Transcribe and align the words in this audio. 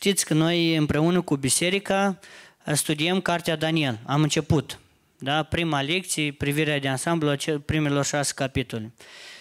Știți 0.00 0.24
că 0.24 0.34
noi 0.34 0.76
împreună 0.76 1.20
cu 1.20 1.36
biserica 1.36 2.18
studiem 2.72 3.20
Cartea 3.20 3.56
Daniel. 3.56 3.98
Am 4.06 4.22
început. 4.22 4.78
Da? 5.18 5.42
Prima 5.42 5.82
lecție, 5.82 6.32
privirea 6.32 6.78
de 6.78 6.88
ansamblu 6.88 7.28
a 7.28 7.36
primelor 7.64 8.04
șase 8.04 8.32
capitole. 8.34 8.92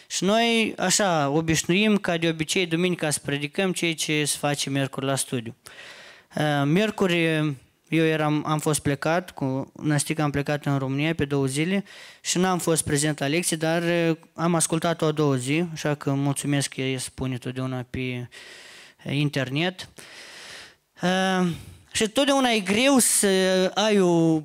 Și 0.08 0.24
noi, 0.24 0.74
așa, 0.78 1.30
obișnuim 1.30 1.98
ca 1.98 2.18
de 2.18 2.28
obicei 2.28 2.66
duminica 2.66 3.10
să 3.10 3.20
predicăm 3.26 3.72
ceea 3.72 3.94
ce 3.94 4.26
se 4.26 4.38
face 4.40 4.70
miercuri 4.70 5.06
la 5.06 5.16
studiu. 5.16 5.56
Uh, 6.36 6.64
miercuri 6.66 7.26
eu 7.88 8.06
eram, 8.06 8.44
am 8.48 8.60
fost 8.60 8.80
plecat, 8.80 9.32
cu 9.32 9.72
Năstica 9.82 10.24
am 10.24 10.32
plecat 10.32 10.66
în 10.66 10.78
România 10.78 11.14
pe 11.14 11.26
două 11.26 11.46
zile 11.46 11.84
și 12.22 12.38
n-am 12.38 12.58
fost 12.58 12.84
prezent 12.84 13.20
la 13.20 13.28
lecție, 13.28 13.58
dar 13.58 13.84
uh, 13.84 14.18
am 14.34 14.56
ascultat-o 14.56 15.06
a 15.06 15.12
doua 15.12 15.36
zi, 15.36 15.66
așa 15.74 15.96
că 15.96 16.14
mulțumesc 16.14 16.74
că 16.74 16.82
îi 16.82 17.00
spune 17.00 17.38
totdeauna 17.38 17.86
pe 17.90 18.28
uh, 19.06 19.12
internet. 21.02 21.56
Și 21.92 22.08
totdeauna 22.08 22.50
e 22.50 22.60
greu 22.60 22.98
să 22.98 23.28
ai 23.74 24.00
un 24.00 24.44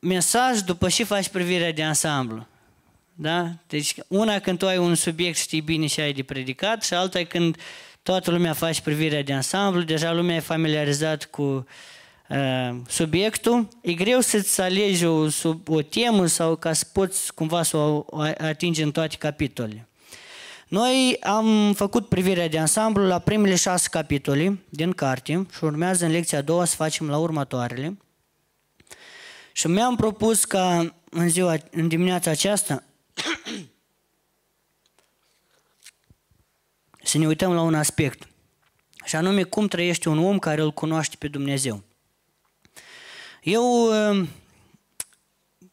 mesaj 0.00 0.58
după 0.58 0.88
ce 0.88 1.04
faci 1.04 1.28
privirea 1.28 1.72
de 1.72 1.82
ansamblu. 1.82 2.46
Da? 3.14 3.50
Deci 3.66 3.94
una 4.08 4.38
când 4.38 4.58
tu 4.58 4.66
ai 4.66 4.78
un 4.78 4.94
subiect, 4.94 5.36
știi 5.36 5.60
bine 5.60 5.86
și 5.86 6.00
ai 6.00 6.12
de 6.12 6.22
predicat 6.22 6.82
și 6.82 6.94
alta 6.94 7.24
când 7.24 7.56
toată 8.02 8.30
lumea 8.30 8.52
face 8.52 8.80
privirea 8.82 9.22
de 9.22 9.32
ansamblu, 9.32 9.82
deja 9.82 10.12
lumea 10.12 10.36
e 10.36 10.40
familiarizat 10.40 11.24
cu 11.24 11.66
uh, 12.28 12.76
subiectul, 12.88 13.68
e 13.82 13.92
greu 13.92 14.20
să-ți 14.20 14.60
alegi 14.60 15.04
o, 15.04 15.28
sub, 15.28 15.68
o 15.68 15.82
temă 15.82 16.26
sau 16.26 16.56
ca 16.56 16.72
să 16.72 16.86
poți 16.92 17.34
cumva 17.34 17.62
să 17.62 17.76
o 17.76 18.04
atingi 18.38 18.82
în 18.82 18.90
toate 18.90 19.16
capitolele. 19.16 19.88
Noi 20.72 21.16
am 21.20 21.72
făcut 21.72 22.08
privirea 22.08 22.48
de 22.48 22.58
ansamblu 22.58 23.06
la 23.06 23.18
primele 23.18 23.54
șase 23.54 23.88
capitole 23.90 24.58
din 24.68 24.92
carte 24.92 25.46
și 25.52 25.64
urmează 25.64 26.04
în 26.04 26.10
lecția 26.10 26.38
a 26.38 26.42
doua 26.42 26.64
să 26.64 26.76
facem 26.76 27.08
la 27.08 27.18
următoarele. 27.18 27.98
Și 29.52 29.66
mi-am 29.66 29.96
propus 29.96 30.44
ca 30.44 30.94
în, 31.10 31.28
ziua, 31.28 31.56
în 31.70 31.88
dimineața 31.88 32.30
aceasta 32.30 32.82
să 37.02 37.18
ne 37.18 37.26
uităm 37.26 37.52
la 37.52 37.62
un 37.62 37.74
aspect, 37.74 38.28
și 39.04 39.16
anume 39.16 39.42
cum 39.42 39.68
trăiește 39.68 40.08
un 40.08 40.18
om 40.18 40.38
care 40.38 40.60
îl 40.60 40.72
cunoaște 40.72 41.16
pe 41.18 41.28
Dumnezeu. 41.28 41.82
Eu 43.42 43.64
uh, 44.10 44.28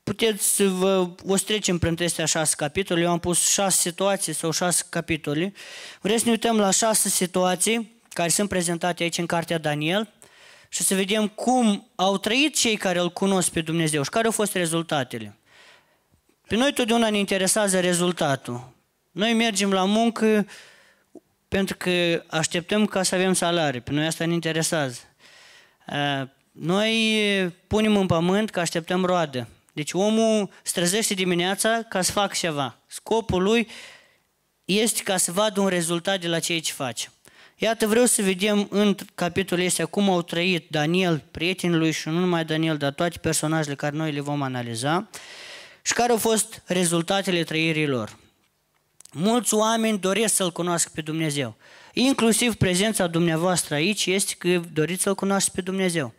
puteți 0.10 0.56
să 0.56 0.68
vă, 0.68 1.10
o 1.28 1.36
să 1.36 1.44
trecem 1.44 1.78
prin 1.78 1.92
acestea 1.92 2.26
șase 2.26 2.54
capitole, 2.58 3.02
eu 3.02 3.12
am 3.12 3.20
pus 3.20 3.50
șase 3.50 3.90
situații 3.90 4.34
sau 4.34 4.52
șase 4.52 4.84
capitole. 4.90 5.54
Vreau 6.02 6.18
să 6.18 6.24
ne 6.26 6.32
uităm 6.32 6.58
la 6.58 6.72
șase 6.72 7.10
situații 7.10 8.02
care 8.14 8.30
sunt 8.30 8.50
prezentate 8.50 9.04
aici 9.04 9.18
în 9.18 9.26
Cartea 9.26 9.58
Daniel 9.58 10.14
și 10.70 10.84
să 10.84 10.96
vedem 10.96 11.28
cum 11.28 11.90
au 11.96 12.18
trăit 12.18 12.56
cei 12.56 12.78
care 12.78 13.00
îl 13.00 13.10
cunosc 13.10 13.50
pe 13.50 13.62
Dumnezeu 13.62 14.04
și 14.04 14.10
care 14.10 14.26
au 14.26 14.32
fost 14.32 14.54
rezultatele. 14.54 15.38
Pe 16.48 16.56
noi 16.56 16.74
totdeauna 16.74 17.10
ne 17.10 17.18
interesează 17.18 17.80
rezultatul. 17.80 18.72
Noi 19.12 19.34
mergem 19.34 19.72
la 19.72 19.86
muncă 19.86 20.48
pentru 21.48 21.76
că 21.78 22.24
așteptăm 22.28 22.86
ca 22.86 23.04
să 23.04 23.16
avem 23.16 23.34
salarii. 23.34 23.82
Pe 23.82 23.92
noi 23.92 24.06
asta 24.06 24.26
ne 24.26 24.34
interesează. 24.34 25.00
Noi 26.52 27.54
punem 27.68 27.98
în 27.98 28.06
pământ 28.06 28.50
că 28.50 28.60
așteptăm 28.60 29.06
roadă. 29.06 29.48
Deci 29.80 29.94
omul 29.94 30.50
străzește 30.64 31.14
dimineața 31.14 31.82
ca 31.90 32.02
să 32.02 32.12
facă 32.12 32.34
ceva. 32.38 32.78
Scopul 32.88 33.44
lui 33.44 33.68
este 34.66 35.04
ca 35.04 35.18
să 35.18 35.32
vadă 35.32 35.60
un 35.60 35.68
rezultat 35.68 36.20
de 36.20 36.28
la 36.28 36.40
ceea 36.40 36.60
ce 36.60 36.74
face. 36.74 37.12
Iată, 37.56 37.88
vreau 37.88 38.06
să 38.06 38.22
vedem 38.22 38.68
în 38.70 38.96
capitolul 39.16 39.64
este 39.64 39.84
cum 39.84 40.10
au 40.10 40.22
trăit 40.22 40.70
Daniel, 40.70 41.24
prietenul 41.32 41.78
lui 41.78 41.92
și 41.92 42.08
nu 42.08 42.20
numai 42.20 42.46
Daniel, 42.46 42.78
dar 42.78 42.92
toate 42.92 43.18
personajele 43.18 43.76
care 43.76 43.96
noi 43.96 44.12
le 44.12 44.20
vom 44.20 44.42
analiza 44.42 45.10
și 45.82 45.94
care 45.94 46.12
au 46.12 46.18
fost 46.18 46.62
rezultatele 46.66 47.44
trăirii 47.44 47.88
lor. 47.88 48.18
Mulți 49.12 49.54
oameni 49.54 50.00
doresc 50.00 50.36
să-L 50.36 50.52
cunoască 50.52 50.92
pe 50.94 51.02
Dumnezeu. 51.02 51.58
Inclusiv 51.94 52.56
prezența 52.56 53.08
dumneavoastră 53.08 53.76
aici 53.76 54.06
este 54.06 54.34
că 54.38 54.62
doriți 54.74 55.02
să-L 55.02 55.16
cunoaște 55.16 55.52
pe 55.54 55.62
Dumnezeu. 55.62 56.14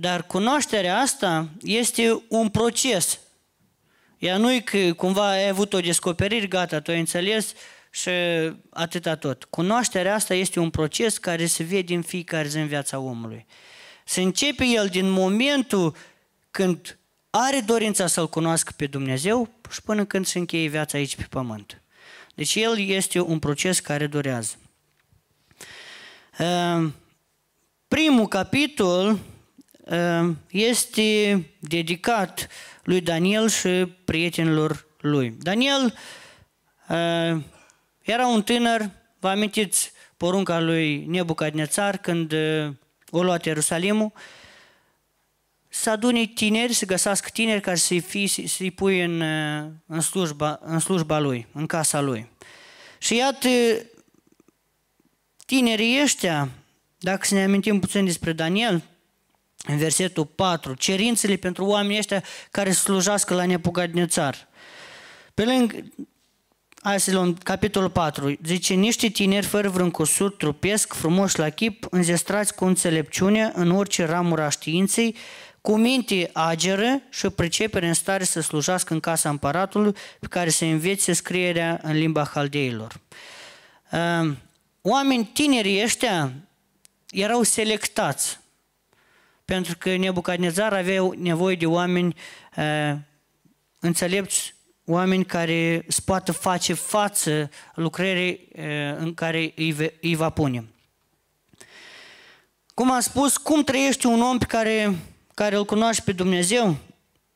Ehm, 0.00 0.10
dar 0.10 0.26
cunoașterea 0.26 0.98
asta 0.98 1.48
este 1.62 2.22
un 2.28 2.48
proces. 2.48 3.20
Ea 4.18 4.36
nu 4.36 4.52
e 4.52 4.60
că 4.60 4.92
cumva 4.96 5.28
ai 5.28 5.48
avut 5.48 5.72
o 5.72 5.80
descoperire, 5.80 6.46
gata, 6.46 6.80
tu 6.80 6.90
ai 6.90 6.98
înțeles 6.98 7.54
și 7.90 8.10
atâta 8.70 9.16
tot. 9.16 9.44
Cunoașterea 9.44 10.14
asta 10.14 10.34
este 10.34 10.60
un 10.60 10.70
proces 10.70 11.18
care 11.18 11.46
se 11.46 11.62
vede 11.62 11.94
în 11.94 12.02
fiecare 12.02 12.48
zi 12.48 12.58
în 12.58 12.66
viața 12.66 12.98
omului. 12.98 13.46
Se 14.04 14.20
începe 14.20 14.64
el 14.64 14.88
din 14.88 15.10
momentul 15.10 15.96
când 16.50 16.98
are 17.30 17.60
dorința 17.60 18.06
să-L 18.06 18.28
cunoască 18.28 18.72
pe 18.76 18.86
Dumnezeu 18.86 19.48
și 19.70 19.82
până 19.82 20.04
când 20.04 20.26
se 20.26 20.38
încheie 20.38 20.68
viața 20.68 20.98
aici 20.98 21.16
pe 21.16 21.26
pământ. 21.30 21.82
Deci 22.34 22.54
el 22.54 22.78
este 22.78 23.20
un 23.20 23.38
proces 23.38 23.80
care 23.80 24.06
durează. 24.06 24.54
Ehm, 26.38 26.94
primul 27.88 28.26
capitol 28.28 29.06
ehm, 29.06 29.29
este 30.50 31.46
dedicat 31.58 32.48
lui 32.82 33.00
Daniel 33.00 33.48
și 33.48 33.68
prietenilor 34.04 34.86
lui. 35.00 35.36
Daniel 35.38 35.94
ehm, 36.88 37.44
era 38.00 38.26
un 38.26 38.42
tânăr, 38.42 38.90
vă 39.18 39.28
amintiți 39.28 39.92
porunca 40.16 40.60
lui 40.60 41.04
Nebucadnețar 41.06 41.96
când 41.96 42.34
o 43.10 43.22
luat 43.22 43.44
Ierusalimul, 43.44 44.12
să 45.68 45.90
adune 45.90 46.26
tineri, 46.26 46.72
să 46.72 46.86
găsească 46.86 47.28
tineri 47.32 47.60
care 47.60 47.76
să-i, 47.76 48.00
fie, 48.00 48.28
să-i 48.46 48.70
pui 48.70 49.04
în, 49.04 49.20
în, 49.86 50.00
slujba, 50.00 50.58
în 50.62 50.78
slujba 50.78 51.18
lui, 51.18 51.46
în 51.52 51.66
casa 51.66 52.00
lui. 52.00 52.30
Și 52.98 53.16
iată, 53.16 53.48
tinerii 55.46 56.02
ăștia, 56.02 56.48
dacă 56.98 57.26
să 57.26 57.34
ne 57.34 57.42
amintim 57.42 57.80
puțin 57.80 58.04
despre 58.04 58.32
Daniel, 58.32 58.82
în 59.66 59.76
versetul 59.76 60.26
4, 60.26 60.74
cerințele 60.74 61.36
pentru 61.36 61.64
oamenii 61.64 61.98
ăștia 61.98 62.24
care 62.50 62.70
slujească 62.70 63.34
la 63.34 63.46
Nebucadnețar. 63.46 64.48
Pe 65.34 65.44
lângă, 65.44 65.76
hai 66.82 67.00
să 67.00 67.12
luăm 67.12 67.34
capitolul 67.34 67.90
4, 67.90 68.38
zice, 68.44 68.74
niște 68.74 69.08
tineri 69.08 69.46
fără 69.46 69.68
vreun 69.68 69.90
cusur 69.90 70.30
trupesc, 70.30 70.92
frumoși 70.92 71.38
la 71.38 71.48
chip, 71.48 71.86
înzestrați 71.90 72.54
cu 72.54 72.64
înțelepciune 72.64 73.52
în 73.54 73.70
orice 73.70 74.04
ramură 74.04 74.42
a 74.42 74.48
științei, 74.48 75.16
cu 75.60 75.76
minte 75.76 76.30
ageră 76.32 77.02
și 77.10 77.26
o 77.26 77.30
pricepere 77.30 77.86
în 77.86 77.94
stare 77.94 78.24
să 78.24 78.40
slujească 78.40 78.92
în 78.92 79.00
casa 79.00 79.28
împăratului, 79.28 79.92
pe 80.20 80.26
care 80.26 80.50
să 80.50 80.64
învețe 80.64 81.12
scrierea 81.12 81.80
în 81.82 81.92
limba 81.92 82.24
haldeilor. 82.24 83.00
Ehm, 83.90 84.38
oameni 84.82 85.30
tineri 85.32 85.82
ăștia 85.82 86.32
erau 87.10 87.42
selectați, 87.42 88.39
pentru 89.50 89.76
că 89.78 89.96
Nebucadnezar 89.96 90.72
avea 90.72 91.10
nevoie 91.16 91.56
de 91.56 91.66
oameni 91.66 92.14
ehm, 92.54 93.06
înțelepți, 93.78 94.54
oameni 94.84 95.24
care 95.24 95.84
să 95.88 96.00
poată 96.04 96.32
face 96.32 96.72
față 96.72 97.50
lucrării 97.74 98.48
ehm, 98.52 98.96
în 98.98 99.14
care 99.14 99.52
îi 100.00 100.14
va 100.14 100.30
pune. 100.30 100.64
Cum 102.74 102.90
am 102.90 103.00
spus, 103.00 103.36
cum 103.36 103.64
trăiește 103.64 104.06
un 104.06 104.20
om 104.20 104.38
pe 104.38 104.44
care 104.44 104.94
care 105.34 105.56
îl 105.56 105.64
cunoaște 105.64 106.02
pe 106.04 106.12
Dumnezeu, 106.12 106.76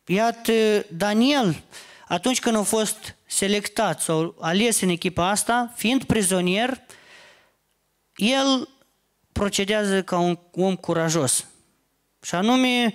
iată 0.07 0.53
Daniel, 0.91 1.63
atunci 2.09 2.41
când 2.41 2.57
a 2.57 2.63
fost 2.63 3.17
selectat 3.27 4.01
sau 4.01 4.37
ales 4.41 4.81
în 4.81 4.89
echipa 4.89 5.29
asta, 5.29 5.73
fiind 5.77 6.05
prizonier, 6.05 6.81
el 8.17 8.69
procedează 9.33 10.03
ca 10.03 10.19
un 10.19 10.39
om 10.53 10.77
curajos. 10.77 11.47
Și 12.25 12.35
anume, 12.35 12.95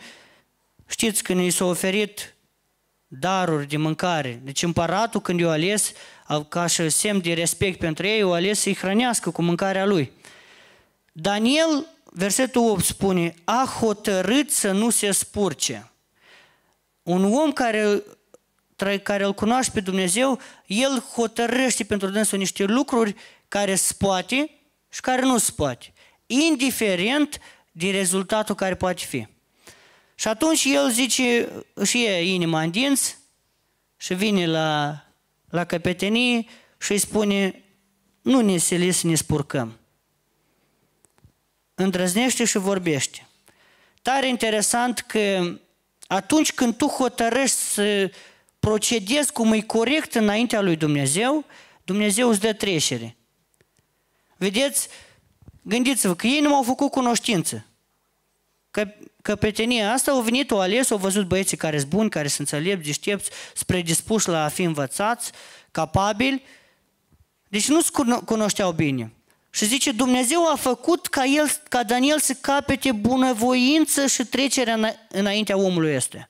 știți, 0.88 1.24
când 1.24 1.40
i 1.40 1.50
s-a 1.50 1.66
oferit 1.66 2.36
daruri 3.08 3.68
de 3.68 3.78
mâncare. 3.78 4.42
Deci 4.44 4.64
împăratul, 4.64 5.22
când 5.22 5.40
i-a 5.40 5.50
ales, 5.50 5.92
ca 6.50 6.66
și 6.66 6.90
semn 6.90 7.22
de 7.22 7.34
respect 7.34 7.80
pentru 7.80 8.08
ei, 8.08 8.24
o 8.24 8.34
ales 8.34 8.60
să-i 8.60 8.76
hrănească 8.76 9.30
cu 9.30 9.42
mâncarea 9.42 9.86
lui. 9.86 10.12
Daniel 11.12 11.88
versetul 12.04 12.70
8 12.70 12.84
spune, 12.84 13.34
a 13.44 13.78
hotărât 13.80 14.52
să 14.52 14.72
nu 14.72 14.90
se 14.90 15.12
spurce. 15.12 15.92
Un 17.04 17.34
om 17.34 17.52
care, 17.52 18.04
care 19.04 19.24
îl 19.24 19.34
cunoaște 19.34 19.72
pe 19.74 19.80
Dumnezeu, 19.80 20.40
el 20.66 21.04
hotărăște 21.14 21.84
pentru 21.84 22.10
dânsul 22.10 22.38
niște 22.38 22.64
lucruri 22.64 23.16
care 23.48 23.76
se 23.76 23.94
poate 23.98 24.50
și 24.90 25.02
care 25.02 25.22
nu 25.22 25.38
se 25.38 25.52
poate. 25.56 25.94
Indiferent 26.26 27.40
de 27.80 27.92
rezultatul 27.92 28.56
care 28.56 28.76
poate 28.76 29.04
fi. 29.06 29.28
Și 30.16 30.28
atunci 30.28 30.64
el 30.64 30.92
zice, 30.92 31.50
și 31.84 32.06
e 32.06 32.34
inima 32.34 32.62
în 32.62 32.72
dinți 32.72 33.18
și 33.98 34.14
vine 34.14 34.46
la, 34.46 35.02
la 35.50 35.66
căpetenie 35.66 36.46
și 36.80 36.92
îi 36.92 36.98
spune, 36.98 37.64
nu 38.22 38.42
ne 38.42 38.58
sili 38.58 38.92
să 38.92 39.08
ne 39.08 39.16
spurcăm. 39.16 39.78
îndrăznește 41.76 42.46
și 42.46 42.58
vorbește. 42.58 43.28
Tare 44.02 44.28
interesant 44.28 45.00
că 45.00 45.54
atunci 46.08 46.52
când 46.54 46.76
tu 46.76 46.86
hotărăști 46.86 47.58
să 47.58 48.12
procedezi 48.60 49.32
cum 49.32 49.54
e 49.54 49.62
corect 49.62 50.16
înaintea 50.16 50.62
lui 50.62 50.76
Dumnezeu, 50.76 51.46
Dumnezeu 51.84 52.30
îți 52.30 52.40
dă 52.40 52.54
trecere. 52.54 53.16
Vedeți, 54.38 54.88
gândiți-vă 55.62 56.16
că 56.16 56.28
ei 56.28 56.40
nu 56.40 56.50
m-au 56.50 56.64
făcut 56.64 56.92
cunoștință. 56.92 57.64
Că, 58.72 58.88
că 59.22 59.36
prietenia 59.36 59.92
asta 59.92 60.12
au 60.12 60.22
venit, 60.22 60.52
au 60.52 60.60
ales, 60.60 60.90
au 60.90 60.98
văzut 60.98 61.28
băieții 61.28 61.58
care 61.58 61.78
sunt 61.78 61.90
buni, 61.90 62.10
care 62.10 62.28
sunt 62.28 62.52
înțelepți, 62.52 62.86
deștepți, 62.86 63.30
spre 63.54 63.82
dispuși 63.82 64.28
la 64.28 64.44
a 64.44 64.48
fi 64.48 64.64
învățați, 64.64 65.32
capabili. 65.72 66.44
Deci 67.48 67.68
nu-ți 67.68 67.92
cunoșteau 68.26 68.72
bine. 68.72 69.14
Și 69.50 69.66
zice, 69.66 69.92
Dumnezeu 69.92 70.52
a 70.52 70.56
făcut 70.56 71.08
ca, 71.08 71.26
el, 71.26 71.50
ca 71.70 71.84
Daniel 71.84 72.20
să 72.20 72.34
capete 72.34 72.92
bunăvoință 72.92 74.08
și 74.08 74.26
trecerea 74.26 74.96
înaintea 75.10 75.58
omului 75.58 75.94
este. 75.94 76.30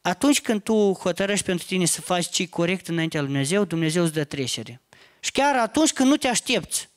Atunci 0.00 0.40
când 0.40 0.62
tu 0.62 0.92
hotărăști 0.92 1.44
pentru 1.44 1.66
tine 1.66 1.84
să 1.84 2.00
faci 2.00 2.28
ce 2.28 2.48
corect 2.48 2.88
înaintea 2.88 3.20
lui 3.20 3.28
Dumnezeu, 3.28 3.64
Dumnezeu 3.64 4.02
îți 4.02 4.12
dă 4.12 4.24
trecere. 4.24 4.80
Și 5.20 5.30
chiar 5.32 5.56
atunci 5.56 5.92
când 5.92 6.08
nu 6.08 6.16
te 6.16 6.28
aștepți, 6.28 6.88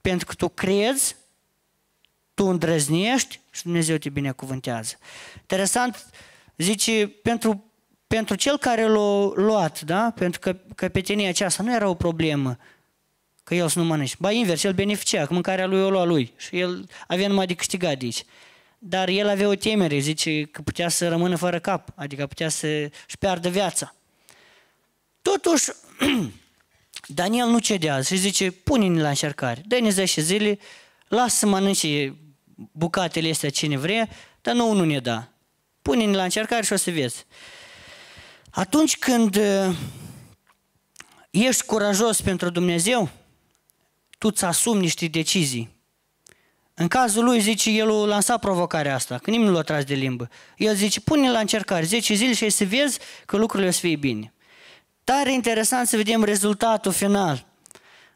pentru 0.00 0.26
că 0.26 0.34
tu 0.34 0.48
crezi, 0.48 1.16
tu 2.34 2.44
îndrăznești 2.46 3.40
și 3.50 3.62
Dumnezeu 3.62 3.96
te 3.96 4.08
binecuvântează. 4.08 4.94
Interesant, 5.40 6.06
zice, 6.56 7.06
pentru, 7.22 7.64
pentru 8.06 8.34
cel 8.34 8.58
care 8.58 8.86
l-a 8.86 9.32
luat, 9.34 9.80
da? 9.80 10.12
pentru 10.14 10.40
că 10.40 10.56
căpetenia 10.74 11.28
aceasta 11.28 11.62
nu 11.62 11.74
era 11.74 11.88
o 11.88 11.94
problemă, 11.94 12.58
că 13.44 13.54
el 13.54 13.68
să 13.68 13.78
nu 13.78 13.84
mănânci. 13.84 14.16
Ba 14.18 14.30
invers, 14.30 14.62
el 14.62 14.72
beneficia, 14.72 15.26
că 15.26 15.32
mâncarea 15.32 15.66
lui 15.66 15.82
o 15.82 15.90
lua 15.90 16.04
lui 16.04 16.32
și 16.36 16.58
el 16.58 16.88
avea 17.06 17.28
numai 17.28 17.46
de 17.46 17.54
câștigat 17.54 17.98
de 17.98 18.04
aici. 18.04 18.24
Dar 18.78 19.08
el 19.08 19.28
avea 19.28 19.48
o 19.48 19.54
temere, 19.54 19.98
zice 19.98 20.42
că 20.42 20.62
putea 20.62 20.88
să 20.88 21.08
rămână 21.08 21.36
fără 21.36 21.58
cap, 21.58 21.88
adică 21.94 22.26
putea 22.26 22.48
să-și 22.48 23.18
piardă 23.18 23.48
viața. 23.48 23.94
Totuși, 25.22 25.70
Daniel 27.06 27.46
nu 27.46 27.58
cedează 27.58 28.14
și 28.14 28.20
zice, 28.20 28.50
pune-ne 28.50 29.02
la 29.02 29.08
încercare, 29.08 29.62
dă-ne 29.66 29.90
10 29.90 30.20
zile, 30.20 30.58
lasă 31.14 31.36
să 31.36 31.46
mănânce 31.46 32.16
bucatele 32.72 33.30
astea 33.30 33.50
cine 33.50 33.76
vrea, 33.76 34.08
dar 34.40 34.54
nu 34.54 34.72
nu 34.72 34.84
ne 34.84 34.98
da. 34.98 35.28
Pune-ne 35.82 36.16
la 36.16 36.22
încercare 36.22 36.62
și 36.64 36.72
o 36.72 36.76
să 36.76 36.90
vezi. 36.90 37.26
Atunci 38.50 38.98
când 38.98 39.36
uh, 39.36 39.76
ești 41.30 41.64
curajos 41.64 42.20
pentru 42.20 42.50
Dumnezeu, 42.50 43.10
tu 44.18 44.28
îți 44.28 44.44
asumi 44.44 44.80
niște 44.80 45.06
decizii. 45.06 45.70
În 46.74 46.88
cazul 46.88 47.24
lui, 47.24 47.40
zice, 47.40 47.70
el 47.70 47.90
a 47.90 48.04
lansat 48.04 48.40
provocarea 48.40 48.94
asta, 48.94 49.18
că 49.18 49.30
nimeni 49.30 49.48
nu 49.48 49.54
l-a 49.54 49.62
tras 49.62 49.84
de 49.84 49.94
limbă. 49.94 50.28
El 50.56 50.74
zice, 50.74 51.00
pune 51.00 51.30
la 51.30 51.38
încercare 51.38 51.84
10 51.84 52.14
zile 52.14 52.34
și 52.34 52.50
să 52.50 52.64
vezi 52.64 52.98
că 53.26 53.36
lucrurile 53.36 53.68
o 53.68 53.72
să 53.72 53.80
fie 53.80 53.96
bine. 53.96 54.34
Tare 55.04 55.32
interesant 55.32 55.88
să 55.88 55.96
vedem 55.96 56.24
rezultatul 56.24 56.92
final. 56.92 57.51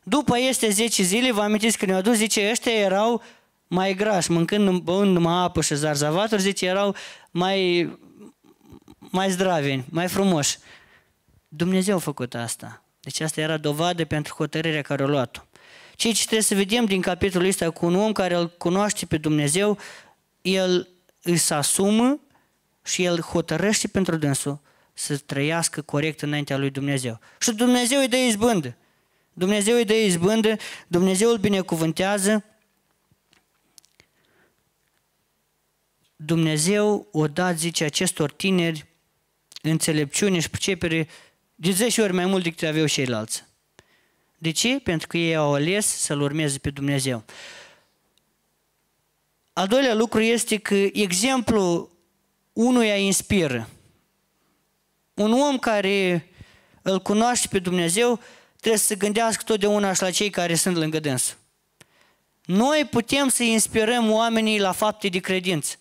După 0.09 0.39
este 0.39 0.71
10 0.71 1.03
zile, 1.03 1.33
vă 1.33 1.41
amintiți 1.41 1.79
că 1.79 1.87
ne-au 1.87 2.01
dus, 2.01 2.17
zice, 2.17 2.51
ăștia 2.51 2.73
erau 2.73 3.23
mai 3.67 3.95
grași, 3.95 4.31
mâncând, 4.31 4.79
băând 4.79 5.13
numai 5.13 5.43
apă 5.43 5.63
și 5.63 5.75
zarzavaturi, 5.75 6.43
zice, 6.43 6.67
erau 6.67 6.95
mai, 7.31 7.91
mai 8.99 9.31
zdraveni, 9.31 9.85
mai 9.91 10.09
frumoși. 10.09 10.59
Dumnezeu 11.49 11.97
a 11.97 11.99
făcut 11.99 12.35
asta. 12.35 12.85
Deci 13.01 13.21
asta 13.21 13.41
era 13.41 13.57
dovadă 13.57 14.05
pentru 14.05 14.35
hotărârea 14.35 14.83
care 14.83 15.03
a 15.03 15.07
luat-o. 15.07 15.41
Ceea 15.95 16.13
ce 16.13 16.21
trebuie 16.21 16.43
să 16.43 16.55
vedem 16.55 16.85
din 16.85 17.01
capitolul 17.01 17.49
ăsta 17.49 17.71
cu 17.71 17.87
un 17.87 17.95
om 17.95 18.13
care 18.13 18.35
îl 18.35 18.49
cunoaște 18.49 19.07
pe 19.07 19.17
Dumnezeu, 19.17 19.79
el 20.43 20.89
își 21.23 21.53
asumă 21.53 22.21
și 22.85 23.05
el 23.05 23.21
hotărăște 23.21 23.89
pentru 23.89 24.17
dânsul 24.17 24.61
să 24.93 25.17
trăiască 25.17 25.83
corect 25.83 26.23
înaintea 26.23 26.57
lui 26.57 26.71
Dumnezeu. 26.71 27.21
Și 27.39 27.53
Dumnezeu 27.53 28.01
îi 28.01 28.09
dă 28.09 28.17
izbândă. 28.17 28.77
Dumnezeu 29.39 29.77
îi 29.77 29.85
dă 29.85 29.95
izbândă, 29.95 30.57
Dumnezeu 30.87 31.31
îl 31.31 31.37
binecuvântează. 31.37 32.45
Dumnezeu 36.17 37.09
o 37.13 37.29
dat, 37.29 37.59
zice, 37.59 37.85
acestor 37.85 38.33
tineri 38.33 38.87
înțelepciune 39.63 40.41
și 40.41 40.51
pricepere 40.51 41.09
de 41.55 41.71
10 41.71 42.03
ori 42.03 42.13
mai 42.13 42.27
mult 42.27 42.43
decât 42.43 42.69
aveau 42.69 42.87
ceilalți. 42.87 43.45
De 44.39 44.51
ce? 44.51 44.81
Pentru 44.81 45.07
că 45.07 45.17
ei 45.17 45.37
au 45.37 45.55
ales 45.55 45.87
să-L 45.87 46.21
urmeze 46.21 46.59
pe 46.59 46.71
Dumnezeu. 46.71 47.25
Al 49.53 49.67
doilea 49.67 49.95
lucru 49.95 50.21
este 50.21 50.59
că 50.59 50.75
exemplul 50.93 51.91
unuia 52.53 52.97
inspiră. 52.97 53.69
Un 55.15 55.33
om 55.33 55.59
care 55.59 56.29
îl 56.83 57.01
cunoaște 57.01 57.49
pe 57.51 57.59
Dumnezeu 57.59 58.21
trebuie 58.67 58.87
să 58.87 58.93
se 58.95 59.05
gândească 59.07 59.43
totdeauna 59.43 59.93
și 59.93 60.03
la 60.03 60.11
cei 60.11 60.31
care 60.31 60.55
sunt 60.55 60.77
lângă 60.77 61.01
dâns. 61.01 61.37
Noi 62.45 62.89
putem 62.91 63.29
să 63.29 63.43
inspirăm 63.43 64.11
oamenii 64.11 64.61
la 64.61 64.73
fapte 64.73 65.09
de 65.09 65.19
credință. 65.19 65.77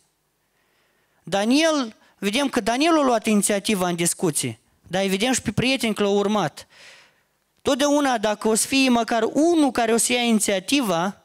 Daniel, 1.23 1.95
vedem 2.17 2.49
că 2.49 2.59
Daniel 2.59 2.97
a 2.97 3.03
luat 3.03 3.25
inițiativa 3.25 3.87
în 3.87 3.95
discuție, 3.95 4.59
dar 4.87 5.05
vedem 5.05 5.33
și 5.33 5.41
pe 5.41 5.51
prieteni 5.51 5.93
că 5.93 6.03
l-au 6.03 6.17
urmat. 6.17 6.67
Totdeauna 7.61 8.17
dacă 8.17 8.47
o 8.47 8.55
să 8.55 8.67
fie 8.67 8.89
măcar 8.89 9.23
unul 9.33 9.71
care 9.71 9.93
o 9.93 9.97
să 9.97 10.13
ia 10.13 10.21
inițiativa 10.21 11.21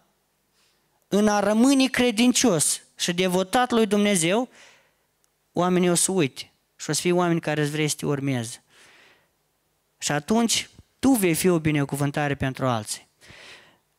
în 1.09 1.29
a 1.29 1.41
rămâne 1.41 1.87
credincios 1.87 2.83
și 2.99 3.13
devotat 3.13 3.71
lui 3.71 3.87
Dumnezeu, 3.87 4.49
oamenii 5.53 5.91
o 5.91 5.95
să 5.95 6.13
uite 6.13 6.51
și 6.77 6.91
o 6.91 6.93
să 6.93 7.01
fie 7.01 7.13
oameni 7.13 7.41
care 7.41 7.61
îți 7.61 7.71
vrei 7.71 7.89
să 7.89 7.97
te 7.97 8.07
urmeze. 8.07 8.63
Și 9.99 10.13
atunci 10.13 10.70
tu 11.01 11.11
vei 11.11 11.35
fi 11.35 11.49
o 11.49 11.59
binecuvântare 11.59 12.35
pentru 12.35 12.67
alții. 12.67 13.09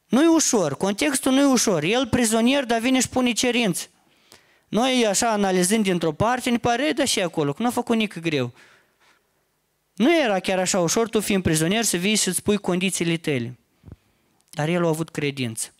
Nu 0.07 0.24
e 0.24 0.27
ușor, 0.27 0.77
contextul 0.77 1.31
nu 1.31 1.39
e 1.39 1.45
ușor. 1.45 1.83
El 1.83 2.07
prizonier, 2.07 2.65
dar 2.65 2.80
vine 2.80 3.00
și 3.00 3.09
pune 3.09 3.31
cerințe. 3.31 3.89
Noi 4.68 5.06
așa 5.06 5.31
analizând 5.31 5.83
dintr-o 5.83 6.12
parte, 6.12 6.50
ne 6.50 6.57
pare, 6.57 6.92
da 6.92 7.06
și 7.06 7.21
acolo, 7.21 7.53
că 7.53 7.62
nu 7.62 7.68
a 7.68 7.71
făcut 7.71 7.95
nici 7.95 8.19
greu. 8.19 8.53
Nu 9.94 10.19
era 10.19 10.39
chiar 10.39 10.59
așa 10.59 10.80
ușor 10.80 11.09
tu 11.09 11.19
fiind 11.19 11.44
prizonier 11.44 11.83
să 11.83 11.98
vii 11.98 12.15
să-ți 12.15 12.44
pui 12.44 12.57
condițiile 12.57 13.18
tale. 13.18 13.59
Dar 14.50 14.69
el 14.69 14.86
a 14.86 14.88
avut 14.88 15.09
credință. 15.09 15.74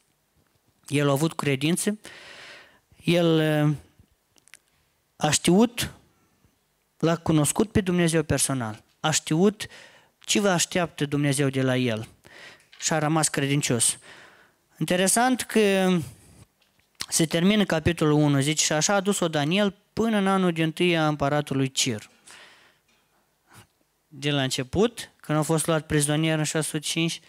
El 0.88 1.10
a 1.10 1.12
avut 1.12 1.34
credință, 1.34 2.00
el 3.04 3.28
uh, 3.66 3.75
a 5.16 5.30
știut, 5.30 5.94
l-a 6.98 7.16
cunoscut 7.16 7.72
pe 7.72 7.82
Dumnezeu 7.82 8.24
personal, 8.24 8.84
a 9.00 9.12
știut 9.12 9.68
ce 10.32 10.40
vă 10.40 10.50
așteaptă 10.50 11.06
Dumnezeu 11.06 11.50
de 11.50 11.62
la 11.62 11.76
el 11.76 12.08
și 12.80 12.94
a 12.94 13.00
rămas 13.00 13.28
credincios. 13.28 13.98
Interesant 14.80 15.42
că 15.42 15.98
se 17.08 17.26
termină 17.26 17.64
capitolul 17.64 18.14
1, 18.14 18.40
zice, 18.40 18.66
și 18.66 18.72
așa 18.72 18.94
a 18.94 19.00
dus-o 19.00 19.28
Daniel 19.28 19.76
până 19.94 20.18
în 20.18 20.28
anul 20.28 20.52
din 20.52 20.72
tâi 20.72 20.98
a 20.98 21.08
împăratului 21.08 21.72
Cir 21.72 22.10
de 24.08 24.32
la 24.32 24.42
început, 24.42 25.12
când 25.20 25.38
a 25.38 25.42
fost 25.42 25.68
luat 25.68 25.86
prizonier 25.86 26.38
în 26.38 26.44
605, 26.44 27.20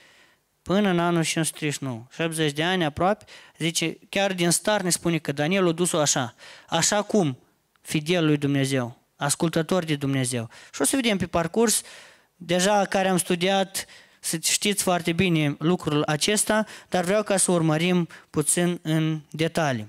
până 0.62 0.88
în 0.88 0.99
anul 0.99 1.25
539, 1.25 2.06
70 2.11 2.52
de 2.52 2.62
ani 2.62 2.85
aproape, 2.85 3.25
zice, 3.59 3.99
chiar 4.09 4.32
din 4.32 4.50
start 4.50 4.85
ne 4.85 4.90
spune 4.90 5.18
că 5.18 5.32
Daniel 5.32 5.68
a 5.68 5.73
dus-o 5.73 5.99
așa, 5.99 6.35
așa 6.68 7.02
cum 7.02 7.38
fidel 7.80 8.25
lui 8.25 8.37
Dumnezeu, 8.37 8.99
ascultător 9.16 9.85
de 9.85 9.97
Dumnezeu. 9.97 10.50
Și 10.73 10.80
o 10.82 10.85
să 10.85 10.97
vedem 10.97 11.16
pe 11.16 11.26
parcurs, 11.26 11.82
deja 12.44 12.84
care 12.84 13.08
am 13.08 13.16
studiat, 13.16 13.87
să 14.20 14.38
știți 14.42 14.82
foarte 14.82 15.12
bine 15.12 15.56
lucrul 15.58 16.02
acesta, 16.06 16.66
dar 16.88 17.04
vreau 17.04 17.22
ca 17.22 17.37
să 17.37 17.52
urmărim 17.52 18.08
puțin 18.30 18.78
în 18.82 19.20
detalii. 19.30 19.87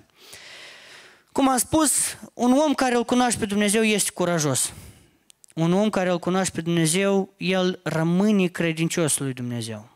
Cum 1.31 1.50
am 1.50 1.57
spus, 1.57 1.91
un 2.33 2.51
om 2.51 2.74
care 2.74 2.95
îl 2.95 3.03
cunoaște 3.03 3.39
pe 3.39 3.45
Dumnezeu 3.45 3.83
este 3.83 4.12
curajos. 4.12 4.74
Un 5.55 5.74
om 5.74 5.89
care 5.89 6.10
îl 6.10 6.19
cunoaște 6.19 6.51
pe 6.55 6.62
Dumnezeu, 6.62 7.33
el 7.38 7.79
rămâne 7.83 8.48
credincios 8.48 9.17
lui 9.17 9.33
Dumnezeu. 9.33 9.89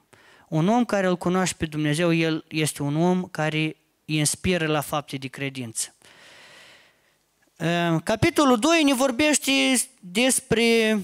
Un 0.50 0.68
om 0.68 0.86
care 0.86 1.08
îl 1.08 1.18
cunoaște 1.18 1.56
pe 1.58 1.66
Dumnezeu, 1.66 2.14
el 2.14 2.46
este 2.48 2.84
un 2.84 2.96
om 2.96 3.24
care 3.24 3.58
îi 4.06 4.18
inspiră 4.18 4.68
la 4.68 4.82
fapte 4.82 5.18
de 5.18 5.28
credință. 5.28 5.96
Ehm, 7.58 8.00
capitolul 8.00 8.60
2 8.60 8.84
ne 8.84 8.94
vorbește 8.94 9.52
despre 10.00 11.00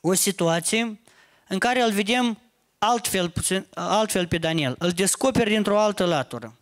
o 0.00 0.14
situație 0.14 1.00
în 1.48 1.58
care 1.58 1.82
îl 1.82 1.92
vedem 1.92 2.38
altfel, 2.78 3.32
altfel 3.74 4.26
pe 4.26 4.38
Daniel. 4.38 4.74
Îl 4.78 4.90
descoperi 4.90 5.50
dintr-o 5.50 5.78
altă 5.78 6.04
latură. 6.04 6.56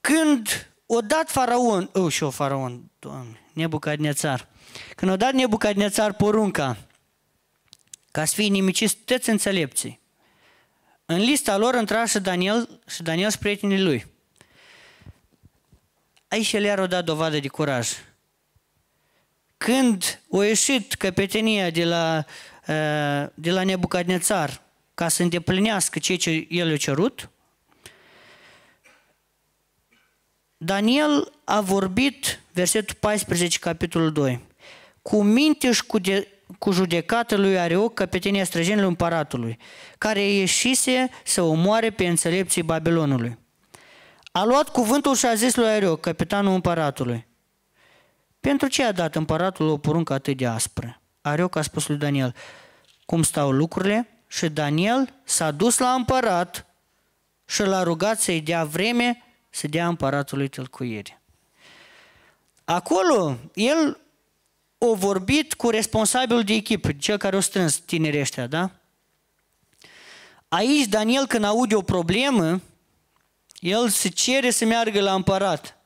Când 0.00 0.70
o 0.86 1.00
dat 1.00 1.30
faraon, 1.30 1.90
oh, 1.92 2.12
și 2.12 2.22
o 2.22 2.30
faraon, 2.30 2.90
doamne, 2.98 3.40
Nebucadnețar, 3.52 4.48
când 4.96 5.10
a 5.10 5.16
dat 5.16 5.32
Nebucadnețar 5.32 6.12
porunca 6.12 6.76
ca 8.10 8.24
să 8.24 8.34
fie 8.34 8.48
nimiciți 8.48 8.96
toți 8.96 9.30
înțelepții, 9.30 10.00
în 11.06 11.16
lista 11.16 11.56
lor 11.56 11.74
intra 11.74 12.06
și 12.06 12.18
Daniel 12.18 12.80
și 12.86 13.02
Daniel 13.02 13.30
și 13.30 13.38
prietenii 13.38 13.82
lui. 13.82 14.06
Aici 16.28 16.52
el 16.52 16.62
iar 16.62 16.78
o 16.78 16.86
dat 16.86 17.04
dovadă 17.04 17.38
de 17.38 17.48
curaj. 17.48 17.88
Când 19.56 20.22
o 20.28 20.42
ieșit 20.42 20.94
căpetenia 20.94 21.70
de 21.70 21.84
la, 21.84 22.24
uh, 22.68 23.28
de 23.34 23.50
la 23.50 23.62
Nebucadnețar 23.62 24.62
ca 24.94 25.08
să 25.08 25.22
îndeplinească 25.22 25.98
ceea 25.98 26.18
ce 26.18 26.46
el 26.48 26.72
a 26.72 26.76
cerut, 26.76 27.28
Daniel 30.56 31.32
a 31.44 31.60
vorbit, 31.60 32.40
versetul 32.52 32.96
14, 33.00 33.58
capitolul 33.58 34.12
2, 34.12 34.40
cu 35.02 35.22
minte 35.22 35.72
și 35.72 35.84
cu, 35.86 35.98
de, 35.98 36.28
cu 36.58 36.70
judecată 36.70 37.36
lui 37.36 37.58
Arioc, 37.58 37.94
căpetenia 37.94 38.44
străjenilor 38.44 38.88
împăratului, 38.88 39.58
care 39.98 40.22
ieșise 40.22 41.10
să 41.24 41.42
omoare 41.42 41.90
pe 41.90 42.06
înțelepții 42.06 42.62
Babilonului. 42.62 43.38
A 44.32 44.44
luat 44.44 44.68
cuvântul 44.68 45.14
și 45.14 45.26
a 45.26 45.34
zis 45.34 45.54
lui 45.54 45.66
Arioc, 45.66 46.00
capitanul 46.00 46.54
împăratului, 46.54 47.26
pentru 48.44 48.68
ce 48.68 48.84
a 48.84 48.92
dat 48.92 49.14
împăratul 49.14 49.68
o 49.68 49.76
poruncă 49.76 50.12
atât 50.12 50.36
de 50.36 50.46
aspră? 50.46 51.00
Arioc 51.20 51.56
a 51.56 51.62
spus 51.62 51.86
lui 51.88 51.96
Daniel, 51.96 52.34
cum 53.04 53.22
stau 53.22 53.50
lucrurile? 53.50 54.08
Și 54.26 54.48
Daniel 54.48 55.12
s-a 55.24 55.50
dus 55.50 55.78
la 55.78 55.92
împărat 55.92 56.66
și 57.44 57.62
l-a 57.62 57.82
rugat 57.82 58.20
să-i 58.20 58.40
dea 58.40 58.64
vreme 58.64 59.22
să 59.50 59.68
dea 59.68 59.86
împăratului 59.86 60.48
tălcuire. 60.48 61.22
Acolo, 62.64 63.36
el 63.54 64.00
o 64.78 64.94
vorbit 64.94 65.54
cu 65.54 65.70
responsabilul 65.70 66.42
de 66.42 66.52
echipă, 66.52 66.92
cel 66.92 67.16
care 67.16 67.36
o 67.36 67.40
strâns 67.40 67.76
tinerii 67.76 68.20
ăștia, 68.20 68.46
da? 68.46 68.70
Aici 70.48 70.86
Daniel 70.86 71.26
când 71.26 71.44
aude 71.44 71.74
o 71.74 71.82
problemă, 71.82 72.60
el 73.58 73.88
se 73.88 74.08
cere 74.08 74.50
să 74.50 74.64
meargă 74.64 75.00
la 75.00 75.14
împărat. 75.14 75.78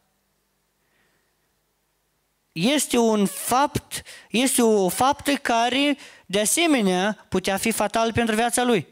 Este 2.60 2.96
un 2.96 3.26
fapt, 3.26 4.02
este 4.30 4.62
o 4.62 4.88
faptă 4.88 5.32
care, 5.32 5.96
de 6.26 6.40
asemenea, 6.40 7.26
putea 7.28 7.56
fi 7.56 7.70
fatal 7.70 8.12
pentru 8.12 8.34
viața 8.34 8.64
lui. 8.64 8.86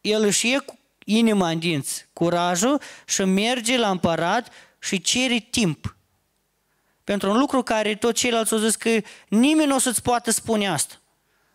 El 0.00 0.22
își 0.22 0.52
e 0.52 0.64
inima 1.04 1.48
în 1.48 1.58
dinți, 1.58 2.06
curajul 2.12 2.80
și 3.06 3.24
merge 3.24 3.78
la 3.78 3.90
împărat 3.90 4.52
și 4.78 5.00
cere 5.00 5.46
timp. 5.50 5.96
Pentru 7.04 7.30
un 7.30 7.38
lucru 7.38 7.62
care 7.62 7.94
tot 7.94 8.14
ceilalți 8.14 8.52
au 8.52 8.58
zis 8.58 8.76
că 8.76 9.00
nimeni 9.28 9.68
nu 9.68 9.74
o 9.74 9.78
să-ți 9.78 10.02
poată 10.02 10.30
spune 10.30 10.68
asta. 10.68 10.94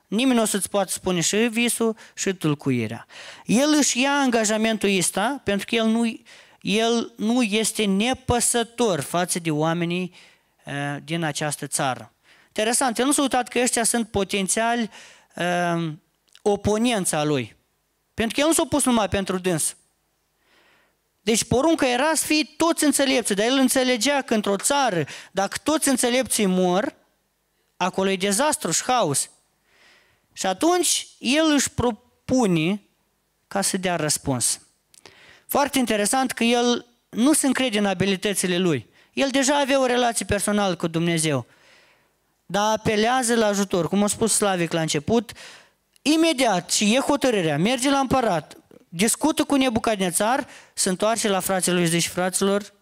Nimeni 0.08 0.36
nu 0.36 0.41
o 0.41 0.46
să-ți 0.46 0.70
poată 0.70 0.91
spune 0.91 1.22
și 1.22 1.36
visul 1.36 1.96
și 2.15 2.34
tulcuirea. 2.34 3.05
El 3.46 3.74
își 3.77 4.01
ia 4.01 4.12
angajamentul 4.12 4.98
ăsta 4.98 5.41
pentru 5.43 5.65
că 5.70 5.75
el 5.75 5.86
nu, 5.86 6.22
el 6.62 7.13
nu 7.17 7.41
este 7.41 7.86
nepăsător 7.86 9.00
față 9.00 9.39
de 9.39 9.51
oamenii 9.51 10.12
uh, 10.13 10.29
din 11.03 11.24
această 11.24 11.68
țară. 11.68 12.13
Interesant, 12.48 12.98
el 12.98 13.06
nu 13.06 13.12
s-a 13.12 13.22
uitat 13.22 13.48
că 13.48 13.60
ăștia 13.60 13.84
sunt 13.84 14.08
potențiali 14.08 14.89
uh, 15.36 15.94
oponența 16.41 17.24
lui. 17.24 17.56
Pentru 18.13 18.36
că 18.36 18.41
el 18.41 18.48
nu 18.48 18.53
s-a 18.53 18.65
pus 18.70 18.86
numai 18.86 19.10
pentru 19.10 19.38
dâns. 19.38 19.75
Deci 21.22 21.44
porunca 21.44 21.88
era 21.88 22.13
să 22.13 22.25
fie 22.25 22.44
toți 22.58 22.84
înțelepți, 22.84 23.34
dar 23.34 23.46
el 23.46 23.58
înțelegea 23.58 24.22
că 24.22 24.34
într-o 24.34 24.56
țară, 24.56 25.06
dacă 25.32 25.58
toți 25.63 25.89
înțelepții 25.89 26.46
mor, 26.46 26.96
acolo 27.77 28.10
e 28.10 28.15
dezastru 28.15 28.72
și 28.72 28.84
haos. 28.84 29.30
Și 30.34 30.46
atunci 30.46 31.08
el 31.20 31.51
își 31.53 31.72
propune 31.72 32.82
ca 33.48 33.62
să 33.62 33.77
dea 33.77 33.96
răspuns. 33.96 34.60
Foarte 35.48 35.80
interesant 35.80 36.32
că 36.32 36.44
el 36.44 36.86
nu 37.10 37.34
se 37.34 37.48
încrede 37.48 37.77
în 37.77 37.86
abilitățile 37.86 38.58
lui. 38.58 38.89
El 39.13 39.30
deja 39.30 39.60
avea 39.60 39.80
o 39.82 39.86
relație 39.86 40.25
personală 40.25 40.75
cu 40.75 40.88
Dumnezeu, 40.88 41.46
dar 42.46 42.77
apelează 42.77 43.36
la 43.36 43.46
ajutor. 43.46 43.88
Cum 43.88 44.03
a 44.03 44.08
spus 44.08 44.34
Slavic 44.34 44.72
la 44.72 44.82
început, 44.82 45.32
imediat 46.01 46.72
și 46.72 46.96
e 46.96 47.00
hotărârea, 47.00 47.58
merge 47.58 47.89
la 47.89 48.00
împărat, 48.00 48.58
discută 48.89 49.44
cu 49.44 49.56
Nebucadnețar, 49.56 50.48
se 50.74 50.89
întoarce 50.89 51.27
la 51.27 51.39
frații 51.39 51.72
lui 51.72 51.84
și 51.84 51.89
zice, 51.89 52.10
fraților, 52.10 52.74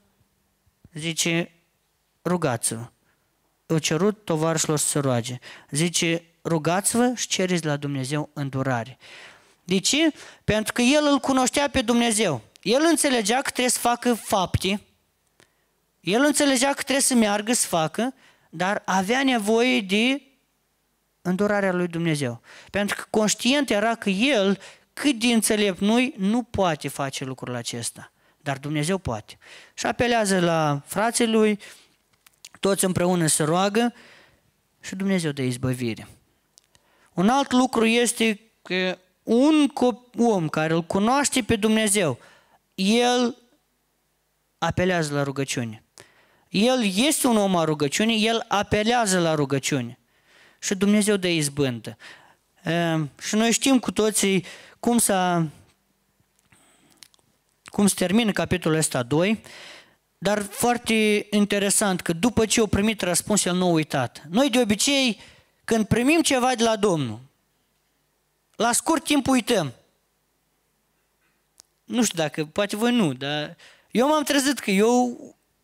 zice, 0.94 1.52
rugați-vă. 2.24 2.88
O 3.68 3.80
cerut 3.80 4.26
tovarășilor 4.26 4.78
să 4.78 4.88
se 4.88 5.00
roage. 5.00 5.38
Zice, 5.72 6.24
rugați-vă 6.44 7.12
și 7.16 7.28
cereți 7.28 7.66
la 7.66 7.76
Dumnezeu 7.76 8.30
îndurare. 8.34 8.98
De 9.64 9.80
ce? 9.80 10.12
Pentru 10.44 10.74
că 10.74 10.82
el 10.82 11.08
îl 11.12 11.20
cunoștea 11.20 11.70
pe 11.70 11.82
Dumnezeu. 11.82 12.42
El 12.62 12.82
înțelegea 12.90 13.36
că 13.36 13.50
trebuie 13.50 13.70
să 13.70 13.80
facă 13.80 14.14
fapte, 14.14 14.82
el 16.00 16.24
înțelegea 16.24 16.68
că 16.68 16.82
trebuie 16.82 17.02
să 17.02 17.16
meargă 17.16 17.54
să 17.54 17.68
facă, 17.68 18.14
dar 18.50 18.82
avea 18.86 19.24
nevoie 19.24 19.82
de 19.82 20.22
îndurarea 21.22 21.74
lui 21.74 21.88
Dumnezeu. 21.88 22.42
Pentru 22.72 22.96
că 22.96 23.04
conștient 23.10 23.70
era 23.70 23.96
că 23.96 24.10
el, 24.10 24.60
cât 24.94 25.20
de 25.20 25.28
înțelept 25.28 25.80
nu 25.80 26.14
nu 26.18 26.44
poate 26.44 26.88
face 26.88 27.24
lucrul 27.26 27.56
acesta. 27.56 28.12
Dar 28.38 28.58
Dumnezeu 28.58 28.98
poate. 28.98 29.38
Și 29.74 29.86
apelează 29.86 30.40
la 30.40 30.82
frații 30.86 31.28
lui, 31.28 31.60
toți 32.60 32.86
împreună 32.86 33.28
se 33.28 33.44
roagă 33.44 33.94
și 34.80 34.96
Dumnezeu 34.96 35.32
dă 35.32 35.42
izbăvire. 35.42 36.08
Un 37.14 37.30
alt 37.30 37.52
lucru 37.52 37.86
este 37.86 38.40
că 38.62 38.98
un 39.24 39.72
om 40.18 40.50
care 40.50 40.74
îl 40.74 40.84
cunoaște 40.84 41.42
pe 41.42 41.56
Dumnezeu, 41.56 42.20
el 42.76 43.38
apelează 44.58 45.14
la 45.14 45.24
rugăciune. 45.24 45.84
El 46.50 46.84
este 46.96 47.28
un 47.28 47.38
om 47.38 47.56
a 47.56 47.64
rugăciunii, 47.64 48.28
el 48.28 48.46
apelează 48.48 49.20
la 49.20 49.36
rugăciune. 49.36 50.00
Și 50.60 50.76
Dumnezeu 50.76 51.16
dă 51.16 51.28
izbândă. 51.28 51.98
Ehm, 52.64 53.12
și 53.22 53.36
noi 53.36 53.52
știm 53.52 53.80
cu 53.80 53.92
toții 53.92 54.46
cum 54.80 54.98
s-a 54.98 55.48
cum 57.70 57.88
se 57.88 57.96
termină 57.96 58.32
capitolul 58.32 58.78
ăsta 58.78 59.04
2, 59.04 59.42
dar 60.18 60.42
foarte 60.42 61.28
interesant 61.30 62.02
că 62.02 62.14
după 62.14 62.46
ce 62.46 62.60
au 62.60 62.68
primit 62.68 63.02
răspuns, 63.02 63.46
el 63.46 63.56
nu 63.56 63.66
a 63.66 63.72
uitat. 63.72 64.24
Noi 64.30 64.50
de 64.50 64.60
obicei, 64.60 65.20
când 65.64 65.86
primim 65.86 66.22
ceva 66.22 66.56
de 66.56 66.64
la 66.64 66.76
Domnul, 66.76 67.20
la 68.56 68.72
scurt 68.72 69.04
timp 69.04 69.28
uităm. 69.28 69.74
Nu 71.84 72.04
știu 72.04 72.18
dacă, 72.18 72.46
poate 72.46 72.76
voi 72.76 72.92
nu, 72.92 73.14
dar 73.14 73.56
eu 73.92 74.08
m-am 74.08 74.24
trezit 74.24 74.60
că 74.60 74.72
eu, 74.72 75.18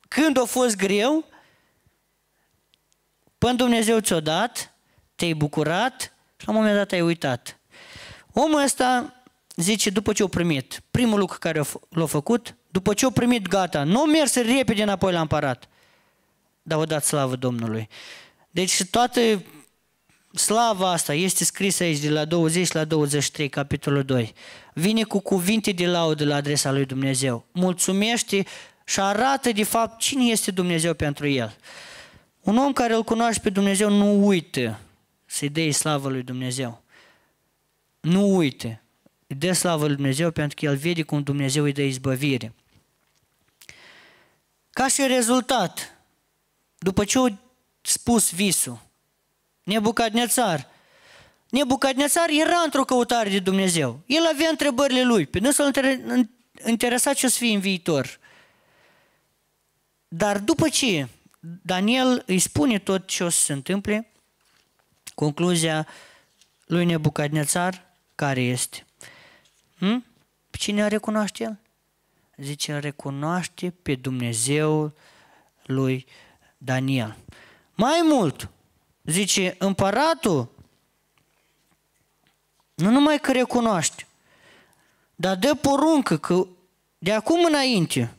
când 0.08 0.38
a 0.38 0.44
fost 0.44 0.76
greu, 0.76 1.26
până 3.38 3.54
Dumnezeu 3.54 4.00
ți-o 4.00 4.20
dat, 4.20 4.74
te-ai 5.16 5.34
bucurat 5.34 6.02
și 6.38 6.48
la 6.48 6.54
un 6.54 6.60
moment 6.60 6.76
dat 6.76 6.92
ai 6.92 7.02
uitat. 7.02 7.60
Omul 8.34 8.64
ăsta 8.64 9.14
zice, 9.56 9.90
după 9.90 10.14
ce 10.14 10.24
a 10.24 10.28
primit, 10.28 10.82
primul 10.92 11.20
lucru 11.20 11.40
care 11.40 11.62
l-a 11.90 12.06
făcut, 12.06 12.56
după 12.70 12.94
ce 12.94 13.06
a 13.06 13.10
primit, 13.10 13.48
gata, 13.48 13.84
nu 13.84 14.02
a 14.02 14.06
mers 14.06 14.36
repede 14.36 14.84
înapoi 14.84 15.12
la 15.14 15.22
împărat, 15.22 15.70
dar 16.62 16.80
a 16.80 16.86
dat 16.86 17.04
slavă 17.04 17.36
Domnului. 17.36 17.88
Deci 18.50 18.84
toată 18.84 19.22
slava 20.34 20.92
asta 20.92 21.14
este 21.14 21.44
scrisă 21.44 21.84
aici 21.84 22.00
de 22.00 22.10
la 22.10 22.26
20 22.26 22.72
la 22.72 22.84
23, 22.84 23.50
capitolul 23.50 24.04
2. 24.04 24.34
Vine 24.74 25.04
cu 25.04 25.20
cuvinte 25.20 25.72
de 25.72 25.88
laudă 25.88 26.26
la 26.26 26.36
adresa 26.36 26.72
lui 26.72 26.86
Dumnezeu. 26.86 27.46
Mulțumește 27.52 28.46
și 28.86 29.00
arată 29.00 29.52
de 29.52 29.64
fapt 29.64 30.00
cine 30.00 30.24
este 30.24 30.52
Dumnezeu 30.52 30.94
pentru 30.94 31.28
el. 31.28 31.58
Un 32.42 32.58
om 32.58 32.74
care 32.74 32.94
îl 32.94 33.04
cunoaște 33.04 33.42
pe 33.42 33.50
Dumnezeu 33.50 33.90
nu 33.90 34.28
uită 34.28 34.80
să-i 35.26 35.50
dea 35.50 35.72
slavă 35.72 36.10
lui 36.10 36.24
Dumnezeu. 36.24 36.84
Nu 38.00 38.36
uite. 38.36 38.82
Îi 39.28 39.36
dă 39.36 39.54
slavă 39.54 39.86
lui 39.86 39.96
Dumnezeu 39.96 40.32
pentru 40.32 40.58
că 40.60 40.66
el 40.66 40.76
vede 40.76 41.04
cum 41.04 41.24
Dumnezeu 41.24 41.64
îi 41.64 41.72
dă 41.72 41.82
izbăvire. 41.82 42.54
Ca 44.70 44.88
și 44.88 45.08
rezultat, 45.08 45.98
după 46.78 47.04
ce 47.06 47.18
au 47.18 47.38
spus 47.82 48.34
visul, 48.34 48.80
Nebucadnețar, 49.64 50.68
Nebucadnețar 51.50 52.30
era 52.30 52.58
într-o 52.64 52.84
căutare 52.84 53.30
de 53.30 53.40
Dumnezeu. 53.40 54.00
El 54.06 54.26
avea 54.34 54.50
întrebările 54.50 55.04
lui, 55.04 55.26
pe 55.26 55.40
nu 55.40 55.52
să-l 55.52 55.72
interesa 56.66 57.14
ce 57.14 57.26
o 57.26 57.30
să 57.30 57.38
fie 57.38 57.54
în 57.54 57.60
viitor. 57.60 58.20
Dar 60.08 60.40
după 60.40 60.70
ce 60.70 61.08
Daniel 61.62 62.24
îi 62.26 62.40
spune 62.40 62.80
tot 62.80 63.08
ce 63.08 63.24
o 63.24 63.30
să 63.30 63.42
se 63.42 63.54
întâmple, 63.54 64.12
concluzia 65.16 65.88
lui 66.66 66.86
Nebucadnețar 66.86 67.86
care 68.16 68.42
este? 68.42 68.86
Hm? 69.78 70.06
Cine 70.52 70.84
îl 70.84 70.90
recunoaște 70.90 71.44
el? 71.44 71.60
Zice, 72.38 72.74
îl 72.74 72.80
recunoaște 72.80 73.70
pe 73.70 73.96
Dumnezeu 73.96 74.94
lui 75.66 76.06
Daniel. 76.58 77.16
Mai 77.74 78.02
mult, 78.04 78.50
zice, 79.04 79.56
împăratul 79.58 80.56
nu 82.76 82.90
numai 82.90 83.20
că 83.20 83.32
recunoaște, 83.32 84.08
Dar 85.16 85.36
dă 85.36 85.56
poruncă 85.56 86.18
că 86.18 86.48
de 86.98 87.14
acum 87.14 87.44
înainte, 87.44 88.15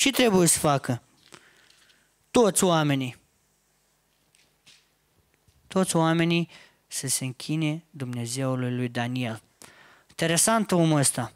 ce 0.00 0.10
trebuie 0.10 0.46
să 0.46 0.58
facă? 0.58 1.02
Toți 2.30 2.64
oamenii. 2.64 3.16
Toți 5.66 5.96
oamenii 5.96 6.48
să 6.86 7.06
se 7.06 7.24
închine 7.24 7.84
Dumnezeului 7.90 8.76
lui 8.76 8.88
Daniel. 8.88 9.42
Interesant 10.08 10.72
omul 10.72 10.98
ăsta. 10.98 11.32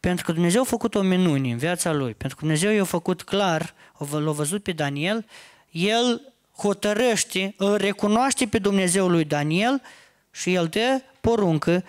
Pentru 0.00 0.24
că 0.24 0.32
Dumnezeu 0.32 0.60
a 0.60 0.64
făcut 0.64 0.94
o 0.94 1.02
minune 1.02 1.50
în 1.50 1.58
viața 1.58 1.92
lui, 1.92 2.14
pentru 2.14 2.36
că 2.36 2.44
Dumnezeu 2.44 2.70
i-a 2.70 2.84
făcut 2.84 3.22
clar, 3.22 3.74
l-a 3.98 4.32
văzut 4.32 4.62
pe 4.62 4.72
Daniel, 4.72 5.26
el 5.70 6.32
hotărăște, 6.56 7.54
îl 7.56 7.76
recunoaște 7.76 8.46
pe 8.46 8.58
Dumnezeul 8.58 9.10
lui 9.10 9.24
Daniel 9.24 9.82
și 10.30 10.54
el 10.54 10.66
dă 10.66 11.02
poruncă 11.20 11.84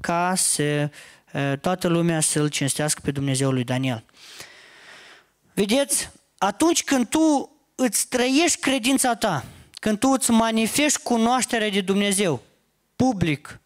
ca 0.00 0.34
să 0.36 0.90
toată 1.60 1.88
lumea 1.88 2.20
să-L 2.20 2.48
cinstească 2.48 3.00
pe 3.04 3.10
Dumnezeul 3.10 3.52
lui 3.52 3.64
Daniel. 3.64 4.04
Vedeți, 5.54 6.10
atunci 6.38 6.84
când 6.84 7.08
tu 7.08 7.50
îți 7.74 8.08
trăiești 8.08 8.60
credința 8.60 9.14
ta, 9.14 9.44
când 9.74 9.98
tu 9.98 10.08
îți 10.08 10.30
manifesti 10.30 11.02
cunoașterea 11.02 11.70
de 11.70 11.80
Dumnezeu, 11.80 12.42
public, 12.96 13.60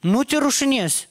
nu 0.00 0.24
te 0.24 0.36
rușinezi, 0.36 1.08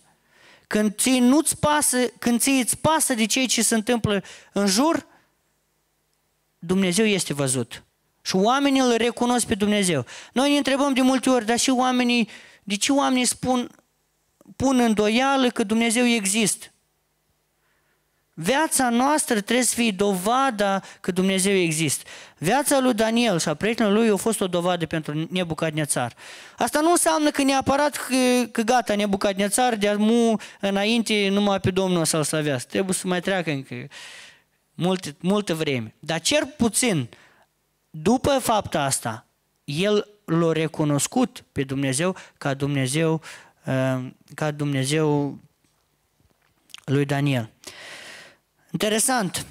când 0.67 0.95
ții 0.95 1.19
nu-ți 1.19 1.57
pasă, 1.57 2.07
când 2.19 2.39
ții 2.39 2.59
îți 2.59 2.77
pasă 2.77 3.13
de 3.13 3.25
ceea 3.25 3.45
ce 3.45 3.61
se 3.61 3.75
întâmplă 3.75 4.23
în 4.53 4.67
jur, 4.67 5.05
Dumnezeu 6.59 7.05
este 7.05 7.33
văzut. 7.33 7.83
Și 8.21 8.35
oamenii 8.35 8.79
îl 8.79 8.95
recunosc 8.95 9.45
pe 9.45 9.55
Dumnezeu. 9.55 10.05
Noi 10.33 10.51
ne 10.51 10.57
întrebăm 10.57 10.93
de 10.93 11.01
multe 11.01 11.29
ori, 11.29 11.45
dar 11.45 11.59
și 11.59 11.69
oamenii, 11.69 12.29
de 12.63 12.75
ce 12.75 12.91
oamenii 12.91 13.25
spun, 13.25 13.69
pun 14.55 14.79
îndoială 14.79 15.49
că 15.49 15.63
Dumnezeu 15.63 16.05
există? 16.05 16.65
Viața 18.39 18.89
noastră 18.89 19.41
trebuie 19.41 19.65
să 19.65 19.73
fie 19.75 19.91
dovada 19.91 20.81
că 20.99 21.11
Dumnezeu 21.11 21.53
există. 21.53 22.09
Viața 22.37 22.79
lui 22.79 22.93
Daniel 22.93 23.39
și 23.39 23.49
a 23.49 23.53
prietenilor 23.53 23.97
lui 23.97 24.09
a 24.09 24.15
fost 24.15 24.41
o 24.41 24.47
dovadă 24.47 24.85
pentru 24.85 25.27
Nebucadnețar. 25.29 26.13
Asta 26.57 26.79
nu 26.81 26.91
înseamnă 26.91 27.31
că 27.31 27.43
neapărat 27.43 27.95
că, 27.95 28.45
că 28.51 28.61
gata, 28.61 28.95
Nebucadnețar 28.95 29.75
de 29.75 29.95
mu 29.97 30.35
înainte 30.59 31.27
numai 31.29 31.59
pe 31.59 31.71
Domnul 31.71 32.05
să-l 32.05 32.23
slăvească. 32.23 32.67
Trebuie 32.69 32.93
să 32.93 33.07
mai 33.07 33.21
treacă 33.21 33.51
încă 33.51 33.75
multe, 34.73 35.15
multă 35.19 35.53
vreme. 35.53 35.95
Dar 35.99 36.19
cer 36.19 36.45
puțin, 36.57 37.09
după 37.89 38.37
fapta 38.41 38.83
asta, 38.83 39.25
el 39.63 40.07
l-a 40.25 40.51
recunoscut 40.51 41.43
pe 41.51 41.63
Dumnezeu 41.63 42.15
ca 42.37 42.53
Dumnezeu, 42.53 43.21
uh, 43.65 44.07
ca 44.35 44.51
Dumnezeu 44.51 45.37
lui 46.85 47.05
Daniel. 47.05 47.49
Interesant 48.77 49.45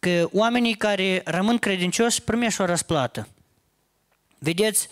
că 0.00 0.28
oamenii 0.32 0.74
care 0.74 1.22
rămân 1.24 1.58
credincioși 1.58 2.22
primește 2.22 2.62
o 2.62 2.64
răsplată. 2.64 3.28
Vedeți, 4.38 4.88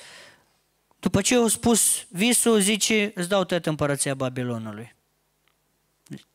după 1.00 1.20
ce 1.20 1.34
au 1.34 1.46
spus 1.46 2.06
visul, 2.08 2.60
zice, 2.60 3.12
îți 3.14 3.28
dau 3.28 3.44
toată 3.44 3.68
împărăția 3.68 4.14
Babilonului. 4.14 4.94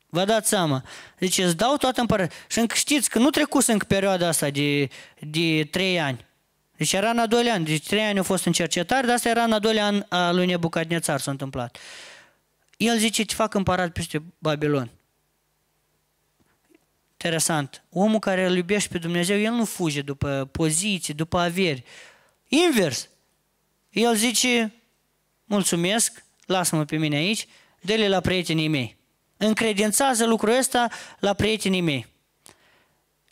Vă 0.10 0.26
dați 0.26 0.50
seama. 0.50 0.84
Zice, 1.20 1.44
îți 1.44 1.56
dau 1.58 1.78
toată 1.78 2.02
împărăția. 2.02 2.36
Și 2.48 2.60
încă 2.60 2.76
știți 2.76 3.10
că 3.10 3.20
nu 3.20 3.30
trecut 3.30 3.68
încă 3.68 3.86
perioada 3.86 4.28
asta 4.28 4.50
de, 4.50 4.88
de 5.20 5.68
trei 5.72 6.00
ani. 6.00 6.26
Deci 6.78 6.94
era 6.94 7.10
în 7.10 7.20
a 7.20 7.28
doilea 7.28 7.54
an. 7.54 7.64
Deci 7.64 7.88
trei 7.88 8.04
ani 8.04 8.18
au 8.18 8.24
fost 8.24 8.46
în 8.46 8.52
cercetare, 8.52 9.06
dar 9.06 9.16
asta 9.16 9.30
era 9.30 9.44
în 9.44 9.52
a 9.52 9.60
doilea 9.60 9.86
an 9.86 10.06
a 10.10 10.32
lui 10.32 10.46
Nebucadnețar 10.46 11.20
s-a 11.20 11.32
întâmplat. 11.32 11.78
El 12.78 12.98
zice, 12.98 13.26
te 13.26 13.34
fac 13.34 13.54
împărat 13.54 13.92
peste 13.92 14.24
Babilon. 14.38 14.92
Interesant. 17.24 17.84
Omul 17.90 18.20
care 18.20 18.46
îl 18.46 18.56
iubește 18.56 18.90
pe 18.92 18.98
Dumnezeu, 18.98 19.40
el 19.40 19.52
nu 19.52 19.66
fuge 19.66 20.02
după 20.02 20.50
poziții, 20.52 21.14
după 21.14 21.40
averi. 21.40 21.84
Invers. 22.48 23.10
El 23.90 24.16
zice, 24.16 24.74
mulțumesc, 25.46 26.24
lasă-mă 26.46 26.86
pe 26.86 26.98
mine 26.98 27.16
aici, 27.16 27.48
dă-le 27.82 28.08
la 28.08 28.20
prietenii 28.20 28.68
mei. 28.68 28.98
Încredințează 29.38 30.26
lucrul 30.26 30.58
ăsta 30.58 30.90
la 31.20 31.34
prietenii 31.34 31.82
mei. 31.82 32.08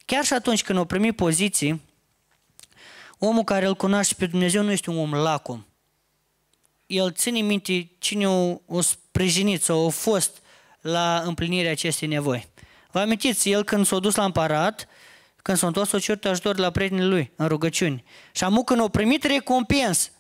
Chiar 0.06 0.26
și 0.26 0.34
atunci 0.34 0.64
când 0.64 0.80
o 0.80 0.86
primi 0.86 1.12
poziții, 1.12 1.82
omul 3.18 3.44
care 3.44 3.66
îl 3.66 3.76
cunoaște 3.76 4.16
pe 4.18 4.26
Dumnezeu 4.26 4.64
nu 4.64 4.72
este 4.72 4.90
un 4.90 4.98
om 4.98 5.14
lacom. 5.14 5.66
El 6.88 7.12
ține 7.12 7.40
minte 7.40 7.90
cine 7.98 8.28
o, 8.28 8.62
o 8.66 8.82
sprijinit 8.82 9.64
sau 9.64 9.86
a 9.86 9.90
fost 9.90 10.42
la 10.82 11.22
împlinirea 11.26 11.72
acestei 11.72 12.08
nevoi. 12.08 12.49
Vă 12.92 13.00
amintiți, 13.00 13.50
el 13.50 13.64
când 13.64 13.86
s-a 13.86 14.00
dus 14.00 14.16
la 14.16 14.26
împărat, 14.26 14.88
când 15.42 15.58
s-a 15.58 15.68
întors, 15.68 15.92
o 15.92 16.00
cerut 16.00 16.26
ajutor 16.26 16.58
la 16.58 16.72
prietenii 16.72 17.06
lui, 17.06 17.32
în 17.36 17.48
rugăciuni. 17.48 18.04
Și 18.32 18.44
amu 18.44 18.64
când 18.64 18.82
a 18.82 18.88
primit 18.88 19.24
recompens, 19.24 20.12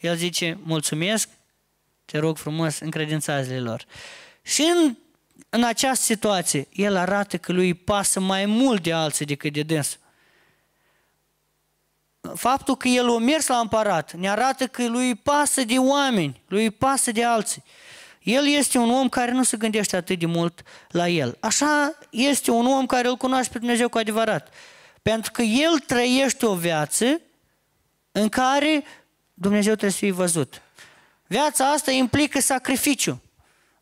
el 0.00 0.16
zice, 0.16 0.58
mulțumesc, 0.62 1.28
te 2.04 2.18
rog 2.18 2.36
frumos, 2.36 2.78
încredințați 2.78 3.58
lor. 3.58 3.84
Și 4.42 4.62
în, 4.62 4.96
în 5.48 5.64
această 5.64 6.04
situație, 6.04 6.68
el 6.72 6.96
arată 6.96 7.36
că 7.38 7.52
lui 7.52 7.74
pasă 7.74 8.20
mai 8.20 8.46
mult 8.46 8.82
de 8.82 8.92
alții 8.92 9.24
decât 9.24 9.52
de 9.52 9.62
dânsul. 9.62 10.00
Faptul 12.34 12.76
că 12.76 12.88
el 12.88 13.08
a 13.08 13.18
mers 13.18 13.46
la 13.46 13.58
împărat 13.58 14.12
ne 14.12 14.30
arată 14.30 14.66
că 14.66 14.88
lui 14.88 15.14
pasă 15.14 15.64
de 15.64 15.78
oameni, 15.78 16.42
lui 16.48 16.70
pasă 16.70 17.12
de 17.12 17.24
alții. 17.24 17.62
El 18.22 18.46
este 18.46 18.78
un 18.78 18.90
om 18.90 19.08
care 19.08 19.30
nu 19.30 19.42
se 19.42 19.56
gândește 19.56 19.96
atât 19.96 20.18
de 20.18 20.26
mult 20.26 20.62
la 20.88 21.08
el. 21.08 21.36
Așa 21.40 21.98
este 22.10 22.50
un 22.50 22.66
om 22.66 22.86
care 22.86 23.08
îl 23.08 23.16
cunoaște 23.16 23.52
pe 23.52 23.58
Dumnezeu 23.58 23.88
cu 23.88 23.98
adevărat. 23.98 24.48
Pentru 25.02 25.30
că 25.32 25.42
el 25.42 25.78
trăiește 25.78 26.46
o 26.46 26.54
viață 26.54 27.20
în 28.12 28.28
care 28.28 28.84
Dumnezeu 29.34 29.72
trebuie 29.72 29.90
să 29.90 29.98
fie 29.98 30.12
văzut. 30.12 30.62
Viața 31.26 31.70
asta 31.70 31.90
implică 31.90 32.40
sacrificiu. 32.40 33.22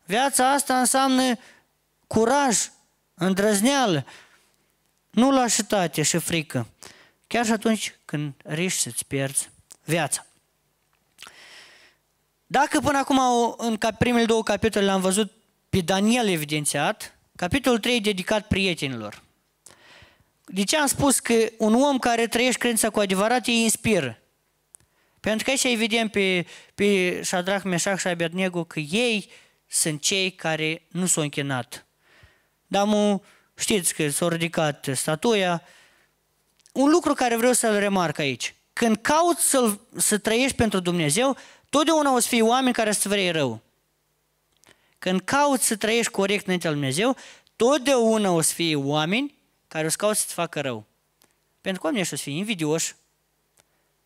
Viața 0.05 0.51
asta 0.51 0.79
înseamnă 0.79 1.37
curaj, 2.07 2.57
îndrăzneală, 3.13 4.05
nu 5.09 5.31
lașitate 5.31 6.01
și 6.01 6.17
frică. 6.17 6.67
Chiar 7.27 7.45
și 7.45 7.51
atunci 7.51 7.95
când 8.05 8.33
riști 8.43 8.79
să-ți 8.79 9.05
pierzi 9.05 9.49
viața. 9.83 10.25
Dacă 12.51 12.79
până 12.79 12.97
acum 12.97 13.19
în 13.57 13.77
primele 13.97 14.25
două 14.25 14.43
capitole 14.43 14.85
l-am 14.85 15.01
văzut 15.01 15.31
pe 15.69 15.79
Daniel 15.79 16.27
evidențiat, 16.27 17.17
capitolul 17.35 17.79
3 17.79 18.01
dedicat 18.01 18.47
prietenilor. 18.47 19.23
De 20.45 20.63
ce 20.63 20.77
am 20.77 20.87
spus 20.87 21.19
că 21.19 21.33
un 21.57 21.73
om 21.73 21.97
care 21.97 22.27
trăiește 22.27 22.59
credința 22.59 22.89
cu 22.89 22.99
adevărat 22.99 23.47
îi 23.47 23.61
inspiră? 23.61 24.21
Pentru 25.19 25.43
că 25.43 25.49
aici 25.49 25.63
evident 25.63 26.11
pe, 26.11 26.45
pe 26.75 27.19
Shadrach, 27.23 27.63
Meșach 27.63 27.99
și 27.99 28.07
Abednego 28.07 28.63
că 28.63 28.79
ei 28.79 29.29
sunt 29.67 30.01
cei 30.01 30.31
care 30.31 30.81
nu 30.89 31.05
s-au 31.05 31.23
închinat. 31.23 31.85
Dar 32.67 32.85
mu, 32.85 33.23
știți 33.57 33.93
că 33.93 34.09
s-a 34.09 34.27
ridicat 34.27 34.87
statuia. 34.93 35.63
Un 36.71 36.89
lucru 36.89 37.13
care 37.13 37.35
vreau 37.35 37.53
să-l 37.53 37.79
remarc 37.79 38.17
aici. 38.17 38.55
Când 38.73 38.97
cauți 38.97 39.49
să, 39.49 39.77
să 39.97 40.17
trăiești 40.17 40.55
pentru 40.55 40.79
Dumnezeu, 40.79 41.37
Totdeauna 41.71 42.13
o 42.13 42.19
să 42.19 42.27
fie 42.27 42.41
oameni 42.41 42.73
care 42.73 42.91
să 42.91 43.09
vrei 43.09 43.31
rău. 43.31 43.61
Când 44.99 45.21
cauți 45.21 45.65
să 45.65 45.75
trăiești 45.75 46.11
corect 46.11 46.45
înaintea 46.45 46.69
lui 46.69 46.79
Dumnezeu, 46.79 47.15
totdeauna 47.55 48.31
o 48.31 48.41
să 48.41 48.53
fie 48.53 48.75
oameni 48.75 49.35
care 49.67 49.85
o 49.85 49.89
să 49.89 49.95
cauți 49.97 50.19
să-ți 50.19 50.33
facă 50.33 50.61
rău. 50.61 50.85
Pentru 51.61 51.81
că 51.81 51.87
oamenii 51.87 52.07
o 52.11 52.15
să 52.15 52.21
fie 52.23 52.33
invidioși. 52.33 52.95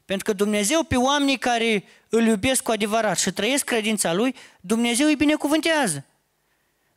Pentru 0.05 0.25
că 0.25 0.33
Dumnezeu 0.33 0.83
pe 0.83 0.95
oamenii 0.95 1.37
care 1.37 1.83
îl 2.09 2.25
iubesc 2.25 2.63
cu 2.63 2.71
adevărat 2.71 3.19
și 3.19 3.31
trăiesc 3.31 3.63
credința 3.63 4.13
Lui, 4.13 4.35
Dumnezeu 4.61 5.07
îi 5.07 5.15
binecuvântează. 5.15 6.05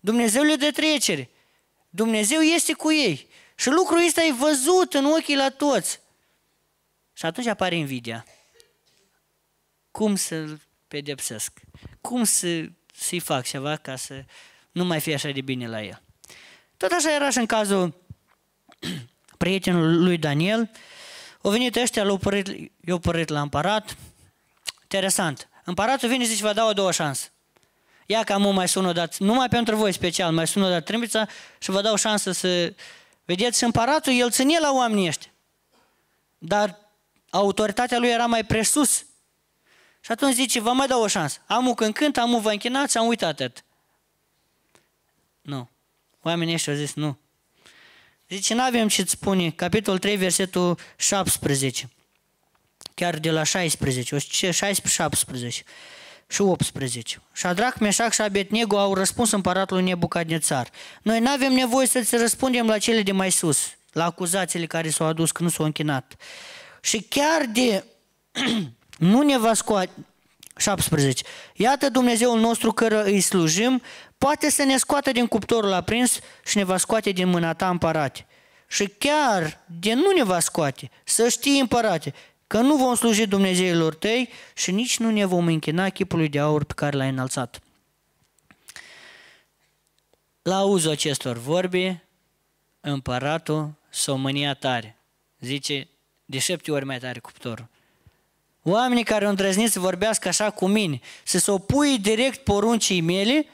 Dumnezeu 0.01 0.43
le 0.43 0.55
dă 0.55 0.71
trecere. 0.71 1.31
Dumnezeu 1.91 2.41
este 2.41 2.73
cu 2.73 2.93
ei. 2.93 3.29
Și 3.55 3.69
lucrul 3.69 4.05
ăsta 4.07 4.23
e 4.23 4.33
văzut 4.33 4.95
în 4.95 5.05
ochii 5.05 5.37
la 5.37 5.51
toți. 5.51 6.01
Și 7.13 7.25
atunci 7.25 7.47
apare 7.47 7.77
invidia 7.77 8.25
cum 9.99 10.17
să-l 10.17 10.61
pedepsesc, 10.89 11.53
cum 12.01 12.25
să, 12.25 12.65
să-i 12.95 13.19
fac 13.19 13.47
ceva 13.47 13.77
ca 13.77 13.97
să 13.97 14.25
nu 14.73 14.85
mai 14.85 15.01
fie 15.01 15.15
așa 15.15 15.31
de 15.31 15.41
bine 15.41 15.69
la 15.69 15.83
el. 15.83 16.03
Tot 16.77 16.91
așa 16.91 17.15
era 17.15 17.31
și 17.31 17.39
în 17.39 17.47
cazul 17.47 17.95
prietenului 19.39 20.05
lui 20.05 20.19
Daniel. 20.19 20.71
Au 21.43 21.51
venit 21.51 21.77
ăștia, 21.77 22.03
l-au 22.03 22.17
părăit, 22.17 22.73
i-au 22.87 22.99
părăit 22.99 23.29
la 23.29 23.41
împărat. 23.41 23.97
Interesant. 24.83 25.49
Împăratul 25.65 26.09
vine 26.09 26.25
și 26.25 26.31
zice, 26.31 26.43
vă 26.43 26.53
dau 26.53 26.69
o 26.69 26.73
două 26.73 26.93
șanse. 26.93 27.33
Ia 28.07 28.25
că 28.25 28.33
am 28.33 28.55
mai 28.55 28.69
sună 28.69 28.93
dat, 28.93 29.19
numai 29.19 29.49
pentru 29.49 29.77
voi 29.77 29.93
special, 29.93 30.33
mai 30.33 30.47
sună 30.47 30.69
dat 30.69 30.85
trâmbița 30.85 31.27
și 31.59 31.71
vă 31.71 31.81
dau 31.81 31.97
șansă 31.97 32.33
să... 32.33 32.75
Vedeți, 33.25 33.65
împăratul, 33.65 34.13
el 34.13 34.31
ține 34.31 34.59
la 34.59 34.73
oamenii 34.73 35.07
ăștia. 35.07 35.31
Dar 36.39 36.79
autoritatea 37.31 37.99
lui 37.99 38.09
era 38.09 38.27
mai 38.27 38.45
presus 38.45 39.07
și 40.01 40.13
atunci 40.13 40.35
zice, 40.35 40.61
vă 40.61 40.73
mai 40.73 40.87
dau 40.87 41.03
o 41.03 41.07
șansă. 41.07 41.39
Amu 41.47 41.75
când 41.75 41.95
cânt, 41.95 42.17
amu 42.17 42.39
vă 42.39 42.51
închinați, 42.51 42.99
am 42.99 43.07
uitat 43.07 43.29
atât. 43.29 43.65
Nu. 45.41 45.69
Oamenii 46.23 46.55
ăștia 46.55 46.73
au 46.73 46.79
zis 46.79 46.95
nu. 46.95 47.19
Zice, 48.29 48.55
nu 48.55 48.63
avem 48.63 48.89
ce 48.89 49.05
spune, 49.05 49.51
capitolul 49.51 49.99
3, 49.99 50.17
versetul 50.17 50.79
17. 50.97 51.91
Chiar 52.95 53.19
de 53.19 53.31
la 53.31 53.43
16, 53.43 54.19
16, 54.19 54.51
17 54.91 55.63
și 56.29 56.41
18. 56.41 57.23
Shadrach, 57.33 57.79
Meșac 57.79 58.13
și 58.13 58.21
Abednego 58.21 58.79
au 58.79 58.95
răspuns 58.95 59.31
împăratului 59.31 59.83
Nebucadnețar. 59.83 60.71
Noi 61.03 61.21
nu 61.21 61.31
avem 61.31 61.53
nevoie 61.53 61.87
să-ți 61.87 62.17
răspundem 62.17 62.67
la 62.67 62.79
cele 62.79 63.03
de 63.03 63.13
mai 63.13 63.31
sus, 63.31 63.59
la 63.93 64.05
acuzațiile 64.05 64.67
care 64.67 64.91
s-au 64.91 65.07
adus 65.07 65.33
că 65.33 65.43
nu 65.43 65.49
s-au 65.49 65.65
închinat. 65.65 66.15
Și 66.81 67.03
chiar 67.03 67.47
de 67.53 67.85
nu 68.99 69.23
ne 69.23 69.39
va 69.39 69.55
scoate, 69.55 69.91
17. 70.57 71.25
Iată 71.55 71.89
Dumnezeul 71.89 72.41
nostru 72.41 72.73
care 72.73 73.11
îi 73.11 73.21
slujim, 73.21 73.83
poate 74.19 74.51
să 74.51 74.63
ne 74.63 74.77
scoată 74.77 75.13
din 75.13 75.27
cuptorul 75.27 75.73
aprins 75.73 76.19
și 76.45 76.57
ne 76.57 76.65
va 76.65 76.77
scoate 76.77 77.11
din 77.11 77.29
mâna 77.29 77.55
ta 77.55 77.69
împărate. 77.69 78.27
Și 78.69 78.87
chiar 78.99 79.61
de 79.81 79.95
nu 79.95 80.13
ne 80.17 80.23
va 80.23 80.41
scoate, 80.41 80.91
să 81.05 81.29
știi 81.29 81.61
împărate, 81.61 82.15
că 82.47 82.61
nu 82.61 82.77
vom 82.77 82.95
sluji 82.95 83.27
Dumnezeilor 83.27 83.95
tăi 83.95 84.31
și 84.55 84.71
nici 84.71 84.99
nu 84.99 85.11
ne 85.11 85.25
vom 85.25 85.47
închina 85.47 85.89
chipului 85.89 86.29
de 86.29 86.39
aur 86.39 86.65
pe 86.65 86.73
care 86.77 86.97
l-ai 86.97 87.09
înălțat. 87.09 87.61
La 90.43 90.57
auzul 90.57 90.91
acestor 90.91 91.37
vorbi, 91.37 91.97
împăratul 92.81 93.73
s-o 93.91 94.17
mânia 94.17 94.55
tare. 94.55 94.97
Zice, 95.41 95.89
de 96.25 96.39
șapte 96.39 96.73
ori 96.73 96.85
mai 96.85 96.99
tare 96.99 97.19
cuptorul. 97.19 97.69
Oamenii 98.71 99.05
care 99.05 99.25
au 99.25 99.31
îndrăznit 99.31 99.71
să 99.71 99.81
vorbească 99.81 100.29
așa 100.29 100.51
cu 100.51 100.67
mine, 100.67 101.01
să 101.25 101.39
se 101.39 101.51
opui 101.51 101.99
direct 101.99 102.45
poruncii 102.45 103.01
mele, 103.01 103.47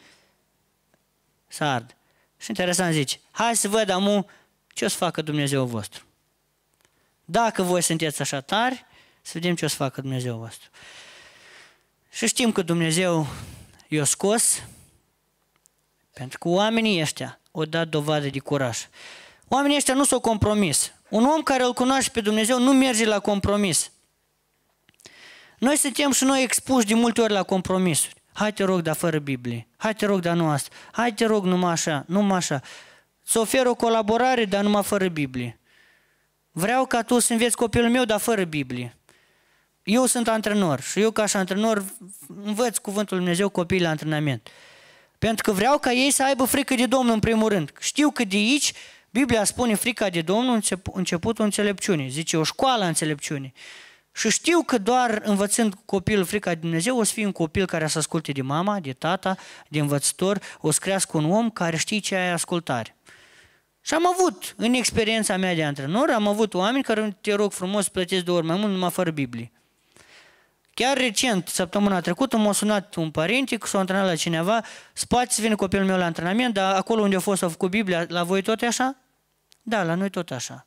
să 1.46 1.64
ard. 1.64 1.96
Și 2.38 2.46
interesant 2.48 2.92
zice, 2.92 3.20
hai 3.30 3.56
să 3.56 3.68
văd 3.68 3.88
amu 3.88 4.26
ce 4.68 4.84
o 4.84 4.88
să 4.88 4.96
facă 4.96 5.22
Dumnezeu 5.22 5.64
vostru. 5.64 6.04
Dacă 7.24 7.62
voi 7.62 7.82
sunteți 7.82 8.20
așa 8.20 8.40
tari, 8.40 8.84
să 9.22 9.30
vedem 9.34 9.54
ce 9.54 9.64
o 9.64 9.68
să 9.68 9.76
facă 9.76 10.00
Dumnezeu 10.00 10.36
vostru. 10.36 10.70
Și 12.10 12.26
știm 12.26 12.52
că 12.52 12.62
Dumnezeu 12.62 13.26
i-a 13.88 14.04
scos, 14.04 14.62
pentru 16.12 16.38
că 16.38 16.48
oamenii 16.48 17.00
ăștia 17.00 17.40
au 17.52 17.64
dat 17.64 17.88
dovadă 17.88 18.28
de 18.28 18.38
curaj. 18.38 18.78
Oamenii 19.48 19.76
ăștia 19.76 19.94
nu 19.94 20.04
s-au 20.04 20.20
compromis. 20.20 20.92
Un 21.08 21.24
om 21.24 21.42
care 21.42 21.62
îl 21.62 21.72
cunoaște 21.72 22.10
pe 22.10 22.20
Dumnezeu 22.20 22.58
nu 22.58 22.72
merge 22.72 23.06
la 23.06 23.20
compromis. 23.20 23.90
Noi 25.64 25.76
suntem 25.76 26.12
și 26.12 26.24
noi 26.24 26.42
expuși 26.42 26.86
de 26.86 26.94
multe 26.94 27.20
ori 27.20 27.32
la 27.32 27.42
compromisuri. 27.42 28.14
Hai 28.32 28.52
te 28.52 28.64
rog, 28.64 28.80
dar 28.80 28.94
fără 28.94 29.18
Biblie. 29.18 29.66
Hai 29.76 29.94
te 29.94 30.06
rog, 30.06 30.20
dar 30.20 30.36
nu 30.36 30.48
asta. 30.48 30.74
Hai 30.92 31.12
te 31.12 31.26
rog, 31.26 31.44
numai 31.44 31.72
așa, 31.72 32.04
numai 32.06 32.36
așa. 32.36 32.60
Să 33.22 33.38
ofer 33.38 33.66
o 33.66 33.74
colaborare, 33.74 34.44
dar 34.44 34.62
numai 34.62 34.82
fără 34.82 35.08
Biblie. 35.08 35.60
Vreau 36.50 36.86
ca 36.86 37.02
tu 37.02 37.18
să 37.18 37.32
înveți 37.32 37.56
copilul 37.56 37.90
meu, 37.90 38.04
dar 38.04 38.20
fără 38.20 38.44
Biblie. 38.44 38.96
Eu 39.82 40.06
sunt 40.06 40.28
antrenor 40.28 40.80
și 40.80 41.00
eu 41.00 41.10
ca 41.10 41.26
și 41.26 41.36
antrenor 41.36 41.84
învăț 42.44 42.78
cuvântul 42.78 43.16
Lui 43.16 43.24
Dumnezeu 43.24 43.48
copiii 43.48 43.80
la 43.80 43.88
antrenament. 43.88 44.48
Pentru 45.18 45.44
că 45.44 45.52
vreau 45.52 45.78
ca 45.78 45.92
ei 45.92 46.10
să 46.10 46.24
aibă 46.24 46.44
frică 46.44 46.74
de 46.74 46.86
Domnul 46.86 47.14
în 47.14 47.20
primul 47.20 47.48
rând. 47.48 47.72
Știu 47.80 48.10
că 48.10 48.24
de 48.24 48.36
aici 48.36 48.72
Biblia 49.10 49.44
spune 49.44 49.74
frica 49.74 50.08
de 50.08 50.20
Domnul 50.20 50.60
începutul 50.92 51.44
înțelepciunii. 51.44 52.08
Zice 52.08 52.36
o 52.36 52.42
școală 52.42 52.84
a 52.84 52.86
înțelepciunii. 52.86 53.52
Și 54.16 54.30
știu 54.30 54.62
că 54.62 54.78
doar 54.78 55.20
învățând 55.24 55.74
copilul 55.84 56.24
frica 56.24 56.50
de 56.50 56.60
Dumnezeu, 56.60 56.98
o 56.98 57.02
să 57.02 57.12
fie 57.12 57.26
un 57.26 57.32
copil 57.32 57.66
care 57.66 57.86
să 57.86 57.98
asculte 57.98 58.32
de 58.32 58.42
mama, 58.42 58.80
de 58.80 58.92
tata, 58.92 59.36
de 59.68 59.78
învățător, 59.78 60.38
o 60.60 60.70
să 60.70 60.78
crească 60.82 61.16
un 61.16 61.30
om 61.30 61.50
care 61.50 61.76
știe 61.76 61.98
ce 61.98 62.14
e 62.14 62.32
ascultare. 62.32 62.96
Și 63.80 63.94
am 63.94 64.06
avut, 64.06 64.54
în 64.56 64.72
experiența 64.72 65.36
mea 65.36 65.54
de 65.54 65.64
antrenor, 65.64 66.10
am 66.10 66.28
avut 66.28 66.54
oameni 66.54 66.84
care 66.84 67.16
te 67.20 67.34
rog 67.34 67.52
frumos 67.52 67.88
plătesc 67.88 68.24
de 68.24 68.30
ori 68.30 68.46
mai 68.46 68.56
mult 68.56 68.72
numai 68.72 68.90
fără 68.90 69.10
Biblie. 69.10 69.52
Chiar 70.74 70.96
recent, 70.96 71.48
săptămâna 71.48 72.00
trecută, 72.00 72.36
m-a 72.36 72.52
sunat 72.52 72.94
un 72.94 73.10
părinte 73.10 73.56
că 73.56 73.66
s-a 73.66 73.78
antrenat 73.78 74.06
la 74.06 74.14
cineva, 74.14 74.64
spați 74.92 75.34
să 75.34 75.40
vină 75.40 75.56
copilul 75.56 75.86
meu 75.86 75.96
la 75.96 76.04
antrenament, 76.04 76.54
dar 76.54 76.74
acolo 76.74 77.02
unde 77.02 77.16
a 77.16 77.20
fost 77.20 77.42
a 77.42 77.48
făcut 77.48 77.70
Biblia, 77.70 78.04
la 78.08 78.22
voi 78.22 78.42
tot 78.42 78.60
așa? 78.62 78.96
Da, 79.62 79.82
la 79.82 79.94
noi 79.94 80.10
tot 80.10 80.30
așa. 80.30 80.66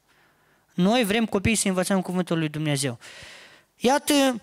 Noi 0.74 1.04
vrem 1.04 1.26
copiii 1.26 1.56
să 1.56 1.68
învățăm 1.68 2.02
cuvântul 2.02 2.38
lui 2.38 2.50
Dumnezeu. 2.50 3.00
Iată, 3.78 4.42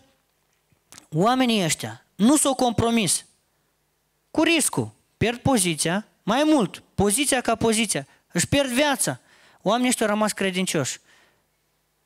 oamenii 1.11 1.65
ăștia 1.65 2.05
nu 2.15 2.37
s-au 2.37 2.55
compromis 2.55 3.25
cu 4.31 4.43
riscul. 4.43 4.93
Pierd 5.17 5.39
poziția, 5.39 6.07
mai 6.23 6.43
mult, 6.47 6.83
poziția 6.95 7.41
ca 7.41 7.55
poziția. 7.55 8.07
Își 8.33 8.49
pierd 8.49 8.69
viața. 8.69 9.21
Oamenii 9.63 9.89
ăștia 9.89 10.07
au 10.07 10.13
rămas 10.13 10.33
credincioși. 10.33 11.01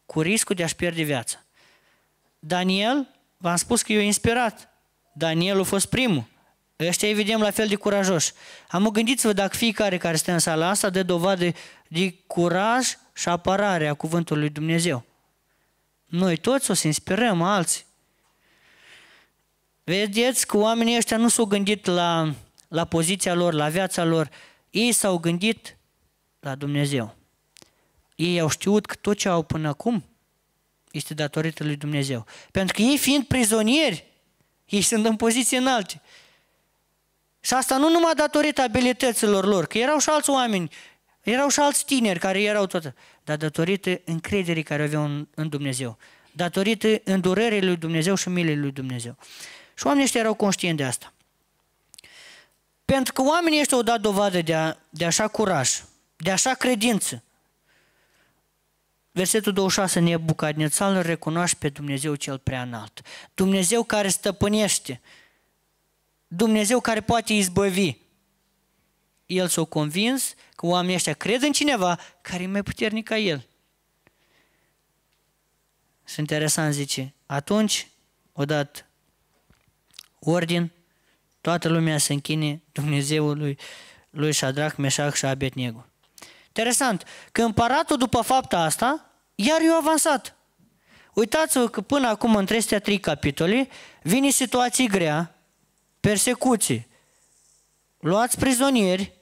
Cu 0.06 0.20
riscul 0.20 0.54
de 0.54 0.62
a-și 0.62 0.76
pierde 0.76 1.02
viața. 1.02 1.44
Daniel, 2.38 3.08
v-am 3.36 3.56
spus 3.56 3.82
că 3.82 3.92
e 3.92 4.02
inspirat. 4.02 4.68
Daniel 5.12 5.60
a 5.60 5.62
fost 5.62 5.86
primul. 5.86 6.24
Ăștia 6.78 7.08
evident 7.08 7.40
la 7.40 7.50
fel 7.50 7.68
de 7.68 7.74
curajoși. 7.74 8.32
Am 8.68 8.88
gândiți-vă 8.88 9.32
dacă 9.32 9.56
fiecare 9.56 9.98
care 9.98 10.16
stă 10.16 10.32
în 10.32 10.38
sala 10.38 10.68
asta 10.68 10.90
dă 10.90 11.02
dovadă 11.02 11.52
de 11.88 12.14
curaj 12.26 12.88
și 13.14 13.28
apărare 13.28 13.88
a 13.88 13.94
cuvântului 13.94 14.42
lui 14.42 14.50
Dumnezeu. 14.50 15.04
Noi 16.08 16.36
toți 16.36 16.70
o 16.70 16.74
să 16.74 16.86
inspirăm 16.86 17.42
alții. 17.42 17.84
Vedeți 19.84 20.46
că 20.46 20.56
oamenii 20.56 20.96
ăștia 20.96 21.16
nu 21.16 21.28
s-au 21.28 21.44
gândit 21.44 21.86
la, 21.86 22.34
la 22.68 22.84
poziția 22.84 23.34
lor, 23.34 23.52
la 23.52 23.68
viața 23.68 24.04
lor. 24.04 24.28
Ei 24.70 24.92
s-au 24.92 25.18
gândit 25.18 25.76
la 26.40 26.54
Dumnezeu. 26.54 27.16
Ei 28.14 28.40
au 28.40 28.48
știut 28.48 28.86
că 28.86 28.94
tot 28.94 29.16
ce 29.16 29.28
au 29.28 29.42
până 29.42 29.68
acum 29.68 30.04
este 30.90 31.14
datorită 31.14 31.64
lui 31.64 31.76
Dumnezeu. 31.76 32.26
Pentru 32.50 32.74
că 32.74 32.82
ei 32.82 32.98
fiind 32.98 33.24
prizonieri, 33.24 34.04
ei 34.68 34.82
sunt 34.82 35.04
în 35.04 35.16
poziție 35.16 35.56
înalte. 35.56 36.00
Și 37.40 37.54
asta 37.54 37.76
nu 37.76 37.90
numai 37.90 38.14
datorită 38.14 38.62
abilităților 38.62 39.44
lor, 39.44 39.66
că 39.66 39.78
erau 39.78 39.98
și 39.98 40.08
alți 40.08 40.30
oameni, 40.30 40.70
erau 41.20 41.48
și 41.48 41.60
alți 41.60 41.84
tineri 41.84 42.18
care 42.18 42.42
erau 42.42 42.66
tot, 42.66 42.94
dar 43.28 43.36
datorită 43.36 44.00
încrederii 44.04 44.62
care 44.62 44.82
aveau 44.82 45.04
în, 45.04 45.28
în 45.34 45.48
Dumnezeu, 45.48 45.98
datorită 46.32 47.00
îndurării 47.04 47.62
lui 47.62 47.76
Dumnezeu 47.76 48.14
și 48.14 48.28
milei 48.28 48.56
lui 48.56 48.72
Dumnezeu. 48.72 49.16
Și 49.74 49.86
oamenii 49.86 50.04
ăștia 50.04 50.20
erau 50.20 50.34
conștienți 50.34 50.76
de 50.76 50.84
asta. 50.84 51.12
Pentru 52.84 53.12
că 53.12 53.22
oamenii 53.22 53.60
ăștia 53.60 53.76
au 53.76 53.82
dat 53.82 54.00
dovadă 54.00 54.42
de, 54.42 54.54
a, 54.54 54.76
de 54.90 55.04
așa 55.04 55.28
curaj, 55.28 55.82
de 56.16 56.30
așa 56.30 56.54
credință. 56.54 57.22
Versetul 59.10 59.52
26, 59.52 60.00
Nebucadnețar 60.00 60.96
îl 60.96 61.02
recunoaște 61.02 61.56
pe 61.60 61.68
Dumnezeu 61.68 62.14
cel 62.14 62.38
prea 62.38 62.62
înalt. 62.62 63.00
Dumnezeu 63.34 63.82
care 63.82 64.08
stăpânește. 64.08 65.00
Dumnezeu 66.26 66.80
care 66.80 67.00
poate 67.00 67.32
izbăvi. 67.32 67.96
El 69.26 69.48
s-a 69.48 69.64
convins 69.64 70.34
că 70.58 70.66
oamenii 70.66 70.94
ăștia 70.94 71.12
cred 71.12 71.42
în 71.42 71.52
cineva 71.52 71.98
care 72.20 72.42
e 72.42 72.46
mai 72.46 72.62
puternic 72.62 73.08
ca 73.08 73.16
el. 73.16 73.46
Și 76.06 76.20
interesant 76.20 76.72
zice, 76.72 77.14
atunci 77.26 77.88
o 78.32 78.44
dat 78.44 78.86
ordin, 80.18 80.70
toată 81.40 81.68
lumea 81.68 81.98
să 81.98 82.12
închine 82.12 82.62
Dumnezeului 82.72 83.58
lui 84.10 84.32
Shadrach, 84.32 84.76
Meșach 84.76 85.14
și 85.14 85.24
Abednego. 85.24 85.86
Interesant, 86.46 87.04
că 87.32 87.42
împăratul 87.42 87.96
după 87.96 88.20
fapta 88.20 88.58
asta, 88.58 89.12
iar 89.34 89.60
i-a 89.60 89.74
avansat. 89.74 90.36
Uitați-vă 91.14 91.68
că 91.68 91.80
până 91.80 92.08
acum 92.08 92.36
în 92.36 92.46
303 92.46 93.00
capitole 93.00 93.68
vine 94.02 94.30
situații 94.30 94.88
grea, 94.88 95.34
persecuții, 96.00 96.86
luați 97.98 98.38
prizonieri, 98.38 99.17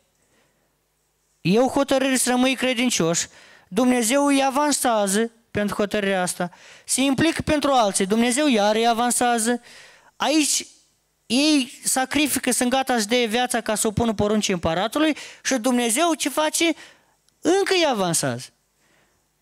eu 1.52 1.68
hotărâri 1.68 2.16
să 2.16 2.30
rămâi 2.30 2.54
credincioși, 2.54 3.26
Dumnezeu 3.68 4.26
îi 4.26 4.44
avansează 4.44 5.30
pentru 5.50 5.74
hotărârea 5.74 6.22
asta, 6.22 6.50
se 6.85 7.00
implică 7.00 7.42
pentru 7.42 7.70
alții, 7.70 8.06
Dumnezeu 8.06 8.46
iar 8.46 8.74
îi 8.74 8.88
avansează. 8.88 9.61
Aici 10.16 10.66
ei 11.26 11.80
sacrifică, 11.85 12.50
sunt 12.50 12.70
gata 12.70 12.98
să 12.98 13.06
dea 13.09 13.26
viața 13.26 13.61
ca 13.61 13.74
să 13.74 13.87
o 13.87 13.90
pună 13.90 14.14
poruncii 14.14 14.52
împăratului 14.52 15.16
și 15.44 15.54
Dumnezeu 15.54 16.14
ce 16.14 16.28
face? 16.28 16.64
Încă 17.40 17.74
îi 17.74 17.87
avansează. 17.90 18.46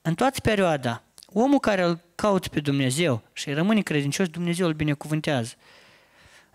În 0.02 0.14
toată 0.14 0.40
perioada, 0.40 1.02
omul 1.26 1.58
care 1.58 1.82
îl 1.82 2.00
caută 2.14 2.48
pe 2.48 2.60
Dumnezeu 2.60 3.22
și 3.32 3.52
rămâne 3.52 3.80
credincios, 3.80 4.28
Dumnezeu 4.28 4.66
îl 4.66 4.72
binecuvântează. 4.72 5.52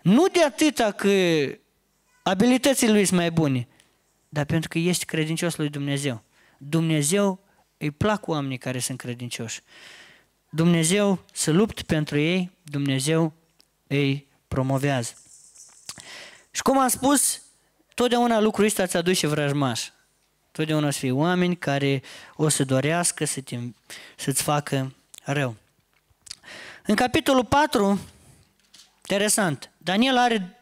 Nu 0.02 0.26
de 0.26 0.44
atâta 0.44 0.90
că 0.90 1.10
abilitățile 2.22 2.92
lui 2.92 3.04
sunt 3.04 3.18
mai 3.18 3.30
bune, 3.30 3.68
dar 4.32 4.44
pentru 4.44 4.68
că 4.68 4.78
ești 4.78 5.04
credincios 5.04 5.56
lui 5.56 5.68
Dumnezeu. 5.68 6.22
Dumnezeu 6.58 7.44
îi 7.78 7.90
plac 7.90 8.28
oamenii 8.28 8.58
care 8.58 8.78
sunt 8.78 8.98
credincioși. 8.98 9.62
Dumnezeu 10.50 11.24
să 11.32 11.50
luptă 11.50 11.82
pentru 11.82 12.18
ei, 12.18 12.50
Dumnezeu 12.62 13.32
îi 13.86 14.26
promovează. 14.48 15.12
Și 16.50 16.62
cum 16.62 16.78
am 16.78 16.88
spus, 16.88 17.42
totdeauna 17.94 18.40
lucrul 18.40 18.64
ăsta 18.64 18.82
îți 18.82 18.96
aduce 18.96 19.26
vrăjmaș. 19.26 19.88
Totdeauna 20.52 20.86
o 20.86 20.90
să 20.90 20.98
fie 20.98 21.12
oameni 21.12 21.56
care 21.56 22.02
o 22.36 22.48
să 22.48 22.64
dorească 22.64 23.24
să 23.24 23.40
te, 23.40 23.58
să-ți 24.16 24.42
facă 24.42 24.94
rău. 25.24 25.56
În 26.86 26.94
capitolul 26.94 27.44
4, 27.44 28.00
interesant, 29.00 29.70
Daniel 29.78 30.16
are 30.16 30.59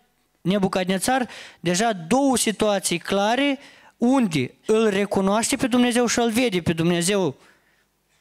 Nebucadnețar 0.48 1.28
deja 1.61 1.92
două 1.92 2.37
situații 2.37 2.98
clare 2.98 3.58
unde 3.96 4.54
îl 4.66 4.88
recunoaște 4.88 5.56
pe 5.56 5.66
Dumnezeu 5.66 6.06
și 6.06 6.18
îl 6.18 6.30
vede 6.30 6.61
pe 6.61 6.72
Dumnezeu. 6.72 7.37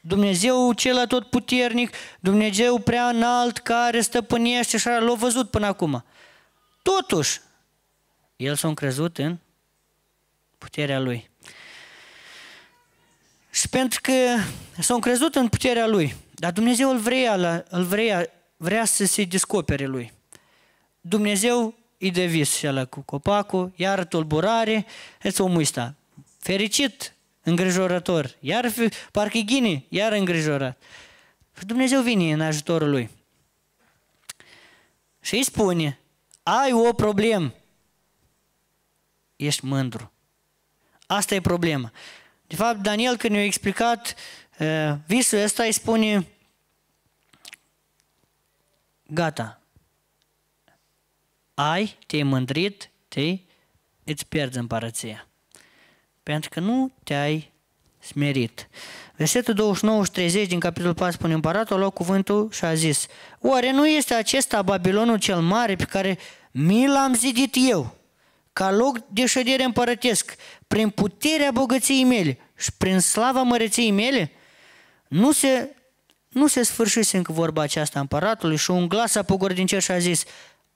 Dumnezeu 0.00 0.72
cel 0.72 1.06
tot 1.06 1.26
puternic, 1.26 1.94
Dumnezeu 2.20 2.78
prea 2.78 3.08
înalt 3.08 3.58
care 3.58 4.00
stăpânește 4.00 4.78
și 4.78 4.86
l-a 4.86 5.14
văzut 5.14 5.50
până 5.50 5.66
acum. 5.66 6.04
Totuși, 6.82 7.40
el 8.36 8.54
s-a 8.54 8.68
încrezut 8.68 9.18
în 9.18 9.38
puterea 10.58 10.98
lui. 10.98 11.30
Și 13.50 13.68
pentru 13.68 14.00
că 14.02 14.12
s-a 14.78 14.94
încrezut 14.94 15.34
în 15.34 15.48
puterea 15.48 15.86
lui, 15.86 16.14
dar 16.34 16.52
Dumnezeu 16.52 16.90
îl 16.90 16.98
vrea, 16.98 17.64
îl 17.68 17.84
vrea, 17.84 18.26
vrea 18.56 18.84
să 18.84 19.06
se 19.06 19.24
descopere 19.24 19.86
lui. 19.86 20.12
Dumnezeu 21.00 21.74
îi 21.98 22.10
de 22.10 22.24
vis 22.24 22.56
și 22.56 22.66
ăla 22.66 22.84
cu 22.84 23.00
copacul, 23.00 23.72
iar 23.76 24.04
tulburare, 24.04 24.86
este 25.22 25.42
omul 25.42 25.60
ăsta. 25.60 25.94
Fericit, 26.38 27.14
îngrijorător, 27.42 28.36
iar 28.40 28.72
parcă 29.12 29.38
ghine, 29.38 29.84
iar 29.88 30.12
îngrijorat. 30.12 30.82
Și 31.58 31.64
Dumnezeu 31.64 32.02
vine 32.02 32.32
în 32.32 32.40
ajutorul 32.40 32.90
lui. 32.90 33.10
Și 35.20 35.34
îi 35.34 35.42
spune, 35.42 35.98
ai 36.42 36.72
o 36.72 36.92
problemă, 36.92 37.54
ești 39.36 39.64
mândru. 39.64 40.12
Asta 41.06 41.34
e 41.34 41.40
problema. 41.40 41.92
De 42.46 42.54
fapt, 42.54 42.78
Daniel, 42.78 43.16
când 43.16 43.34
ne-a 43.34 43.44
explicat 43.44 44.14
uh, 44.58 44.94
visul 45.06 45.38
ăsta, 45.38 45.62
îi 45.62 45.72
spune, 45.72 46.26
gata, 49.06 49.57
ai, 51.60 51.98
te-ai 52.06 52.22
mândrit, 52.22 52.90
te 53.08 53.38
îți 54.04 54.26
pierzi 54.26 54.58
împărăția. 54.58 55.26
Pentru 56.22 56.50
că 56.50 56.60
nu 56.60 56.92
te-ai 57.04 57.52
smerit. 57.98 58.68
Versetul 59.16 59.54
29 59.54 60.04
și 60.04 60.10
30 60.10 60.48
din 60.48 60.60
capitolul 60.60 60.94
4 60.94 61.14
spune 61.14 61.34
împăratul 61.34 61.76
a 61.76 61.78
luat 61.78 61.92
cuvântul 61.92 62.50
și 62.50 62.64
a 62.64 62.74
zis 62.74 63.06
Oare 63.40 63.72
nu 63.72 63.88
este 63.88 64.14
acesta 64.14 64.62
Babilonul 64.62 65.18
cel 65.18 65.40
mare 65.40 65.76
pe 65.76 65.84
care 65.84 66.18
mi 66.50 66.86
l-am 66.86 67.14
zidit 67.14 67.54
eu 67.70 67.96
ca 68.52 68.70
loc 68.70 68.98
de 69.08 69.26
ședere 69.26 69.62
împărătesc 69.62 70.36
prin 70.66 70.90
puterea 70.90 71.50
bogăției 71.50 72.04
mele 72.04 72.38
și 72.56 72.72
prin 72.78 72.98
slava 73.00 73.42
măreției 73.42 73.90
mele? 73.90 74.32
Nu 75.08 75.32
se, 75.32 75.76
nu 76.28 76.46
se 76.46 76.62
sfârșise 76.62 77.16
încă 77.16 77.32
vorba 77.32 77.62
aceasta 77.62 78.00
împăratului 78.00 78.56
și 78.56 78.70
un 78.70 78.88
glas 78.88 79.14
a 79.14 79.22
pogor 79.22 79.52
din 79.52 79.66
cer 79.66 79.82
și 79.82 79.90
a 79.90 79.98
zis 79.98 80.24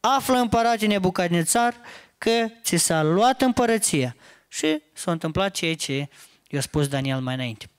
află 0.05 0.37
împăratul 0.37 0.89
Nebucadnețar 0.89 1.75
că 2.19 2.47
ți 2.63 2.77
s-a 2.77 3.03
luat 3.03 3.43
împărăția. 3.43 4.17
Și 4.49 4.83
s-a 4.93 5.11
întâmplat 5.11 5.55
ceea 5.55 5.75
ce 5.75 6.09
i-a 6.49 6.61
spus 6.61 6.89
Daniel 6.89 7.21
mai 7.21 7.35
înainte. 7.35 7.71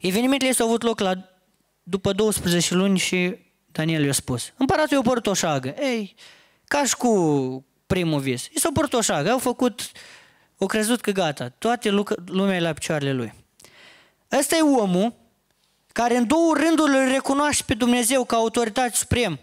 Evenimentele 0.00 0.52
s-au 0.52 0.66
avut 0.66 0.82
loc 0.82 1.00
la, 1.00 1.14
după 1.82 2.12
12 2.12 2.74
luni 2.74 2.98
și 2.98 3.36
Daniel 3.66 4.04
i-a 4.04 4.12
spus. 4.12 4.52
Împăratul 4.56 4.96
i-a 4.96 5.02
părut 5.02 5.26
o 5.26 5.34
șagă. 5.34 5.74
Ei, 5.78 6.14
ca 6.64 6.84
și 6.84 6.96
cu 6.96 7.64
primul 7.86 8.20
vis. 8.20 8.46
I 8.46 8.58
s-a 8.58 8.68
părut 8.72 8.92
o 8.92 9.00
șagă. 9.00 9.30
Au 9.30 9.38
făcut, 9.38 9.92
au 10.58 10.66
crezut 10.66 11.00
că 11.00 11.10
gata, 11.10 11.48
toate 11.48 11.90
lumea 12.26 12.56
e 12.56 12.60
la 12.60 12.72
picioarele 12.72 13.12
lui. 13.12 13.34
Ăsta 14.38 14.56
e 14.56 14.60
omul 14.60 15.14
care 15.92 16.16
în 16.16 16.26
două 16.26 16.54
rânduri 16.56 16.90
îl 16.90 17.08
recunoaște 17.08 17.62
pe 17.66 17.74
Dumnezeu 17.74 18.24
ca 18.24 18.36
autoritate 18.36 18.96
supremă. 18.96 19.38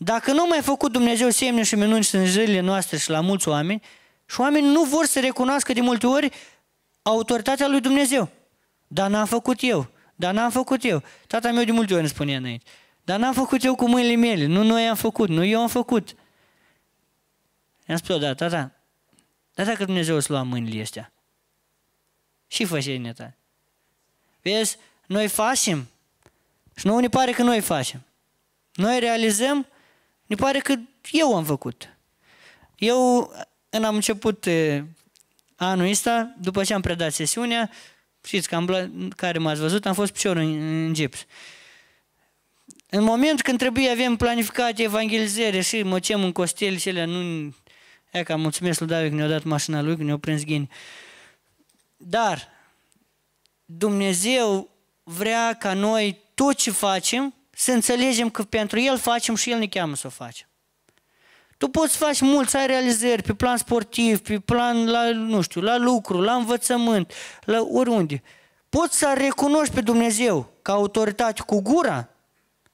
Dacă 0.00 0.32
nu 0.32 0.46
mai 0.46 0.62
făcut 0.62 0.92
Dumnezeu 0.92 1.30
semne 1.30 1.62
și 1.62 1.74
minuni 1.74 2.08
în 2.12 2.26
zilele 2.26 2.60
noastre 2.60 2.96
și 2.96 3.10
la 3.10 3.20
mulți 3.20 3.48
oameni, 3.48 3.82
și 4.26 4.40
oamenii 4.40 4.70
nu 4.70 4.84
vor 4.84 5.04
să 5.04 5.20
recunoască 5.20 5.72
de 5.72 5.80
multe 5.80 6.06
ori 6.06 6.30
autoritatea 7.02 7.68
lui 7.68 7.80
Dumnezeu. 7.80 8.30
Dar 8.86 9.10
n-am 9.10 9.26
făcut 9.26 9.58
eu. 9.60 9.90
Dar 10.14 10.34
n-am 10.34 10.50
făcut 10.50 10.84
eu. 10.84 11.02
Tata 11.26 11.50
meu 11.50 11.64
de 11.64 11.72
multe 11.72 11.92
ori 11.92 12.02
îmi 12.02 12.10
spunea 12.10 12.36
înainte. 12.36 12.64
Dar 13.04 13.18
n-am 13.18 13.32
făcut 13.32 13.64
eu 13.64 13.74
cu 13.74 13.88
mâinile 13.88 14.16
mele. 14.16 14.46
Nu 14.46 14.62
noi 14.62 14.88
am 14.88 14.96
făcut. 14.96 15.28
Nu 15.28 15.44
eu 15.44 15.60
am 15.60 15.68
făcut. 15.68 16.14
I-am 17.88 17.98
spus, 17.98 18.18
da, 18.18 18.34
tata, 18.34 18.72
dar 19.54 19.66
dacă 19.66 19.84
Dumnezeu 19.84 20.16
îți 20.16 20.30
lua 20.30 20.42
mâinile 20.42 20.82
astea, 20.82 21.12
și 22.46 22.64
fășenie 22.64 23.12
ta. 23.12 23.34
Vezi, 24.42 24.76
noi 25.06 25.28
facem 25.28 25.88
și 26.74 26.86
nu 26.86 26.98
ne 26.98 27.08
pare 27.08 27.32
că 27.32 27.42
noi 27.42 27.60
facem. 27.60 28.02
Noi 28.74 28.98
realizăm 28.98 29.66
mi 30.28 30.36
pare 30.36 30.58
că 30.58 30.74
eu 31.10 31.36
am 31.36 31.44
făcut. 31.44 31.96
Eu, 32.76 33.32
când 33.70 33.84
am 33.84 33.94
început 33.94 34.46
anul 35.56 35.88
ăsta, 35.88 36.34
după 36.40 36.64
ce 36.64 36.74
am 36.74 36.80
predat 36.80 37.12
sesiunea, 37.12 37.70
știți 38.24 38.48
că 38.48 38.54
am, 38.54 38.66
care 39.16 39.38
m-ați 39.38 39.60
văzut, 39.60 39.86
am 39.86 39.94
fost 39.94 40.12
piciorul 40.12 40.42
în, 40.42 40.84
în 40.84 40.94
gips. 40.94 41.26
În 42.90 43.02
moment 43.02 43.42
când 43.42 43.58
trebuie 43.58 43.90
avem 43.90 44.16
planificate 44.16 44.82
evangelizare 44.82 45.60
și 45.60 45.82
mă 45.82 46.00
cem 46.00 46.22
în 46.22 46.32
costel 46.32 46.76
și 46.76 46.88
ele 46.88 47.04
nu... 47.04 47.54
E 48.12 48.22
ca 48.22 48.36
mulțumesc 48.36 48.78
lui 48.80 48.88
David 48.88 49.10
că 49.10 49.16
ne-a 49.16 49.28
dat 49.28 49.42
mașina 49.42 49.82
lui, 49.82 49.96
că 49.96 50.02
ne-a 50.02 50.18
prins 50.18 50.44
ghini. 50.44 50.70
Dar 51.96 52.48
Dumnezeu 53.64 54.70
vrea 55.02 55.54
ca 55.54 55.74
noi 55.74 56.18
tot 56.34 56.54
ce 56.54 56.70
facem 56.70 57.34
să 57.60 57.72
înțelegem 57.72 58.30
că 58.30 58.42
pentru 58.42 58.80
El 58.80 58.98
facem 58.98 59.34
și 59.34 59.50
El 59.50 59.58
ne 59.58 59.66
cheamă 59.66 59.96
să 59.96 60.06
o 60.06 60.10
facem. 60.10 60.48
Tu 61.56 61.68
poți 61.68 61.92
să 61.92 62.04
faci 62.04 62.20
mult, 62.20 62.48
să 62.48 62.56
ai 62.58 62.66
realizări 62.66 63.22
pe 63.22 63.34
plan 63.34 63.56
sportiv, 63.56 64.18
pe 64.20 64.38
plan, 64.38 64.90
la, 64.90 65.10
nu 65.10 65.40
știu, 65.40 65.60
la 65.60 65.76
lucru, 65.76 66.20
la 66.20 66.34
învățământ, 66.34 67.12
la 67.44 67.66
oriunde. 67.72 68.22
Poți 68.68 68.98
să 68.98 69.14
recunoști 69.16 69.74
pe 69.74 69.80
Dumnezeu 69.80 70.52
ca 70.62 70.72
autoritate 70.72 71.42
cu 71.46 71.60
gura, 71.60 72.08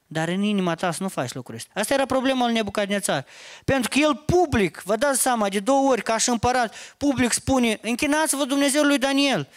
dar 0.07 0.29
în 0.29 0.43
inima 0.43 0.75
ta 0.75 0.93
să 0.93 1.03
nu 1.03 1.09
faci 1.09 1.33
lucrul 1.33 1.57
ăsta. 1.57 1.71
Asta 1.75 1.95
era 1.95 2.07
problema 2.07 2.45
lui 2.45 2.55
Nebucadnețar. 2.55 3.27
Pentru 3.65 3.89
că 3.89 3.99
el 3.99 4.15
public, 4.15 4.83
vă 4.85 4.97
dați 4.97 5.21
seama, 5.21 5.49
de 5.49 5.61
două 5.61 5.91
ori, 5.91 6.03
ca 6.03 6.19
și 6.19 6.29
împărat, 6.29 6.75
public 6.97 7.33
spune, 7.33 7.79
închinați-vă 7.83 8.45
Dumnezeul 8.45 8.87
lui 8.87 8.99
Daniel. 8.99 9.49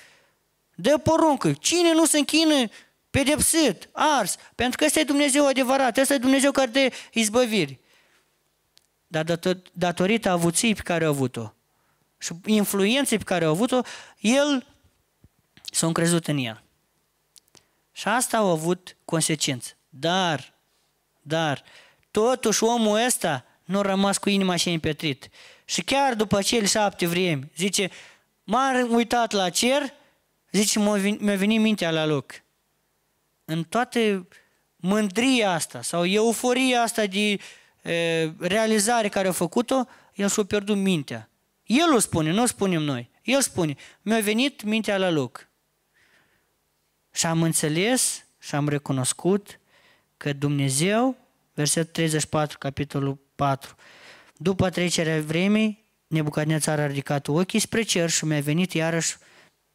Dă 0.76 0.98
poruncă. 0.98 1.52
Cine 1.52 1.94
nu 1.94 2.06
se 2.06 2.18
închină 2.18 2.70
pedepsit, 3.10 3.90
ars, 3.92 4.36
pentru 4.56 4.78
că 4.78 4.86
ăsta 4.86 5.00
e 5.00 5.04
Dumnezeu 5.04 5.48
adevărat, 5.48 5.98
ăsta 5.98 6.14
e 6.14 6.18
Dumnezeu 6.18 6.52
care 6.52 6.72
de 6.72 6.94
izbăviri. 7.14 7.80
Dar 9.08 9.40
datorită 9.74 10.30
avuției 10.30 10.76
pe 10.76 10.82
care 10.82 11.06
a 11.06 11.08
avut-o 11.08 11.52
și 12.18 12.34
influenței 12.46 13.18
pe 13.18 13.24
care 13.24 13.46
a 13.46 13.48
avut-o, 13.48 13.82
el 14.20 14.66
s-a 15.72 15.88
încrezut 15.88 16.28
în 16.28 16.38
el. 16.38 16.64
Și 17.92 18.08
asta 18.08 18.38
a 18.38 18.50
avut 18.50 18.98
consecință. 19.06 19.72
Dar, 19.90 20.54
dar, 21.22 21.64
totuși 22.12 22.64
omul 22.64 23.06
ăsta 23.06 23.46
nu 23.64 23.80
a 23.80 23.82
rămas 23.82 24.18
cu 24.18 24.30
inima 24.30 24.56
și 24.56 24.70
împetrit. 24.70 25.30
Și 25.66 25.82
chiar 25.82 26.14
după 26.14 26.42
cele 26.42 26.66
șapte 26.66 27.08
vremi, 27.08 27.52
zice, 27.56 27.90
m-am 28.44 28.94
uitat 28.94 29.32
la 29.32 29.50
cer, 29.50 29.94
zice, 30.52 30.80
mi-a 31.20 31.36
venit 31.36 31.60
mintea 31.60 31.92
la 31.92 32.06
loc 32.06 32.32
în 33.50 33.64
toată 33.64 34.28
mândria 34.76 35.52
asta 35.52 35.82
sau 35.82 36.06
euforia 36.06 36.82
asta 36.82 37.06
de 37.06 37.38
e, 37.82 38.32
realizare 38.40 39.10
care 39.10 39.28
a 39.28 39.32
făcut-o, 39.32 39.84
el 40.14 40.30
și-a 40.30 40.44
pierdut 40.44 40.78
mintea. 40.78 41.30
El 41.64 41.94
o 41.94 42.00
spune, 42.00 42.32
nu 42.32 42.42
o 42.42 42.46
spunem 42.46 42.82
noi. 42.82 43.10
El 43.22 43.42
spune, 43.42 43.76
mi-a 44.02 44.20
venit 44.20 44.64
mintea 44.64 44.98
la 44.98 45.10
loc. 45.10 45.48
Și 47.14 47.26
am 47.26 47.42
înțeles 47.42 48.26
și 48.40 48.56
am 48.56 48.68
recunoscut 48.68 49.60
că 50.18 50.34
Dumnezeu, 50.34 51.16
versetul 51.54 51.92
34, 51.92 52.58
capitolul 52.58 53.20
4, 53.36 53.76
după 54.38 54.70
trecerea 54.70 55.22
vremii, 55.22 55.86
Nebucadnețar 56.08 56.80
a 56.80 56.88
ridicat 56.88 57.28
ochii 57.28 57.60
spre 57.60 57.82
cer 57.82 58.10
și 58.10 58.26
mi-a 58.26 58.40
venit 58.40 58.74
iarăși, 58.74 59.16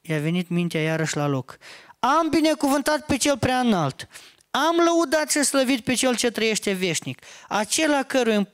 i-a 0.01 0.19
venit 0.19 0.49
mintea 0.49 0.83
iarăși 0.83 1.17
la 1.17 1.27
loc. 1.27 1.59
Am 2.05 2.29
binecuvântat 2.29 3.07
pe 3.07 3.17
cel 3.17 3.39
prea 3.39 3.61
înalt. 3.61 4.09
Am 4.51 4.77
lăudat 4.77 5.31
și 5.31 5.43
slăvit 5.43 5.85
pe 5.85 5.95
cel 5.95 6.17
ce 6.17 6.31
trăiește 6.31 6.73
veșnic. 6.73 7.23
Acela 7.49 8.03
cărui 8.03 8.49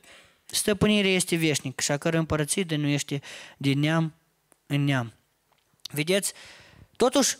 stăpânire 0.44 1.08
este 1.08 1.36
veșnic 1.36 1.80
și 1.80 1.90
a 1.90 1.96
cărui 1.96 2.18
împărăție 2.18 2.62
de 2.62 2.76
nu 2.76 2.86
este 2.86 3.20
din 3.56 3.78
neam 3.78 4.14
în 4.66 4.84
neam. 4.84 5.12
Vedeți? 5.90 6.32
Totuși, 6.96 7.36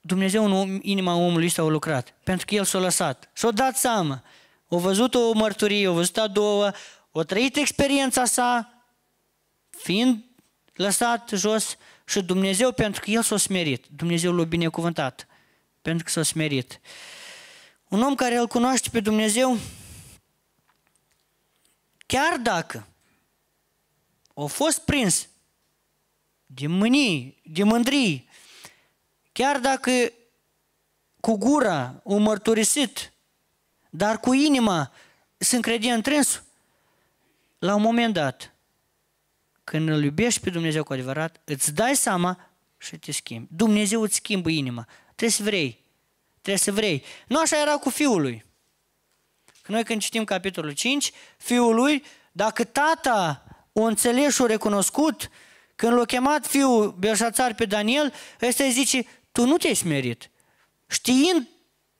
Dumnezeu 0.00 0.60
în 0.60 0.78
inima 0.82 1.14
omului 1.14 1.46
ăsta 1.46 1.62
a 1.62 1.64
lucrat, 1.64 2.14
pentru 2.24 2.46
că 2.46 2.54
el 2.54 2.64
s-a 2.64 2.78
lăsat 2.78 3.30
și-a 3.32 3.50
dat 3.50 3.76
seama. 3.76 4.22
A 4.68 4.76
văzut 4.76 5.14
o 5.14 5.32
mărturie, 5.32 5.88
a 5.88 5.90
văzut 5.90 6.16
a 6.16 6.26
doua, 6.26 6.74
a 7.12 7.22
trăit 7.22 7.56
experiența 7.56 8.24
sa 8.24 8.72
fiind 9.70 10.24
lăsat 10.74 11.30
jos 11.34 11.76
și 12.06 12.22
Dumnezeu 12.22 12.72
pentru 12.72 13.00
că 13.00 13.10
El 13.10 13.22
s-a 13.22 13.36
smerit. 13.36 13.86
Dumnezeu 13.90 14.32
l-a 14.32 14.44
binecuvântat 14.44 15.26
pentru 15.82 16.04
că 16.04 16.10
s-a 16.10 16.22
smerit. 16.22 16.80
Un 17.88 18.02
om 18.02 18.14
care 18.14 18.36
îl 18.36 18.46
cunoaște 18.46 18.88
pe 18.92 19.00
Dumnezeu, 19.00 19.58
chiar 22.06 22.38
dacă 22.38 22.86
a 24.34 24.44
fost 24.44 24.78
prins 24.78 25.28
de 26.46 26.66
mânii, 26.66 27.40
de 27.44 27.62
mândrii, 27.62 28.28
chiar 29.32 29.58
dacă 29.58 30.12
cu 31.20 31.36
gura 31.36 32.00
o 32.02 32.16
mărturisit, 32.16 33.12
dar 33.90 34.20
cu 34.20 34.32
inima 34.32 34.92
se 35.36 35.56
încredea 35.56 35.94
în 35.94 36.02
trânsul, 36.02 36.42
la 37.58 37.74
un 37.74 37.82
moment 37.82 38.14
dat, 38.14 38.54
când 39.64 39.88
îl 39.88 40.04
iubești 40.04 40.40
pe 40.40 40.50
Dumnezeu 40.50 40.84
cu 40.84 40.92
adevărat, 40.92 41.40
îți 41.44 41.74
dai 41.74 41.96
seama 41.96 42.50
și 42.78 42.98
te 42.98 43.12
schimbi. 43.12 43.48
Dumnezeu 43.50 44.02
îți 44.02 44.14
schimbă 44.14 44.50
inima. 44.50 44.88
Trebuie 45.14 45.30
să 45.30 45.42
vrei. 45.42 45.84
Trebuie 46.32 46.56
să 46.56 46.72
vrei. 46.72 47.04
Nu 47.26 47.40
așa 47.40 47.60
era 47.60 47.76
cu 47.76 47.90
fiul 47.90 48.20
lui. 48.20 48.44
Că 49.62 49.72
noi 49.72 49.84
când 49.84 50.00
citim 50.00 50.24
capitolul 50.24 50.72
5, 50.72 51.12
fiul 51.36 51.74
lui, 51.74 52.04
dacă 52.32 52.64
tata 52.64 53.44
o 53.72 53.82
înțeles 53.82 54.34
și 54.34 54.42
o 54.42 54.46
recunoscut, 54.46 55.30
când 55.74 55.92
l-a 55.92 56.04
chemat 56.04 56.46
fiul 56.46 56.90
Belșațar 56.98 57.54
pe 57.54 57.64
Daniel, 57.64 58.12
ăsta 58.42 58.64
îi 58.64 58.70
zice, 58.70 59.06
tu 59.32 59.46
nu 59.46 59.56
te-ai 59.56 59.74
smerit. 59.74 60.30
Știind 60.88 61.48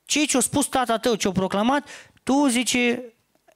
ce 0.04 0.24
ce-a 0.24 0.40
spus 0.40 0.66
tata 0.66 0.98
tău, 0.98 1.14
ce-a 1.14 1.30
proclamat, 1.30 1.88
tu 2.22 2.46
zice, 2.46 3.02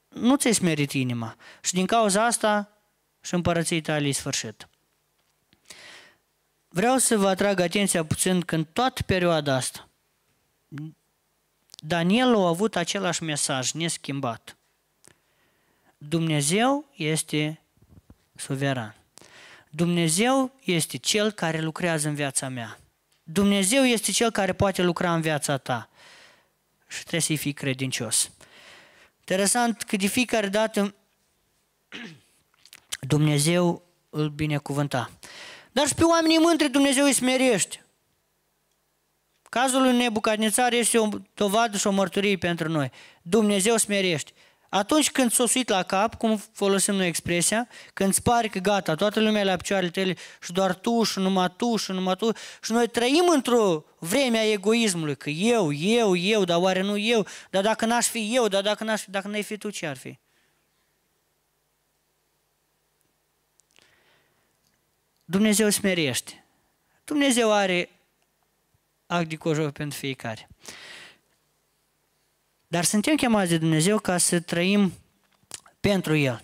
nu 0.09 0.35
ți-ai 0.35 0.53
smerit 0.53 0.91
inima. 0.91 1.35
Și 1.61 1.73
din 1.73 1.85
cauza 1.85 2.25
asta 2.25 2.77
și 3.21 3.33
împărăției 3.33 3.81
tale 3.81 4.11
sfârșit. 4.11 4.67
Vreau 6.77 6.97
să 6.97 7.17
vă 7.17 7.27
atrag 7.27 7.59
atenția 7.59 8.05
puțin 8.05 8.41
că 8.41 8.55
în 8.55 8.65
toată 8.73 9.03
perioada 9.03 9.55
asta 9.55 9.87
Daniel 11.79 12.35
a 12.35 12.47
avut 12.47 12.75
același 12.75 13.23
mesaj 13.23 13.71
neschimbat. 13.71 14.57
Dumnezeu 15.97 16.85
este 16.95 17.61
suveran. 18.35 18.95
Dumnezeu 19.69 20.51
este 20.63 20.97
Cel 20.97 21.31
care 21.31 21.61
lucrează 21.61 22.07
în 22.07 22.15
viața 22.15 22.47
mea. 22.49 22.79
Dumnezeu 23.23 23.83
este 23.83 24.11
Cel 24.11 24.31
care 24.31 24.53
poate 24.53 24.81
lucra 24.81 25.13
în 25.13 25.21
viața 25.21 25.57
ta. 25.57 25.89
Și 26.87 26.99
trebuie 26.99 27.21
să-i 27.21 27.37
fii 27.37 27.53
credincios. 27.53 28.31
Interesant 29.19 29.81
că 29.81 29.95
de 29.95 30.07
fiecare 30.07 30.47
dată 30.47 30.95
Dumnezeu 33.13 33.83
îl 34.09 34.29
binecuvânta. 34.29 35.11
Dar 35.77 35.87
și 35.87 35.93
pe 35.93 36.03
oamenii 36.03 36.37
mântri 36.37 36.69
Dumnezeu 36.69 37.05
îi 37.05 37.13
smerește. 37.13 37.85
Cazul 39.49 39.81
lui 39.81 39.97
Nebucadnețar 39.97 40.73
este 40.73 40.97
o 40.97 41.07
dovadă 41.33 41.77
și 41.77 41.87
o 41.87 41.91
mărturie 41.91 42.37
pentru 42.37 42.69
noi. 42.69 42.91
Dumnezeu 43.21 43.77
smerește. 43.77 44.31
Atunci 44.69 45.11
când 45.11 45.31
s-o 45.31 45.45
suit 45.45 45.69
la 45.69 45.83
cap, 45.83 46.15
cum 46.15 46.41
folosim 46.53 46.93
noi 46.93 47.07
expresia, 47.07 47.67
când 47.93 48.09
îți 48.09 48.21
pare 48.21 48.47
că 48.47 48.59
gata, 48.59 48.95
toată 48.95 49.19
lumea 49.19 49.43
la 49.43 49.55
picioarele 49.55 49.91
tale 49.91 50.15
și 50.41 50.51
doar 50.51 50.75
tu 50.75 51.03
și 51.03 51.19
numai 51.19 51.53
tu 51.57 51.75
și 51.75 51.91
numai 51.91 52.15
tu 52.15 52.31
și 52.63 52.71
noi 52.71 52.87
trăim 52.87 53.27
într-o 53.33 53.83
vreme 53.99 54.37
a 54.37 54.51
egoismului, 54.51 55.17
că 55.17 55.29
eu, 55.29 55.73
eu, 55.73 56.15
eu, 56.15 56.43
dar 56.43 56.57
oare 56.57 56.81
nu 56.81 56.97
eu, 56.97 57.25
dar 57.49 57.63
dacă 57.63 57.85
n-aș 57.85 58.07
fi 58.07 58.31
eu, 58.35 58.47
dar 58.47 58.61
dacă 58.61 58.83
n-aș 58.83 59.01
fi, 59.01 59.09
dacă 59.11 59.27
n-ai 59.27 59.43
fi 59.43 59.57
tu, 59.57 59.69
ce 59.69 59.87
ar 59.87 59.97
fi? 59.97 60.19
Dumnezeu 65.29 65.69
smerește. 65.69 66.45
Dumnezeu 67.03 67.51
are 67.51 67.89
act 69.05 69.29
de 69.29 69.35
cojor 69.35 69.71
pentru 69.71 69.97
fiecare. 69.97 70.47
Dar 72.67 72.83
suntem 72.83 73.15
chemați 73.15 73.49
de 73.49 73.57
Dumnezeu 73.57 73.99
ca 73.99 74.17
să 74.17 74.39
trăim 74.39 74.93
pentru 75.79 76.15
El. 76.15 76.43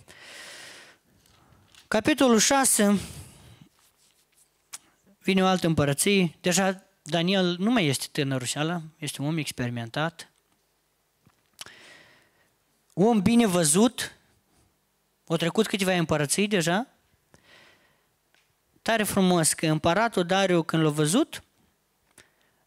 Capitolul 1.88 2.38
6 2.38 3.00
vine 5.18 5.42
o 5.42 5.46
altă 5.46 5.66
împărăție. 5.66 6.34
Deja 6.40 6.82
Daniel 7.02 7.56
nu 7.58 7.70
mai 7.70 7.86
este 7.86 8.06
tânărușeală, 8.12 8.82
este 8.98 9.22
un 9.22 9.28
om 9.28 9.38
experimentat. 9.38 10.32
Om 12.92 13.22
bine 13.22 13.46
văzut, 13.46 14.16
au 15.26 15.36
trecut 15.36 15.66
câteva 15.66 15.92
împărății 15.92 16.48
deja. 16.48 16.93
Tare 18.84 19.02
frumos 19.02 19.52
că 19.52 19.66
împăratul 19.66 20.24
Dariu 20.24 20.62
când 20.62 20.82
l-a 20.82 20.90
văzut, 20.90 21.42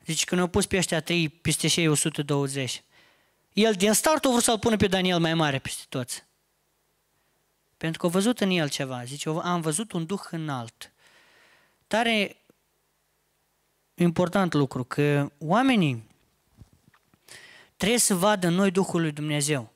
zice 0.06 0.26
că 0.26 0.36
ne-au 0.36 0.48
pus 0.48 0.66
pe 0.66 0.78
ăștia 0.78 1.02
trei 1.02 1.30
peste 1.30 1.68
cei 1.68 1.88
120. 1.88 2.84
El 3.54 3.74
din 3.74 3.94
start 3.94 4.26
a 4.26 4.30
vrut 4.30 4.44
să-l 4.44 4.60
pună 4.60 4.76
pe 4.76 4.88
Daniel 4.88 5.20
mai 5.20 5.34
mare 5.34 5.60
peste 5.60 5.84
toți. 5.90 6.26
Pentru 7.78 8.00
că 8.00 8.06
a 8.06 8.10
văzut 8.10 8.40
în 8.40 8.50
el 8.50 8.70
ceva. 8.70 9.04
Zice, 9.04 9.30
am 9.30 9.62
văzut 9.62 9.92
un 9.92 10.06
duh 10.06 10.22
înalt. 10.32 10.92
Tare 11.88 12.38
important 13.94 14.54
lucru, 14.54 14.84
că 14.84 15.32
oamenii 15.38 16.08
trebuie 17.76 18.00
să 18.00 18.16
vadă 18.16 18.48
în 18.48 18.54
noi 18.54 18.72
Duhul 18.72 19.02
lui 19.02 19.12
Dumnezeu. 19.12 19.74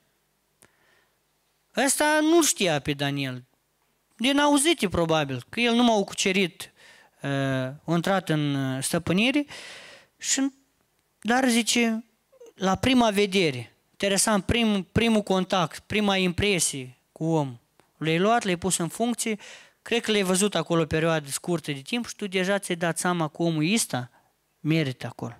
Ăsta 1.75 2.19
nu 2.21 2.43
știa 2.43 2.79
pe 2.79 2.93
Daniel. 2.93 3.43
Din 4.21 4.37
auzite, 4.37 4.89
probabil, 4.89 5.43
că 5.49 5.59
el 5.59 5.73
nu 5.73 5.83
m-a 5.83 6.03
cucerit, 6.03 6.71
uh, 7.21 7.29
a 7.29 7.93
intrat 7.93 8.29
în 8.29 8.55
uh, 8.55 8.83
stăpânire, 8.83 9.45
și, 10.17 10.51
dar 11.21 11.47
zice, 11.47 12.05
la 12.55 12.75
prima 12.75 13.09
vedere, 13.09 13.75
interesant, 13.91 14.45
prim, 14.45 14.87
primul 14.91 15.21
contact, 15.21 15.79
prima 15.79 16.17
impresie 16.17 16.97
cu 17.11 17.23
om, 17.23 17.59
l-ai 17.97 18.19
luat, 18.19 18.43
l-ai 18.43 18.55
pus 18.55 18.77
în 18.77 18.87
funcție, 18.87 19.37
cred 19.81 20.01
că 20.01 20.11
l-ai 20.11 20.23
văzut 20.23 20.55
acolo 20.55 20.81
o 20.81 20.85
perioadă 20.85 21.29
scurtă 21.29 21.71
de 21.71 21.81
timp 21.81 22.07
și 22.07 22.15
tu 22.15 22.27
deja 22.27 22.59
ți-ai 22.59 22.77
dat 22.77 22.97
seama 22.97 23.27
că 23.27 23.41
omul 23.41 23.73
ăsta 23.73 24.09
merită 24.59 25.07
acolo. 25.07 25.37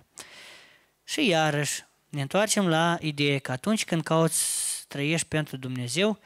Și 1.04 1.26
iarăși 1.26 1.84
ne 2.08 2.20
întoarcem 2.20 2.68
la 2.68 2.98
ideea 3.00 3.38
că 3.38 3.52
atunci 3.52 3.84
când 3.84 4.02
cauți 4.02 4.38
să 4.78 4.84
trăiești 4.88 5.26
pentru 5.26 5.56
Dumnezeu, 5.56 6.18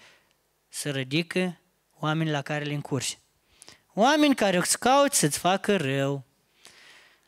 să 0.68 0.90
ridică 0.90 1.60
oameni 1.98 2.30
la 2.30 2.42
care 2.42 2.64
le 2.64 2.74
încurci. 2.74 3.18
Oameni 3.94 4.34
care 4.34 4.56
îți 4.56 4.78
cauți 4.78 5.18
să-ți 5.18 5.38
facă 5.38 5.76
rău. 5.76 6.24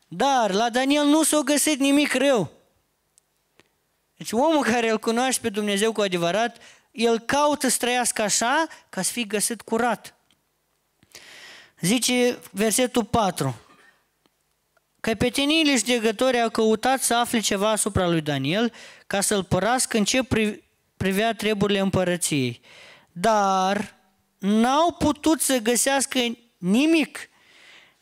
Dar 0.07 0.51
la 0.51 0.69
Daniel 0.69 1.05
nu 1.05 1.23
s-a 1.23 1.39
găsit 1.39 1.79
nimic 1.79 2.13
rău. 2.13 2.51
Deci 4.17 4.31
omul 4.31 4.63
care 4.63 4.89
îl 4.89 4.99
cunoaște 4.99 5.41
pe 5.41 5.49
Dumnezeu 5.49 5.91
cu 5.91 6.01
adevărat, 6.01 6.57
el 6.91 7.19
caută 7.19 7.67
să 7.67 7.77
trăiască 7.79 8.21
așa 8.21 8.67
ca 8.89 9.01
să 9.01 9.11
fie 9.11 9.23
găsit 9.23 9.61
curat. 9.61 10.13
Zice 11.81 12.39
versetul 12.51 13.05
4. 13.05 13.55
Căpeteniile 14.99 15.77
și 15.77 15.83
degătorii 15.83 16.41
au 16.41 16.49
căutat 16.49 17.01
să 17.01 17.15
afle 17.15 17.39
ceva 17.39 17.69
asupra 17.69 18.07
lui 18.07 18.21
Daniel 18.21 18.73
ca 19.07 19.21
să-l 19.21 19.43
părască 19.43 19.97
în 19.97 20.03
ce 20.03 20.19
privea 20.97 21.33
treburile 21.33 21.79
împărăției. 21.79 22.61
Dar 23.11 23.95
n-au 24.39 24.91
putut 24.91 25.41
să 25.41 25.57
găsească 25.57 26.19
nimic, 26.57 27.29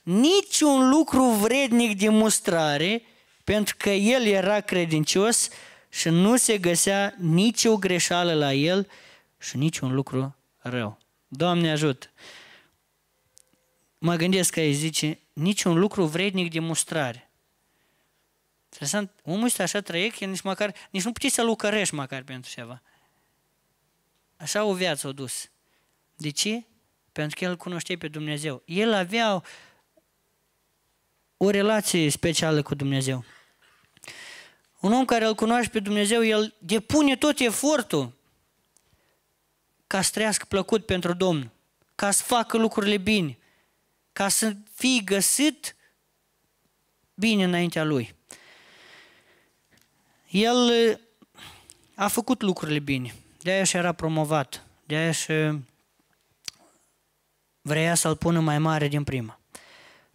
niciun 0.02 0.90
lucru 0.90 1.24
vrednic 1.24 1.98
de 1.98 2.10
mustrare, 2.10 3.02
pentru 3.44 3.76
că 3.78 3.90
el 3.90 4.26
era 4.26 4.60
credincios 4.60 5.50
și 5.90 6.10
nu 6.10 6.38
se 6.38 6.58
găsea 6.58 7.16
nicio 7.18 7.78
greșeală 7.78 8.34
la 8.34 8.54
el 8.54 8.90
și 9.40 9.58
niciun 9.58 9.94
lucru 9.94 10.36
rău. 10.58 10.98
Doamne 11.28 11.72
ajută! 11.72 12.08
Mă 13.98 14.16
gândesc 14.16 14.54
că 14.54 14.60
îi 14.60 14.74
zice, 14.74 15.20
niciun 15.34 15.80
lucru 15.80 16.06
vrednic 16.06 16.52
de 16.52 16.60
mustrare. 16.60 17.32
Interesant, 18.64 19.12
omul 19.24 19.46
ăsta 19.46 19.64
așa 19.64 19.82
trăie 19.82 20.10
că 20.10 20.26
nici, 20.26 20.42
măcar, 20.42 20.76
nici 20.90 21.04
nu 21.04 21.12
puteți 21.12 21.34
să 21.34 21.44
lucrărești 21.44 21.96
măcar 21.96 22.24
pentru 22.24 22.52
ceva. 22.52 22.82
Așa 24.38 24.64
o 24.64 24.74
viață 24.74 25.08
o 25.08 25.12
dus. 25.12 25.50
De 26.18 26.30
ce? 26.30 26.66
Pentru 27.12 27.38
că 27.40 27.44
el 27.44 27.58
cunoștea 27.58 27.98
pe 27.98 28.08
Dumnezeu. 28.08 28.62
El 28.66 28.94
avea 28.94 29.44
o 31.38 31.50
relație 31.50 32.10
specială 32.10 32.62
cu 32.62 32.76
Dumnezeu. 32.76 33.24
Un 34.80 34.94
om 34.94 35.06
care 35.06 35.26
îl 35.26 35.36
cunoaște 35.36 35.70
pe 35.72 35.80
Dumnezeu, 35.80 36.24
el 36.24 36.56
depune 36.60 37.16
tot 37.16 37.40
efortul 37.40 38.16
ca 39.88 40.02
să 40.02 40.12
trăiască 40.14 40.46
plăcut 40.48 40.86
pentru 40.86 41.14
Domnul, 41.14 41.50
ca 41.96 42.12
să 42.12 42.24
facă 42.24 42.58
lucrurile 42.58 42.98
bine, 42.98 43.38
ca 44.14 44.28
să 44.28 44.56
fie 44.74 45.02
găsit 45.06 45.76
bine 47.14 47.44
înaintea 47.44 47.84
Lui. 47.84 48.16
El 50.30 50.56
uh, 50.56 50.98
a 51.96 52.08
făcut 52.08 52.42
lucrurile 52.42 52.80
bine, 52.80 53.16
de 53.42 53.52
aia 53.52 53.64
și 53.64 53.76
era 53.76 53.92
promovat, 53.92 54.66
de 54.86 54.96
aia 54.96 55.12
și 55.12 55.32
vrea 57.68 57.96
să-l 57.96 58.16
pună 58.16 58.40
mai 58.40 58.60
mare 58.60 58.88
din 58.88 59.04
prima. 59.04 59.40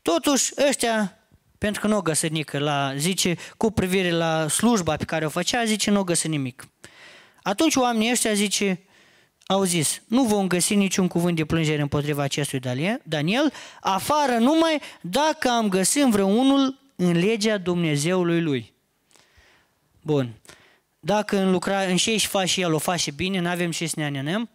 Totuși, 0.02 0.52
ăștia, 0.68 1.18
pentru 1.58 1.80
că 1.80 1.86
nu 1.86 1.96
o 1.96 2.02
găsit 2.02 2.30
nică 2.30 2.58
la, 2.58 2.92
zice, 2.96 3.36
cu 3.56 3.70
privire 3.70 4.10
la 4.10 4.48
slujba 4.48 4.96
pe 4.96 5.04
care 5.04 5.24
o 5.24 5.28
făcea, 5.28 5.64
zice, 5.64 5.90
nu 5.90 6.00
o 6.00 6.04
găsit 6.04 6.30
nimic. 6.30 6.68
Atunci 7.42 7.74
oamenii 7.74 8.10
ăștia, 8.10 8.32
zice, 8.32 8.80
au 9.46 9.62
zis, 9.62 10.02
nu 10.06 10.24
vom 10.24 10.46
găsi 10.46 10.74
niciun 10.74 11.08
cuvânt 11.08 11.36
de 11.36 11.44
plângere 11.44 11.82
împotriva 11.82 12.22
acestui 12.22 12.60
Daniel, 13.02 13.52
afară 13.80 14.32
numai 14.32 14.80
dacă 15.00 15.48
am 15.48 15.68
găsit 15.68 16.04
vreunul 16.04 16.78
în 16.96 17.18
legea 17.18 17.58
Dumnezeului 17.58 18.40
lui. 18.40 18.72
Bun. 20.00 20.32
Dacă 21.00 21.38
în, 21.38 21.50
lucra, 21.50 21.80
în 21.80 21.96
ce 21.96 22.16
și 22.16 22.26
face 22.26 22.60
el, 22.60 22.72
o 22.72 22.78
face 22.78 23.10
bine, 23.10 23.38
nu 23.38 23.48
avem 23.48 23.70
ce 23.70 23.86
să 23.86 23.94
ne 23.96 24.04
anenăm, 24.04 24.50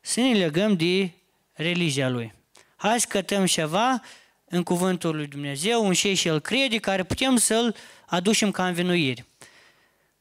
să 0.00 0.20
ne 0.20 0.32
legăm 0.32 0.76
de 0.76 1.10
religia 1.52 2.08
lui. 2.08 2.34
Hai 2.76 3.00
să 3.00 3.06
cătăm 3.08 3.46
ceva 3.46 4.02
în 4.44 4.62
cuvântul 4.62 5.16
lui 5.16 5.26
Dumnezeu, 5.26 5.86
în 5.86 5.92
ce 5.92 6.14
și 6.14 6.28
el 6.28 6.40
crede, 6.40 6.78
care 6.78 7.02
putem 7.02 7.36
să-l 7.36 7.76
aducem 8.06 8.50
ca 8.50 8.66
învinuiri. 8.66 9.24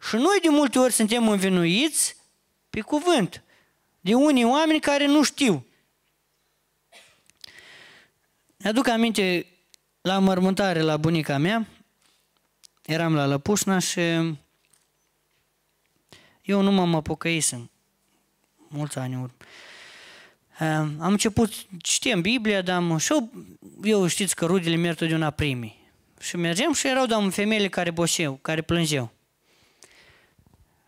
Și 0.09 0.15
noi 0.15 0.39
de 0.41 0.49
multe 0.49 0.79
ori 0.79 0.93
suntem 0.93 1.27
învinuiți 1.27 2.15
pe 2.69 2.81
cuvânt 2.81 3.43
de 3.99 4.13
unii 4.13 4.43
oameni 4.43 4.79
care 4.79 5.05
nu 5.05 5.23
știu. 5.23 5.65
Mi-aduc 8.57 8.87
aminte 8.87 9.45
la 10.01 10.19
mormântare 10.19 10.81
la 10.81 10.97
bunica 10.97 11.37
mea, 11.37 11.67
eram 12.85 13.15
la 13.15 13.25
Lăpușna 13.25 13.79
și 13.79 13.99
eu 16.41 16.61
nu 16.61 16.71
m-am 16.71 16.95
în 17.51 17.69
mulți 18.67 18.97
ani 18.97 19.15
urmă. 19.15 19.35
Am 20.99 21.11
început, 21.11 21.53
știam 21.83 22.21
Biblia, 22.21 22.61
dar 22.61 22.75
am, 22.75 22.97
și 22.97 23.11
eu, 23.11 23.31
eu 23.83 24.07
știți 24.07 24.35
că 24.35 24.45
rudele 24.45 24.75
merg 24.75 24.97
totdeauna 24.97 25.29
primii. 25.29 25.89
Și 26.19 26.35
mergeam 26.35 26.73
și 26.73 26.87
erau, 26.87 27.05
dar 27.05 27.29
femeile 27.29 27.67
care 27.69 27.91
boșeau, 27.91 28.39
care 28.41 28.61
plângeau. 28.61 29.11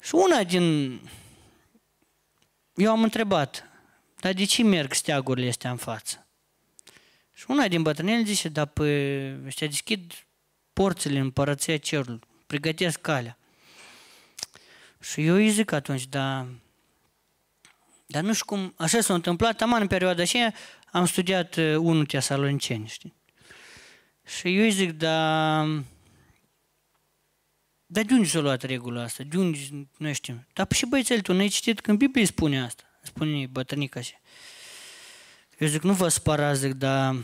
Și 0.02 0.16
una 0.16 0.44
din 0.44 1.00
eu 2.76 2.92
am 2.92 3.04
întrebat, 3.04 3.70
dar 4.20 4.34
de 4.34 4.44
ce 4.44 4.64
merg 4.64 4.94
steagurile 4.94 5.48
astea 5.50 5.72
în 5.72 5.78
față? 5.78 6.28
Și 7.34 7.46
una 7.48 7.68
din 7.68 7.82
bătrânele 7.82 8.24
zice, 8.24 8.50
dar 8.50 8.66
pe 8.66 9.40
ăștia 9.46 9.68
deschid 9.68 10.26
porțile 10.74 11.20
în 11.20 11.32
părăția 11.32 11.78
cerului, 11.78 12.20
pregătesc 12.48 13.02
calea. 13.02 13.38
Și 15.00 15.26
eu 15.26 15.36
îi 15.36 15.50
zic 15.50 15.72
atunci, 15.72 16.08
dar, 16.08 16.46
dar 18.06 18.24
nu 18.24 18.34
știu 18.34 18.46
cum, 18.46 18.74
așa 18.78 19.02
s-a 19.02 19.14
întâmplat, 19.14 19.62
am 19.62 19.74
în 19.74 19.88
perioada 19.88 20.22
aceea 20.22 20.54
am 20.92 21.06
studiat 21.06 21.56
uh, 21.56 21.76
unul 21.76 22.06
Tesaloniceni, 22.06 22.88
știi? 22.88 23.14
Și 24.26 24.58
eu 24.58 24.64
îi 24.64 24.72
zic, 24.72 24.92
dar 24.92 25.68
dar 27.94 28.04
de 28.04 28.14
unde 28.14 28.28
s-a 28.28 28.40
luat 28.40 28.64
regula 28.64 29.02
asta? 29.02 29.24
De 29.24 29.38
unde 29.38 29.58
nu 29.98 30.14
știm? 30.14 30.48
Dar 30.54 30.68
și 30.74 30.86
băiețel, 30.86 31.22
tu 31.22 31.34
n-ai 31.34 31.48
citit 31.48 31.82
când 31.82 31.98
Biblia 31.98 32.26
spune 32.26 32.64
asta. 32.64 32.84
Spune 33.02 33.46
bătrânica 33.46 34.00
așa. 34.00 34.16
Eu 35.58 35.68
zic, 35.68 35.82
nu 35.82 35.94
vă 35.94 36.08
spărați, 36.08 36.60
zic, 36.60 36.74
dar 36.74 37.16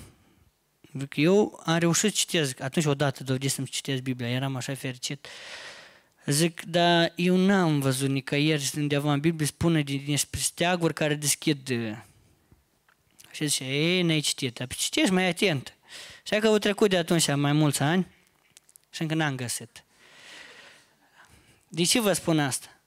zic, 0.93 1.15
eu 1.15 1.61
am 1.65 1.77
reușit 1.77 2.01
să 2.01 2.09
citesc. 2.09 2.59
Atunci 2.59 2.85
odată 2.85 3.23
dovedit 3.23 3.51
să-mi 3.51 3.67
citesc 3.67 4.01
Biblia, 4.01 4.29
eram 4.29 4.55
așa 4.55 4.75
fericit. 4.75 5.27
Zic, 6.25 6.63
dar 6.63 7.13
eu 7.15 7.35
n-am 7.35 7.79
văzut 7.79 8.09
nicăieri 8.09 8.71
undeva 8.75 9.13
în 9.13 9.19
Biblie 9.19 9.47
spune 9.47 9.83
despre 10.05 10.39
steaguri 10.39 10.93
care 10.93 11.15
deschid. 11.15 11.67
Și 13.31 13.47
zice, 13.47 13.63
ei, 13.63 14.01
n-ai 14.01 14.19
citit, 14.19 14.53
dar 14.53 14.67
citești 14.67 15.11
mai 15.11 15.27
atent. 15.27 15.73
Și 16.23 16.39
că 16.39 16.47
au 16.47 16.57
trecut 16.57 16.89
de 16.89 16.97
atunci 16.97 17.35
mai 17.35 17.53
mulți 17.53 17.81
ani 17.81 18.07
și 18.89 19.01
încă 19.01 19.13
n-am 19.13 19.35
găsit. 19.35 19.83
De 21.67 21.83
ce 21.83 21.99
vă 21.99 22.13
spun 22.13 22.39
asta? 22.39 22.79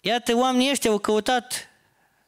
Iată, 0.00 0.36
oamenii 0.36 0.70
ăștia 0.70 0.90
au 0.90 0.98
căutat 0.98 1.68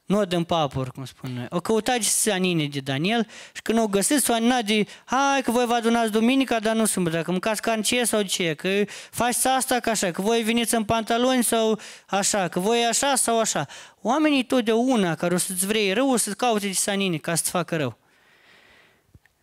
nod 0.07 0.33
în 0.33 0.45
papur, 0.45 0.91
cum 0.91 1.05
spun 1.05 1.31
noi. 1.35 1.47
Au 1.51 1.61
căutat 1.61 2.03
și 2.03 2.09
sanine 2.09 2.67
de 2.67 2.81
Daniel 2.81 3.27
și 3.55 3.63
când 3.63 3.79
au 3.79 3.87
găsit, 3.87 4.23
s-au 4.23 4.35
animat 4.35 4.65
de 4.65 4.87
hai 5.05 5.43
că 5.43 5.51
voi 5.51 5.67
vă 5.67 5.75
adunați 5.75 6.11
duminica, 6.11 6.61
dar 6.61 6.75
nu 6.75 6.85
sâmbătă, 6.85 7.23
că 7.23 7.31
mâncați 7.31 7.63
carne 7.63 7.83
ce 7.83 8.05
sau 8.05 8.23
ce, 8.23 8.55
că 8.55 8.69
faci 9.11 9.45
asta 9.45 9.81
ca 9.81 9.91
așa, 9.91 10.11
că 10.11 10.23
voi 10.23 10.43
veniți 10.43 10.75
în 10.75 10.85
pantaloni 10.85 11.45
sau 11.45 11.81
așa, 12.09 12.49
că 12.49 12.61
voi 12.61 12.85
așa 12.85 13.15
sau 13.15 13.39
așa. 13.39 13.67
Oamenii 14.03 14.45
totdeauna 14.45 15.15
care 15.15 15.35
o 15.35 15.39
să-ți 15.39 15.67
vrei 15.67 15.93
rău, 15.93 16.11
o 16.11 16.17
să-ți 16.17 16.37
caute 16.37 16.67
de 16.67 16.73
sanine 16.73 17.17
ca 17.17 17.35
să-ți 17.35 17.51
facă 17.51 17.77
rău. 17.77 17.99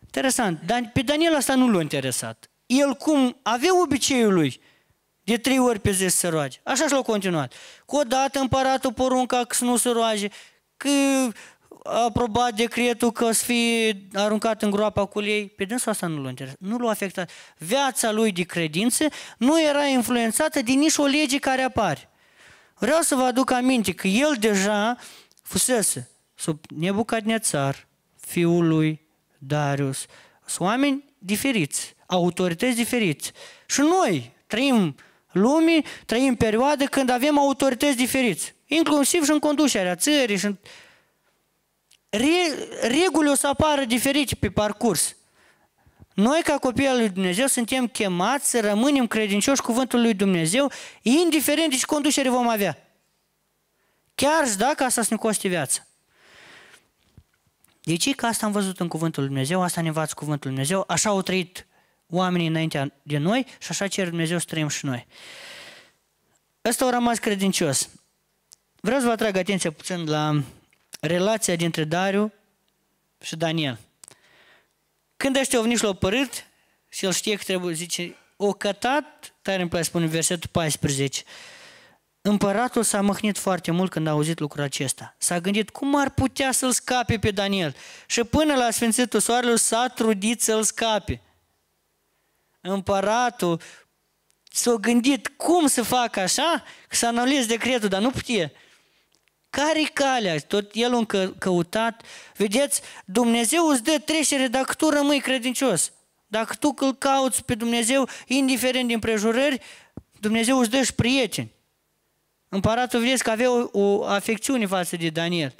Interesant, 0.00 0.60
dar 0.66 0.90
pe 0.92 1.02
Daniel 1.02 1.34
asta 1.34 1.54
nu 1.54 1.70
l-a 1.70 1.80
interesat. 1.80 2.50
El 2.66 2.94
cum 2.94 3.38
avea 3.42 3.82
obiceiul 3.82 4.32
lui, 4.32 4.60
de 5.24 5.36
trei 5.36 5.58
ori 5.58 5.78
pe 5.78 5.90
zi 5.90 6.08
să 6.08 6.16
se 6.16 6.28
roage. 6.28 6.60
Așa 6.62 6.86
și 6.86 6.92
l-au 6.92 7.02
continuat. 7.02 7.52
Cu 7.86 7.96
o 7.96 8.02
dată 8.02 8.38
împăratul 8.38 8.92
porunca 8.92 9.44
că 9.44 9.54
să 9.54 9.64
nu 9.64 9.76
se 9.76 9.90
roage, 9.90 10.28
că 10.28 10.34
a 11.84 12.02
aprobat 12.04 12.54
decretul 12.54 13.12
că 13.12 13.24
o 13.24 13.32
să 13.32 13.44
fie 13.44 14.06
aruncat 14.12 14.62
în 14.62 14.70
groapa 14.70 15.04
cu 15.04 15.22
ei. 15.22 15.48
Pe 15.48 15.64
dânsul 15.64 15.90
asta 15.90 16.06
nu 16.06 16.22
l-a 16.22 16.28
interesat, 16.28 16.58
nu 16.60 16.78
l-a 16.78 16.90
afectat. 16.90 17.30
Viața 17.58 18.10
lui 18.10 18.32
de 18.32 18.42
credință 18.42 19.04
nu 19.38 19.62
era 19.62 19.84
influențată 19.84 20.62
de 20.62 20.72
nici 20.72 20.96
o 20.96 21.04
lege 21.04 21.38
care 21.38 21.62
apare. 21.62 22.10
Vreau 22.78 23.00
să 23.00 23.14
vă 23.14 23.22
aduc 23.22 23.50
aminte 23.50 23.92
că 23.92 24.06
el 24.06 24.36
deja 24.38 24.96
fusese 25.42 26.10
sub 26.34 26.64
Nebucadnețar, 26.76 27.86
fiul 28.20 28.68
lui 28.68 29.00
Darius. 29.38 30.06
Sunt 30.46 30.68
oameni 30.68 31.04
diferiți, 31.18 31.94
autorități 32.06 32.76
diferiți. 32.76 33.32
Și 33.66 33.80
noi 33.80 34.32
trăim 34.46 34.96
lumii, 35.32 35.84
trăim 36.06 36.34
perioade 36.34 36.84
când 36.84 37.10
avem 37.10 37.38
autorități 37.38 37.96
diferiți, 37.96 38.54
inclusiv 38.66 39.24
și 39.24 39.30
în 39.30 39.38
conducerea 39.38 39.94
țării. 39.94 40.36
Și 40.36 40.44
în... 40.44 40.56
Re, 42.08 42.26
reguli 42.80 43.28
o 43.28 43.34
să 43.34 43.46
apară 43.46 43.84
diferite 43.84 44.34
pe 44.34 44.50
parcurs. 44.50 45.16
Noi, 46.14 46.40
ca 46.44 46.58
copii 46.58 46.86
al 46.86 46.96
lui 46.96 47.08
Dumnezeu, 47.08 47.46
suntem 47.46 47.86
chemați 47.86 48.50
să 48.50 48.60
rămânem 48.60 49.06
credincioși 49.06 49.62
cuvântului 49.62 50.04
lui 50.04 50.14
Dumnezeu, 50.14 50.70
indiferent 51.02 51.70
de 51.70 51.76
ce 51.76 51.86
conducere 51.86 52.28
vom 52.28 52.48
avea. 52.48 52.78
Chiar 54.14 54.48
și 54.48 54.56
dacă 54.56 54.84
asta 54.84 55.02
să 55.02 55.08
ne 55.10 55.16
coste 55.16 55.48
viața. 55.48 55.86
De 57.82 57.96
ce? 57.96 58.12
Că 58.12 58.26
asta 58.26 58.46
am 58.46 58.52
văzut 58.52 58.80
în 58.80 58.88
cuvântul 58.88 59.22
lui 59.22 59.30
Dumnezeu, 59.30 59.62
asta 59.62 59.80
ne 59.80 59.88
învață 59.88 60.14
cuvântul 60.16 60.50
lui 60.50 60.58
Dumnezeu, 60.58 60.84
așa 60.88 61.08
au 61.08 61.22
trăit 61.22 61.66
oamenii 62.14 62.46
înaintea 62.46 62.92
de 63.02 63.18
noi 63.18 63.46
și 63.58 63.66
așa 63.70 63.88
cer 63.88 64.08
Dumnezeu 64.08 64.38
să 64.38 64.44
trăim 64.48 64.68
și 64.68 64.84
noi. 64.84 65.06
Ăsta 66.64 66.86
a 66.86 66.90
rămas 66.90 67.18
credincios. 67.18 67.88
Vreau 68.80 69.00
să 69.00 69.06
vă 69.06 69.12
atrag 69.12 69.36
atenția 69.36 69.72
puțin 69.72 70.08
la 70.08 70.42
relația 71.00 71.56
dintre 71.56 71.84
Dariu 71.84 72.32
și 73.20 73.36
Daniel. 73.36 73.78
Când 75.16 75.36
ăștia 75.36 75.58
au 75.58 75.64
venit 75.64 75.78
și 75.78 75.84
l-au 75.84 75.94
părât 75.94 76.46
și 76.88 77.04
el 77.04 77.12
știe 77.12 77.36
că 77.36 77.42
trebuie, 77.42 77.74
zice, 77.74 78.16
o 78.36 78.52
cătat, 78.52 79.34
tare 79.42 79.60
îmi 79.60 79.70
place 79.70 79.84
spune 79.84 80.06
versetul 80.06 80.48
14, 80.52 81.22
Împăratul 82.24 82.82
s-a 82.82 83.00
măhnit 83.00 83.38
foarte 83.38 83.70
mult 83.70 83.90
când 83.90 84.06
a 84.06 84.10
auzit 84.10 84.38
lucrul 84.38 84.62
acesta. 84.62 85.14
S-a 85.18 85.40
gândit 85.40 85.70
cum 85.70 85.96
ar 85.96 86.10
putea 86.10 86.52
să-l 86.52 86.72
scape 86.72 87.18
pe 87.18 87.30
Daniel. 87.30 87.76
Și 88.06 88.24
până 88.24 88.54
la 88.54 88.70
sfințitul 88.70 89.20
soarelui 89.20 89.58
s-a 89.58 89.86
trudit 89.94 90.42
să-l 90.42 90.62
scape 90.62 91.20
împăratul 92.70 93.60
s-a 94.50 94.74
gândit 94.74 95.28
cum 95.28 95.66
să 95.66 95.82
facă 95.82 96.20
așa, 96.20 96.64
să 96.90 97.06
anuleze 97.06 97.46
decretul, 97.46 97.88
dar 97.88 98.00
nu 98.00 98.10
putea. 98.10 98.52
Care-i 99.50 99.90
calea? 99.92 100.38
Tot 100.38 100.70
el 100.74 100.94
a 100.94 101.32
căutat. 101.38 102.02
Vedeți, 102.36 102.80
Dumnezeu 103.04 103.66
îți 103.66 103.82
dă 103.82 103.98
trecere 104.04 104.46
dacă 104.46 104.72
tu 104.72 104.88
rămâi 104.88 105.20
credincios. 105.20 105.92
Dacă 106.26 106.54
tu 106.54 106.74
îl 106.78 106.94
cauți 106.94 107.44
pe 107.44 107.54
Dumnezeu, 107.54 108.08
indiferent 108.26 108.88
din 108.88 108.98
prejurări, 108.98 109.60
Dumnezeu 110.20 110.58
îți 110.58 110.70
dă 110.70 110.82
și 110.82 110.94
prieteni. 110.94 111.52
Împăratul 112.48 113.00
vedeți 113.00 113.22
că 113.22 113.30
avea 113.30 113.50
o, 113.50 113.68
o 113.72 114.04
afecțiune 114.04 114.66
față 114.66 114.96
de 114.96 115.08
Daniel. 115.08 115.54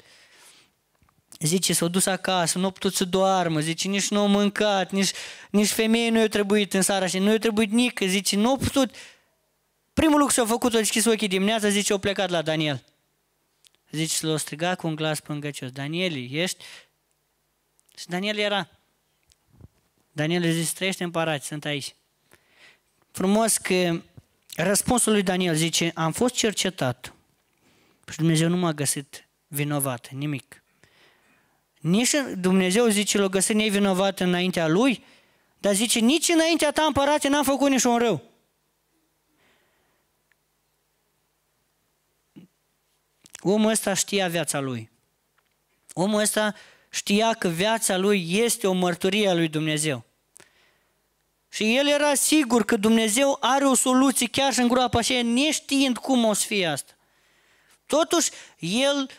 Zice, 1.43 1.73
s-a 1.73 1.87
dus 1.87 2.05
acasă, 2.05 2.57
nu 2.59 2.65
a 2.65 2.69
putut 2.69 2.95
să 2.95 3.05
doarmă, 3.05 3.59
zice, 3.59 3.87
nici 3.87 4.09
nu 4.09 4.19
a 4.19 4.25
mâncat, 4.25 4.91
nici, 4.91 5.11
nici 5.49 5.69
femeie 5.69 6.09
nu 6.09 6.19
i-a 6.19 6.27
trebuit 6.27 6.73
în 6.73 6.81
seara 6.81 7.07
și 7.07 7.19
nu 7.19 7.31
i-a 7.31 7.37
trebuit 7.37 7.71
nică, 7.71 8.05
zice, 8.05 8.35
nu 8.35 8.51
a 8.51 8.57
putut. 8.57 8.95
Primul 9.93 10.19
lucru 10.19 10.33
ce-a 10.33 10.45
făcut, 10.45 10.73
a 10.73 10.77
deschis 10.77 11.05
ochii 11.05 11.27
dimineața, 11.27 11.69
zice, 11.69 11.93
a 11.93 11.97
plecat 11.97 12.29
la 12.29 12.41
Daniel. 12.41 12.83
Zice, 13.91 14.25
l-a 14.25 14.37
strigat 14.37 14.77
cu 14.77 14.87
un 14.87 14.95
glas 14.95 15.19
pângăcios, 15.19 15.71
Daniel, 15.71 16.31
ești? 16.31 16.63
Și 17.97 18.07
Daniel 18.07 18.37
era. 18.37 18.69
Daniel 20.11 20.51
zice, 20.51 20.73
trăiește 20.73 21.03
împărat, 21.03 21.43
sunt 21.43 21.65
aici. 21.65 21.95
Frumos 23.11 23.57
că 23.57 24.01
răspunsul 24.55 25.11
lui 25.11 25.23
Daniel 25.23 25.55
zice, 25.55 25.91
am 25.95 26.11
fost 26.11 26.33
cercetat 26.33 27.13
și 28.11 28.17
Dumnezeu 28.17 28.49
nu 28.49 28.57
m-a 28.57 28.71
găsit 28.71 29.27
vinovat, 29.47 30.09
nimic 30.09 30.62
Nici 31.83 32.15
Dumnezeu 32.37 32.87
zice, 32.87 33.17
l-a 33.17 33.27
găsit 33.27 33.55
nevinovat 33.55 34.19
înaintea 34.19 34.67
lui, 34.67 35.03
dar 35.57 35.73
zice, 35.73 35.99
nici 35.99 36.29
înaintea 36.29 36.71
ta, 36.71 36.83
împărate, 36.83 37.27
n-am 37.27 37.43
făcut 37.43 37.69
niciun 37.69 37.97
rău. 37.97 38.21
Omul 43.39 43.69
ăsta 43.69 43.93
știa 43.93 44.27
viața 44.27 44.59
lui. 44.59 44.89
Omul 45.93 46.19
ăsta 46.19 46.55
știa 46.89 47.33
că 47.33 47.47
viața 47.47 47.97
lui 47.97 48.37
este 48.37 48.67
o 48.67 48.73
mărturie 48.73 49.29
a 49.29 49.33
lui 49.33 49.47
Dumnezeu. 49.47 50.05
Și 51.49 51.75
el 51.75 51.87
era 51.87 52.13
sigur 52.13 52.65
că 52.65 52.77
Dumnezeu 52.77 53.37
are 53.39 53.65
o 53.65 53.73
soluție 53.73 54.27
chiar 54.27 54.53
și 54.53 54.59
în 54.59 54.67
groapa 54.67 54.99
aceea, 54.99 55.23
neștiind 55.23 55.97
cum 55.97 56.25
o 56.25 56.33
să 56.33 56.45
fie 56.45 56.65
asta. 56.65 56.93
Totuși, 57.85 58.29
el 58.59 59.09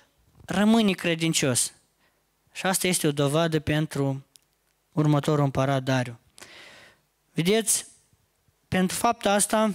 rămâne 0.44 0.92
credincios. 0.92 1.72
Și 2.55 2.66
asta 2.66 2.86
este 2.86 3.07
o 3.07 3.12
dovadă 3.12 3.61
pentru 3.61 4.26
următorul 4.92 5.44
împărat 5.44 5.82
Dariu. 5.82 6.18
Vedeți, 7.32 7.86
pentru 8.68 8.96
fapta 8.96 9.32
asta, 9.32 9.74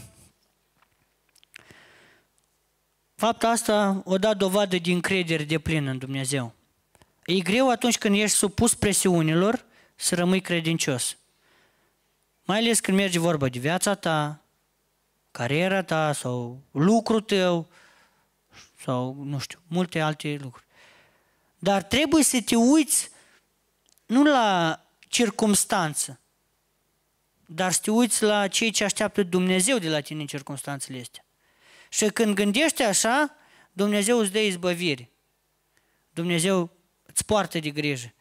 fapta 3.15 3.49
asta 3.49 4.01
o 4.05 4.17
dat 4.17 4.37
dovadă 4.37 4.77
de 4.77 4.91
încredere 4.91 5.43
de 5.43 5.59
plin 5.59 5.87
în 5.87 5.97
Dumnezeu. 5.97 6.53
E 7.25 7.39
greu 7.39 7.69
atunci 7.69 7.97
când 7.97 8.15
ești 8.15 8.37
supus 8.37 8.75
presiunilor 8.75 9.65
să 9.95 10.15
rămâi 10.15 10.41
credincios. 10.41 11.17
Mai 12.43 12.57
ales 12.57 12.79
când 12.79 12.97
merge 12.97 13.19
vorba 13.19 13.47
de 13.47 13.59
viața 13.59 13.95
ta, 13.95 14.41
cariera 15.31 15.83
ta 15.83 16.11
sau 16.13 16.61
lucrul 16.71 17.21
tău 17.21 17.69
sau, 18.81 19.23
nu 19.23 19.39
știu, 19.39 19.59
multe 19.67 19.99
alte 19.99 20.37
lucruri. 20.41 20.67
Dar 21.59 21.83
trebuie 21.83 22.23
să 22.23 22.41
te 22.41 22.55
uiți 22.55 23.09
nu 24.05 24.23
la 24.23 24.79
circumstanță, 25.07 26.19
dar 27.45 27.71
să 27.71 27.79
te 27.81 27.91
uiți 27.91 28.23
la 28.23 28.47
ceea 28.47 28.71
ce 28.71 28.83
așteaptă 28.83 29.23
Dumnezeu 29.23 29.77
de 29.77 29.89
la 29.89 30.01
tine 30.01 30.21
în 30.21 30.27
circumstanțele 30.27 30.99
astea. 30.99 31.25
Și 31.89 32.05
când 32.05 32.35
gândești 32.35 32.83
așa, 32.83 33.35
Dumnezeu 33.71 34.17
îți 34.17 34.31
dă 34.31 34.39
izbăvire. 34.39 35.09
Dumnezeu 36.09 36.69
îți 37.05 37.25
poartă 37.25 37.59
de 37.59 37.69
grijă. 37.69 38.13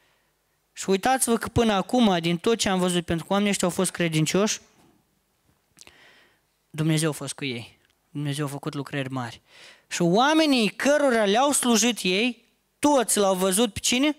Și 0.73 0.91
uitați-vă 0.91 1.37
că 1.37 1.49
până 1.49 1.73
acum, 1.73 2.19
din 2.21 2.39
tot 2.39 2.59
ce 2.59 2.69
am 2.69 2.79
văzut, 2.79 3.05
pentru 3.05 3.27
că 3.27 3.33
oamenii 3.33 3.53
ăștia 3.53 3.69
au 3.69 3.75
fost 3.75 3.91
credincioși, 3.91 4.61
Dumnezeu 6.71 7.09
a 7.09 7.13
fost 7.13 7.33
cu 7.33 7.45
ei. 7.45 7.79
Dumnezeu 8.11 8.45
a 8.45 8.49
făcut 8.49 8.75
lucrări 8.75 9.11
mari. 9.11 9.41
Și 9.89 10.03
oamenii 10.03 10.69
cărora 10.69 11.25
le-au 11.25 11.53
slujit 11.53 11.99
ei, 12.03 12.48
toți 12.79 13.19
l-au 13.19 13.35
văzut 13.35 13.73
pe 13.73 13.79
cine? 13.79 14.17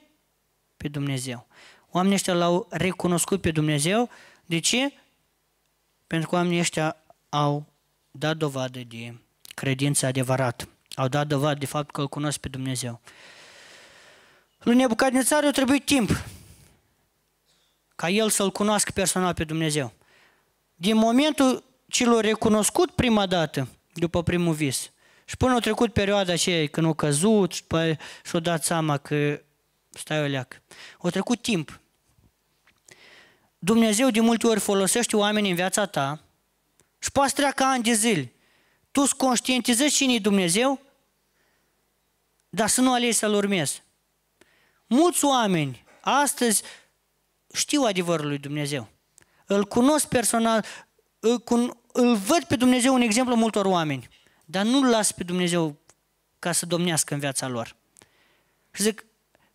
Pe 0.78 0.88
Dumnezeu. 0.88 1.48
Oamenii 1.92 2.16
ăștia 2.16 2.34
l-au 2.34 2.68
recunoscut 2.70 3.42
pe 3.42 3.52
Dumnezeu. 3.52 4.10
De 4.46 4.60
ce? 4.60 4.94
Pentru 6.08 6.30
că 6.30 6.36
oamenii 6.36 6.60
ăștia 6.60 6.98
au 7.30 7.66
dat 8.12 8.38
dovadă 8.38 8.80
de 8.80 9.14
credință 9.56 10.06
adevărată. 10.06 10.70
Au 10.96 11.08
dat 11.08 11.28
dovadă 11.28 11.60
de 11.60 11.66
fapt 11.66 11.92
că 11.92 12.02
îl 12.02 12.08
cunosc 12.08 12.38
pe 12.38 12.48
Dumnezeu. 12.48 13.02
Lui 14.60 14.76
Nebucadnețar 14.76 15.44
a 15.44 15.52
trebuit 15.52 15.86
timp 15.86 16.10
ca 17.96 18.10
el 18.10 18.30
să-L 18.30 18.52
cunoască 18.52 18.92
personal 18.92 19.34
pe 19.34 19.44
Dumnezeu. 19.44 19.94
Din 20.76 20.96
momentul 20.96 21.64
ce 21.88 22.06
l-a 22.06 22.20
recunoscut 22.20 22.92
prima 22.92 23.26
dată, 23.26 23.68
după 23.94 24.24
primul 24.24 24.54
vis, 24.54 24.92
și 25.30 25.38
până 25.38 25.56
a 25.56 25.60
trecut 25.60 25.94
perioada 25.94 26.34
aceea 26.34 26.68
când 26.68 26.88
a 26.88 26.94
căzut 26.94 27.52
și 27.52 27.64
și-a 28.24 28.40
dat 28.40 28.64
seama 28.64 28.98
că 28.98 29.42
stai 29.90 30.24
o 30.24 30.26
leacă. 30.26 30.62
A 31.02 31.10
trecut 31.10 31.42
timp. 31.42 31.80
Dumnezeu 33.60 34.10
de 34.10 34.20
multe 34.20 34.48
ori 34.48 34.60
folosește 34.60 35.16
oameni 35.16 35.50
în 35.50 35.56
viața 35.56 35.86
ta 35.86 36.24
și 37.00 37.12
poate 37.12 37.32
treacă 37.36 37.64
ani 37.64 37.84
de 37.84 37.94
zile. 37.94 38.34
Tu 38.92 39.02
îți 39.02 39.16
conștientizezi 39.16 39.96
cine 39.96 40.14
e 40.14 40.20
Dumnezeu, 40.20 40.80
dar 42.50 42.68
să 42.68 42.82
nu 42.82 42.94
alegi 42.94 43.18
să-L 43.18 43.34
urmezi. 43.34 43.84
Mulți 44.88 45.26
oameni 45.26 45.84
astăzi 46.02 46.64
știu 47.54 47.82
adevărul 47.82 48.28
lui 48.28 48.38
Dumnezeu. 48.38 48.88
Îl 49.46 49.66
cunosc 49.66 50.08
personal, 50.08 50.66
îl, 51.20 51.40
cun, 51.40 51.78
îl 51.94 52.16
văd 52.16 52.44
pe 52.44 52.56
Dumnezeu 52.56 52.94
un 52.94 53.02
exemplu 53.02 53.36
multor 53.36 53.66
oameni, 53.66 54.08
dar 54.52 54.66
nu-L 54.66 54.90
las 54.90 55.12
pe 55.12 55.24
Dumnezeu 55.24 55.78
ca 56.40 56.52
să 56.52 56.66
domnească 56.66 57.14
în 57.14 57.20
viața 57.20 57.48
lor. 57.48 57.76
Și 58.72 58.82
zic, 58.82 59.06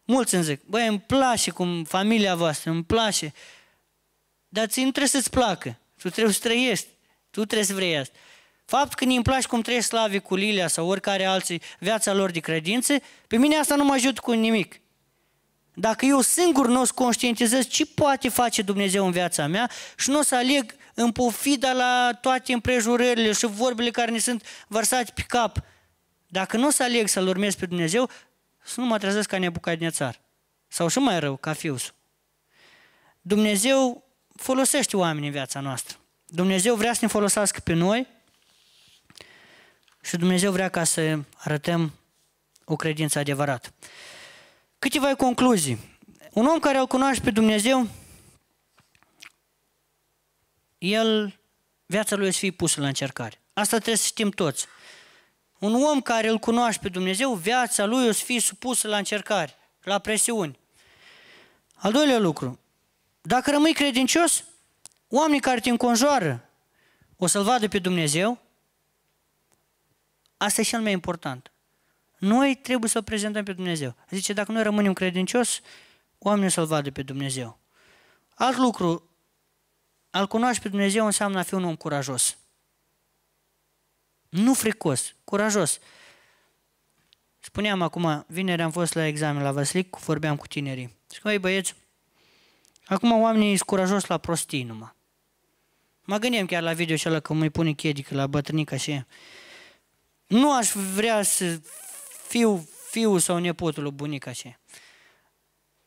mulți 0.04 0.34
îmi 0.34 0.44
zic, 0.44 0.62
băi, 0.64 0.86
îmi 0.86 1.00
place 1.00 1.50
cum 1.50 1.84
familia 1.84 2.34
voastră, 2.34 2.70
îmi 2.70 2.84
place, 2.84 3.32
dar 4.48 4.66
ți 4.66 4.82
nu 4.82 4.90
trebuie 4.90 5.08
să-ți 5.08 5.30
placă, 5.30 5.78
tu 5.98 6.10
trebuie 6.10 6.34
să 6.34 6.40
trăiești, 6.40 6.86
tu 7.30 7.44
trebuie 7.44 7.66
să 7.66 7.74
vrei 7.74 7.98
asta. 7.98 8.18
Faptul 8.64 8.94
că 8.96 9.04
nu 9.04 9.14
îmi 9.14 9.22
place 9.22 9.46
cum 9.46 9.60
trăiesc 9.60 9.88
slavii 9.88 10.20
cu 10.20 10.34
Lilia 10.34 10.68
sau 10.68 10.88
oricare 10.88 11.24
alții 11.24 11.62
viața 11.78 12.12
lor 12.12 12.30
de 12.30 12.40
credință, 12.40 12.94
pe 13.26 13.36
mine 13.36 13.56
asta 13.56 13.74
nu 13.76 13.84
mă 13.84 13.92
ajută 13.92 14.20
cu 14.20 14.32
nimic. 14.32 14.80
Dacă 15.74 16.04
eu 16.04 16.20
singur 16.20 16.66
nu 16.66 16.80
o 16.80 16.84
să 16.84 16.92
conștientizez 16.94 17.66
ce 17.66 17.86
poate 17.86 18.28
face 18.28 18.62
Dumnezeu 18.62 19.04
în 19.06 19.10
viața 19.10 19.46
mea 19.46 19.70
și 19.96 20.10
nu 20.10 20.18
o 20.18 20.22
să 20.22 20.34
aleg 20.34 20.74
în 20.94 21.12
pofida 21.12 21.72
la 21.72 22.18
toate 22.20 22.52
împrejurările 22.52 23.32
și 23.32 23.46
vorbele 23.46 23.90
care 23.90 24.10
ne 24.10 24.18
sunt 24.18 24.46
vărsate 24.68 25.12
pe 25.14 25.22
cap, 25.22 25.64
dacă 26.26 26.56
nu 26.56 26.66
o 26.66 26.70
să 26.70 26.82
aleg 26.82 27.08
să-L 27.08 27.26
urmez 27.26 27.54
pe 27.54 27.66
Dumnezeu, 27.66 28.10
să 28.64 28.80
nu 28.80 28.86
mă 28.86 28.98
trezesc 28.98 29.28
ca 29.28 29.38
nebucadnețar. 29.38 30.20
Sau 30.68 30.88
și 30.88 30.98
mai 30.98 31.20
rău, 31.20 31.36
ca 31.36 31.52
fiusul. 31.52 31.94
Dumnezeu 33.20 34.04
folosește 34.36 34.96
oamenii 34.96 35.28
în 35.28 35.34
viața 35.34 35.60
noastră. 35.60 35.96
Dumnezeu 36.26 36.74
vrea 36.74 36.92
să 36.92 36.98
ne 37.02 37.08
folosească 37.08 37.60
pe 37.60 37.72
noi 37.72 38.06
și 40.02 40.16
Dumnezeu 40.16 40.52
vrea 40.52 40.68
ca 40.68 40.84
să 40.84 41.18
arătăm 41.36 41.92
o 42.64 42.76
credință 42.76 43.18
adevărată. 43.18 43.72
Câteva 44.78 45.14
concluzii. 45.14 45.98
Un 46.32 46.46
om 46.46 46.58
care 46.58 46.78
îl 46.78 46.86
cunoaște 46.86 47.24
pe 47.24 47.30
Dumnezeu, 47.30 47.88
el, 50.84 51.38
viața 51.86 52.16
lui 52.16 52.28
o 52.28 52.30
să 52.30 52.38
fie 52.38 52.50
pusă 52.50 52.80
la 52.80 52.86
încercare. 52.86 53.40
Asta 53.52 53.76
trebuie 53.76 53.96
să 53.96 54.06
știm 54.06 54.30
toți. 54.30 54.66
Un 55.58 55.74
om 55.74 56.00
care 56.00 56.28
îl 56.28 56.38
cunoaște 56.38 56.80
pe 56.82 56.88
Dumnezeu, 56.88 57.34
viața 57.34 57.84
lui 57.84 58.08
o 58.08 58.12
să 58.12 58.24
fie 58.24 58.40
supusă 58.40 58.88
la 58.88 58.96
încercare, 58.96 59.54
la 59.82 59.98
presiuni. 59.98 60.58
Al 61.74 61.92
doilea 61.92 62.18
lucru, 62.18 62.58
dacă 63.20 63.50
rămâi 63.50 63.72
credincios, 63.72 64.44
oamenii 65.08 65.40
care 65.40 65.60
te 65.60 65.70
înconjoară 65.70 66.48
o 67.16 67.26
să-L 67.26 67.42
vadă 67.42 67.68
pe 67.68 67.78
Dumnezeu, 67.78 68.38
asta 70.36 70.60
e 70.60 70.64
cel 70.64 70.80
mai 70.80 70.92
important. 70.92 71.52
Noi 72.18 72.54
trebuie 72.54 72.90
să-L 72.90 73.02
prezentăm 73.02 73.44
pe 73.44 73.52
Dumnezeu. 73.52 73.94
Zice, 74.10 74.32
dacă 74.32 74.52
noi 74.52 74.62
rămânem 74.62 74.92
credincios, 74.92 75.60
oamenii 76.18 76.50
să-L 76.50 76.66
vadă 76.66 76.90
pe 76.90 77.02
Dumnezeu. 77.02 77.58
Alt 78.34 78.56
lucru, 78.56 79.08
al 80.14 80.26
cunoaște 80.26 80.62
pe 80.62 80.68
Dumnezeu 80.68 81.04
înseamnă 81.04 81.38
a 81.38 81.42
fi 81.42 81.54
un 81.54 81.64
om 81.64 81.76
curajos. 81.76 82.36
Nu 84.28 84.54
fricos, 84.54 85.14
curajos. 85.24 85.78
Spuneam 87.40 87.82
acum, 87.82 88.24
vineri 88.28 88.62
am 88.62 88.70
fost 88.70 88.94
la 88.94 89.06
examen 89.06 89.42
la 89.42 89.52
Vasilic, 89.52 89.96
vorbeam 89.96 90.36
cu 90.36 90.46
tinerii. 90.46 90.96
Zic, 91.08 91.22
băi 91.22 91.38
băieți, 91.38 91.74
acum 92.84 93.12
oamenii 93.12 93.56
sunt 93.56 93.68
curajos 93.68 94.06
la 94.06 94.18
prostii 94.18 94.62
numai. 94.62 94.94
Mă 96.04 96.18
gândeam 96.18 96.46
chiar 96.46 96.62
la 96.62 96.72
video 96.72 96.96
și 96.96 97.20
că 97.22 97.34
mă 97.34 97.48
pune 97.48 97.72
chedică 97.72 98.14
la 98.14 98.26
bătrânica 98.26 98.76
și 98.76 99.04
nu 100.26 100.52
aș 100.52 100.72
vrea 100.72 101.22
să 101.22 101.60
fiu, 102.28 102.68
fiul 102.90 103.18
sau 103.18 103.38
nepotul 103.38 103.82
lui 103.82 103.92
bunica 103.92 104.32
ce. 104.32 104.58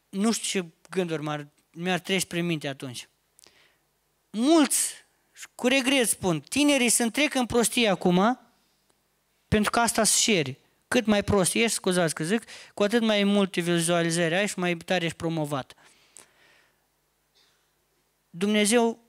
Nu 0.09 0.31
știu 0.31 0.61
ce 0.61 0.67
gânduri 0.89 1.21
m-ar, 1.21 1.47
mi-ar 1.71 1.99
trece 1.99 2.25
prin 2.25 2.45
minte 2.45 2.67
atunci. 2.67 3.07
Mulți, 4.39 4.93
cu 5.55 5.67
regret 5.67 6.07
spun, 6.07 6.41
tinerii 6.41 6.89
se 6.89 7.03
întrec 7.03 7.33
în 7.33 7.45
prostie 7.45 7.89
acum, 7.89 8.39
pentru 9.47 9.71
că 9.71 9.79
asta 9.79 10.03
se 10.03 10.19
șeri. 10.19 10.59
Cât 10.87 11.05
mai 11.05 11.23
prost 11.23 11.53
ești, 11.53 11.69
scuzați 11.69 12.13
că 12.13 12.23
zic, 12.23 12.43
cu 12.73 12.83
atât 12.83 13.01
mai 13.01 13.23
multe 13.23 13.61
vizualizări 13.61 14.35
ai 14.35 14.47
și 14.47 14.59
mai 14.59 14.75
tare 14.75 15.05
ești 15.05 15.17
promovat. 15.17 15.73
Dumnezeu 18.29 18.99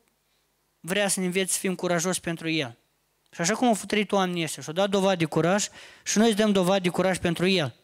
vrea 0.80 1.08
să 1.08 1.20
ne 1.20 1.26
înveți 1.26 1.52
să 1.52 1.58
fim 1.58 1.74
curajoși 1.74 2.20
pentru 2.20 2.48
El. 2.48 2.78
Și 3.30 3.40
așa 3.40 3.54
cum 3.54 3.66
au 3.68 3.78
trăit 3.86 4.12
oamenii 4.12 4.42
ăștia 4.42 4.62
și 4.62 4.68
au 4.68 4.74
dat 4.74 4.90
dovadă 4.90 5.16
de 5.16 5.24
curaj 5.24 5.68
și 6.04 6.18
noi 6.18 6.26
îți 6.26 6.36
dăm 6.36 6.52
dovadă 6.52 6.80
de 6.80 6.88
curaj 6.88 7.18
pentru 7.18 7.46
el. 7.46 7.74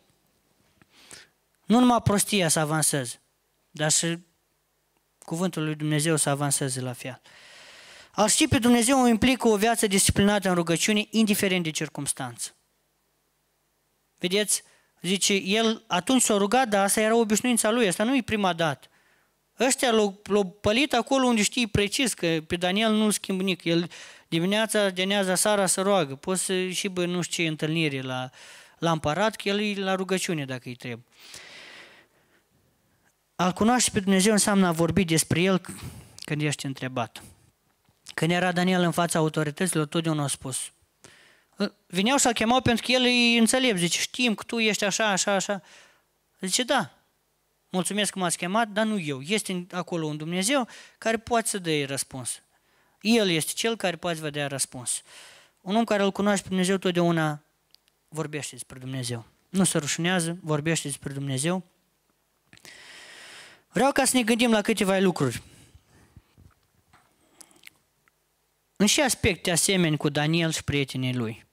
Nu 1.65 1.79
numai 1.79 2.03
prostia 2.03 2.49
să 2.49 2.59
avanseze, 2.59 3.21
dar 3.71 3.91
și 3.91 4.19
cuvântul 5.25 5.65
lui 5.65 5.75
Dumnezeu 5.75 6.17
să 6.17 6.29
avanseze 6.31 6.81
la 6.81 6.93
fel. 6.93 7.21
Al 8.11 8.29
ști 8.29 8.49
pe 8.49 8.59
Dumnezeu 8.59 9.07
implică 9.07 9.49
o 9.49 9.57
viață 9.57 9.87
disciplinată 9.87 10.49
în 10.49 10.55
rugăciune, 10.55 11.07
indiferent 11.11 11.63
de 11.63 11.71
circunstanță. 11.71 12.55
Vedeți, 14.19 14.63
Zice, 15.05 15.35
el 15.35 15.85
atunci 15.87 16.23
s-a 16.23 16.37
rugat, 16.37 16.69
dar 16.69 16.85
asta 16.85 17.01
era 17.01 17.17
obișnuința 17.17 17.71
lui, 17.71 17.87
asta 17.87 18.05
nu 18.05 18.17
e 18.17 18.23
prima 18.23 18.53
dată. 18.53 18.89
Ăștia 19.61 19.91
l-au, 19.91 20.21
l-au 20.25 20.45
pălit 20.45 20.93
acolo 20.93 21.27
unde 21.27 21.43
știi 21.43 21.67
precis 21.67 22.15
că 22.15 22.39
pe 22.47 22.57
Daniel 22.57 22.93
nu-l 22.93 23.11
schimb 23.11 23.41
nic. 23.41 23.65
El 23.65 23.91
dimineața, 24.29 24.89
deneaza, 24.89 25.35
sara 25.35 25.67
să 25.67 25.81
roagă. 25.81 26.15
Poți 26.15 26.45
să 26.45 26.69
și 26.69 26.89
bă, 26.89 27.05
nu 27.05 27.21
știu 27.21 27.43
ce 27.43 27.49
întâlnire 27.49 28.01
la, 28.01 28.31
la 28.79 28.91
împărat, 28.91 29.37
că 29.37 29.49
el 29.49 29.61
e 29.61 29.75
la 29.75 29.95
rugăciune 29.95 30.45
dacă 30.45 30.63
îi 30.65 30.75
trebuie. 30.75 31.05
Al 33.37 33.53
cunoaște 33.53 33.91
pe 33.91 34.01
Dumnezeu 34.01 34.33
înseamnă 34.33 34.67
a 34.67 34.73
vorbi 34.73 35.05
despre 35.05 35.41
El 35.41 35.61
când 36.25 36.43
ești 36.43 36.67
întrebat. 36.67 37.23
Când 38.15 38.31
era 38.31 38.53
Daniel 38.53 38.83
în 38.83 38.91
fața 38.91 39.19
autorităților, 39.19 39.87
totdeauna 39.87 40.23
a 40.23 40.27
spus. 40.27 40.73
Vineau 41.87 42.17
să-l 42.17 42.33
chemau 42.33 42.61
pentru 42.61 42.85
că 42.87 42.93
el 42.93 43.03
îi 43.03 43.39
înțelept. 43.39 43.79
Zice, 43.79 44.01
știm 44.01 44.35
că 44.35 44.45
tu 44.47 44.59
ești 44.59 44.85
așa, 44.85 45.09
așa, 45.09 45.33
așa. 45.33 45.63
Zice, 46.41 46.63
da, 46.63 46.93
mulțumesc 47.69 48.13
că 48.13 48.19
m-ați 48.19 48.37
chemat, 48.37 48.69
dar 48.69 48.87
nu 48.87 48.99
eu. 48.99 49.21
Este 49.21 49.67
acolo 49.71 50.07
un 50.07 50.17
Dumnezeu 50.17 50.69
care 50.99 51.17
poate 51.17 51.49
să 51.49 51.59
dea 51.59 51.87
răspuns. 51.87 52.43
El 53.01 53.31
este 53.31 53.53
cel 53.55 53.77
care 53.77 53.97
poate 53.97 54.21
vă 54.21 54.31
dea 54.31 54.47
răspuns. 54.47 55.03
Un 55.61 55.77
om 55.77 55.85
care 55.85 56.03
îl 56.03 56.13
cunoaște 56.13 56.43
pe 56.43 56.49
Dumnezeu 56.49 56.77
totdeauna 56.77 57.43
vorbește 58.09 58.55
despre 58.55 58.79
Dumnezeu. 58.79 59.25
Nu 59.49 59.65
se 59.65 59.79
rușinează, 59.79 60.39
vorbește 60.41 60.89
despre 60.89 61.13
Dumnezeu. 61.13 61.65
Vreau 63.75 63.93
ca 63.93 64.05
să 64.05 64.17
ne 64.17 64.23
gândim 64.23 64.51
la 64.51 64.61
câteva 64.61 64.99
lucruri. 64.99 65.43
În 68.77 68.87
ce 68.87 69.03
aspecte 69.03 69.51
asemeni 69.51 69.97
cu 69.97 70.09
Daniel 70.09 70.51
și 70.51 70.65
prietenii 70.65 71.15
lui? 71.15 71.47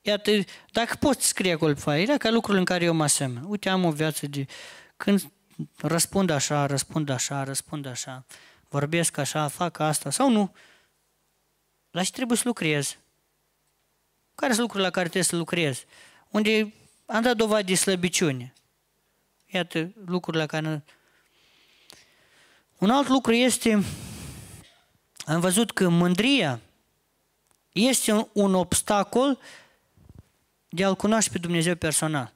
Iată, 0.00 0.30
dacă 0.72 0.96
poți 1.00 1.26
scrie 1.26 1.52
acolo 1.52 1.72
pe 1.72 1.80
foaie, 1.80 2.16
ca 2.16 2.30
lucrurile 2.30 2.58
în 2.58 2.64
care 2.64 2.84
eu 2.84 2.94
mă 2.94 3.02
asemăn. 3.02 3.44
Uite, 3.46 3.68
am 3.68 3.84
o 3.84 3.90
viață 3.90 4.26
de... 4.26 4.46
Când 4.96 5.32
răspund 5.76 6.30
așa, 6.30 6.66
răspund 6.66 7.08
așa, 7.08 7.44
răspund 7.44 7.86
așa, 7.86 8.24
vorbesc 8.68 9.16
așa, 9.16 9.48
fac 9.48 9.78
asta 9.78 10.10
sau 10.10 10.30
nu, 10.30 10.54
la 11.90 12.02
ce 12.02 12.10
trebuie 12.10 12.36
să 12.36 12.42
lucrez? 12.46 12.96
Care 14.34 14.52
sunt 14.52 14.62
lucrurile 14.62 14.86
la 14.86 14.92
care 14.92 15.04
trebuie 15.04 15.30
să 15.30 15.36
lucrez? 15.36 15.84
Unde 16.30 16.72
am 17.06 17.22
dat 17.22 17.36
dovadă 17.36 17.62
de 17.62 17.74
slăbiciune. 17.74 18.52
Iată 19.46 19.92
lucrurile 20.04 20.42
la 20.42 20.48
care... 20.48 20.84
Un 22.84 22.90
alt 22.90 23.08
lucru 23.08 23.32
este, 23.32 23.84
am 25.26 25.40
văzut 25.40 25.70
că 25.70 25.88
mândria 25.88 26.60
este 27.72 28.12
un, 28.12 28.26
un 28.32 28.54
obstacol 28.54 29.38
de 30.68 30.84
a-L 30.84 30.94
cunoaște 30.94 31.30
pe 31.32 31.38
Dumnezeu 31.38 31.74
personal. 31.74 32.32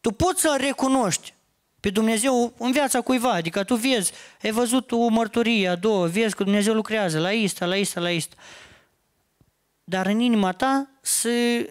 Tu 0.00 0.10
poți 0.10 0.40
să-L 0.40 0.56
recunoști 0.56 1.34
pe 1.80 1.90
Dumnezeu 1.90 2.54
în 2.58 2.72
viața 2.72 3.00
cuiva, 3.00 3.32
adică 3.32 3.64
tu 3.64 3.74
vezi, 3.74 4.12
ai 4.42 4.50
văzut 4.50 4.92
o 4.92 5.08
mărturie, 5.08 5.68
a 5.68 5.76
două, 5.76 6.06
vezi 6.06 6.34
că 6.34 6.44
Dumnezeu 6.44 6.74
lucrează 6.74 7.18
la 7.18 7.32
ista, 7.32 7.66
la 7.66 7.76
ista, 7.76 8.00
la 8.00 8.10
ista. 8.10 8.36
Dar 9.84 10.06
în 10.06 10.20
inima 10.20 10.52
ta 10.52 10.90
să 11.00 11.66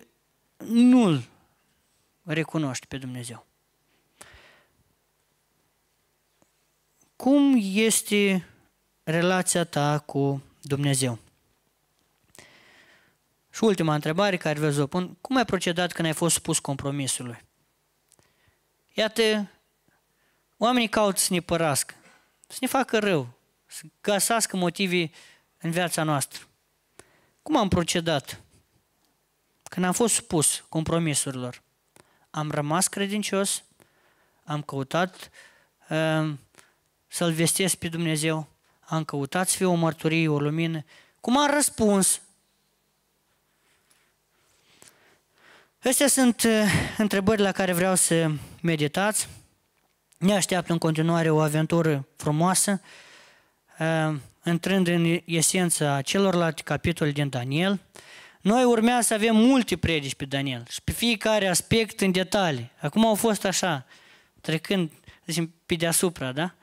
nu-L 0.66 1.24
recunoști 2.24 2.88
pe 2.88 2.98
Dumnezeu. 2.98 3.47
Cum 7.18 7.58
este 7.60 8.48
relația 9.04 9.64
ta 9.64 10.00
cu 10.00 10.44
Dumnezeu? 10.62 11.20
Și 13.50 13.64
ultima 13.64 13.94
întrebare 13.94 14.38
care 14.38 14.58
vreau 14.58 14.72
să 14.72 14.82
o 14.82 14.88
pun, 14.88 15.18
cum 15.22 15.36
ai 15.36 15.46
procedat 15.46 15.92
când 15.92 16.08
ai 16.08 16.14
fost 16.14 16.34
supus 16.34 16.60
compromisului? 16.60 17.38
Iată, 18.94 19.52
oamenii 20.58 20.90
caută 20.90 21.20
să 21.20 21.34
ne 21.34 21.40
părască, 21.40 21.96
să 22.48 22.58
ne 22.62 22.68
facă 22.68 23.00
rău, 23.00 23.28
să 23.66 23.82
găsească 24.02 24.58
motive 24.58 25.12
în 25.58 25.72
viața 25.72 26.04
noastră. 26.04 26.48
Cum 27.42 27.58
am 27.58 27.68
procedat? 27.68 28.42
Când 29.64 29.86
am 29.86 29.94
fost 29.94 30.14
supus 30.14 30.66
compromisurilor, 30.70 31.62
am 32.30 32.52
rămas 32.52 32.88
credincios, 32.88 33.64
am 34.44 34.62
căutat 34.62 35.30
uh, 35.90 36.34
să-L 37.08 37.32
vestesc 37.32 37.76
pe 37.76 37.88
Dumnezeu, 37.88 38.48
am 38.80 39.04
căutat 39.04 39.50
să 39.50 39.56
fiu 39.56 39.72
o 39.72 39.74
mărturie, 39.74 40.28
o 40.28 40.40
lumină. 40.40 40.84
Cum 41.20 41.38
am 41.38 41.52
răspuns? 41.54 42.22
Astea 45.84 46.08
sunt 46.08 46.44
uh, 46.44 46.52
întrebări 46.98 47.42
la 47.42 47.52
care 47.52 47.74
vreau 47.74 47.96
să 47.96 48.32
meditați. 48.62 49.28
Ne 50.18 50.36
așteaptă 50.36 50.72
în 50.72 50.78
continuare 50.78 51.30
o 51.30 51.40
aventură 51.40 52.08
frumoasă, 52.16 52.82
uh, 53.80 54.16
intrând 54.46 54.88
în 54.88 55.22
esența 55.26 56.02
celorlalte 56.02 56.62
capitole 56.62 57.12
din 57.12 57.30
Daniel. 57.30 57.80
Noi 58.42 58.64
urmează 58.64 59.02
să 59.02 59.14
avem 59.14 59.36
multe 59.36 59.78
predici 59.78 60.16
pe 60.16 60.26
Daniel 60.26 60.66
și 60.70 60.82
pe 60.82 60.92
fiecare 60.92 61.48
aspect 61.48 62.02
în 62.02 62.12
detalii. 62.12 62.72
Acum 62.80 63.06
au 63.06 63.16
fost 63.16 63.46
așa, 63.46 63.86
trecând 64.42 64.92
zicem, 65.26 65.54
pe 65.66 65.76
deasupra, 65.76 66.32
da? 66.32 66.54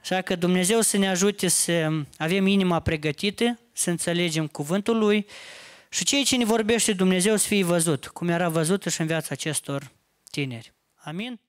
Așa 0.00 0.20
că 0.20 0.36
Dumnezeu 0.36 0.80
să 0.80 0.96
ne 0.96 1.08
ajute 1.08 1.48
să 1.48 1.90
avem 2.16 2.46
inima 2.46 2.80
pregătită, 2.80 3.58
să 3.72 3.90
înțelegem 3.90 4.46
cuvântul 4.46 4.98
Lui 4.98 5.26
și 5.88 6.04
cei 6.04 6.24
ce 6.24 6.36
ne 6.36 6.44
vorbește 6.44 6.92
Dumnezeu 6.92 7.36
să 7.36 7.46
fie 7.46 7.64
văzut, 7.64 8.06
cum 8.06 8.28
era 8.28 8.48
văzut 8.48 8.84
și 8.84 9.00
în 9.00 9.06
viața 9.06 9.28
acestor 9.30 9.90
tineri. 10.30 10.72
Amin? 10.94 11.40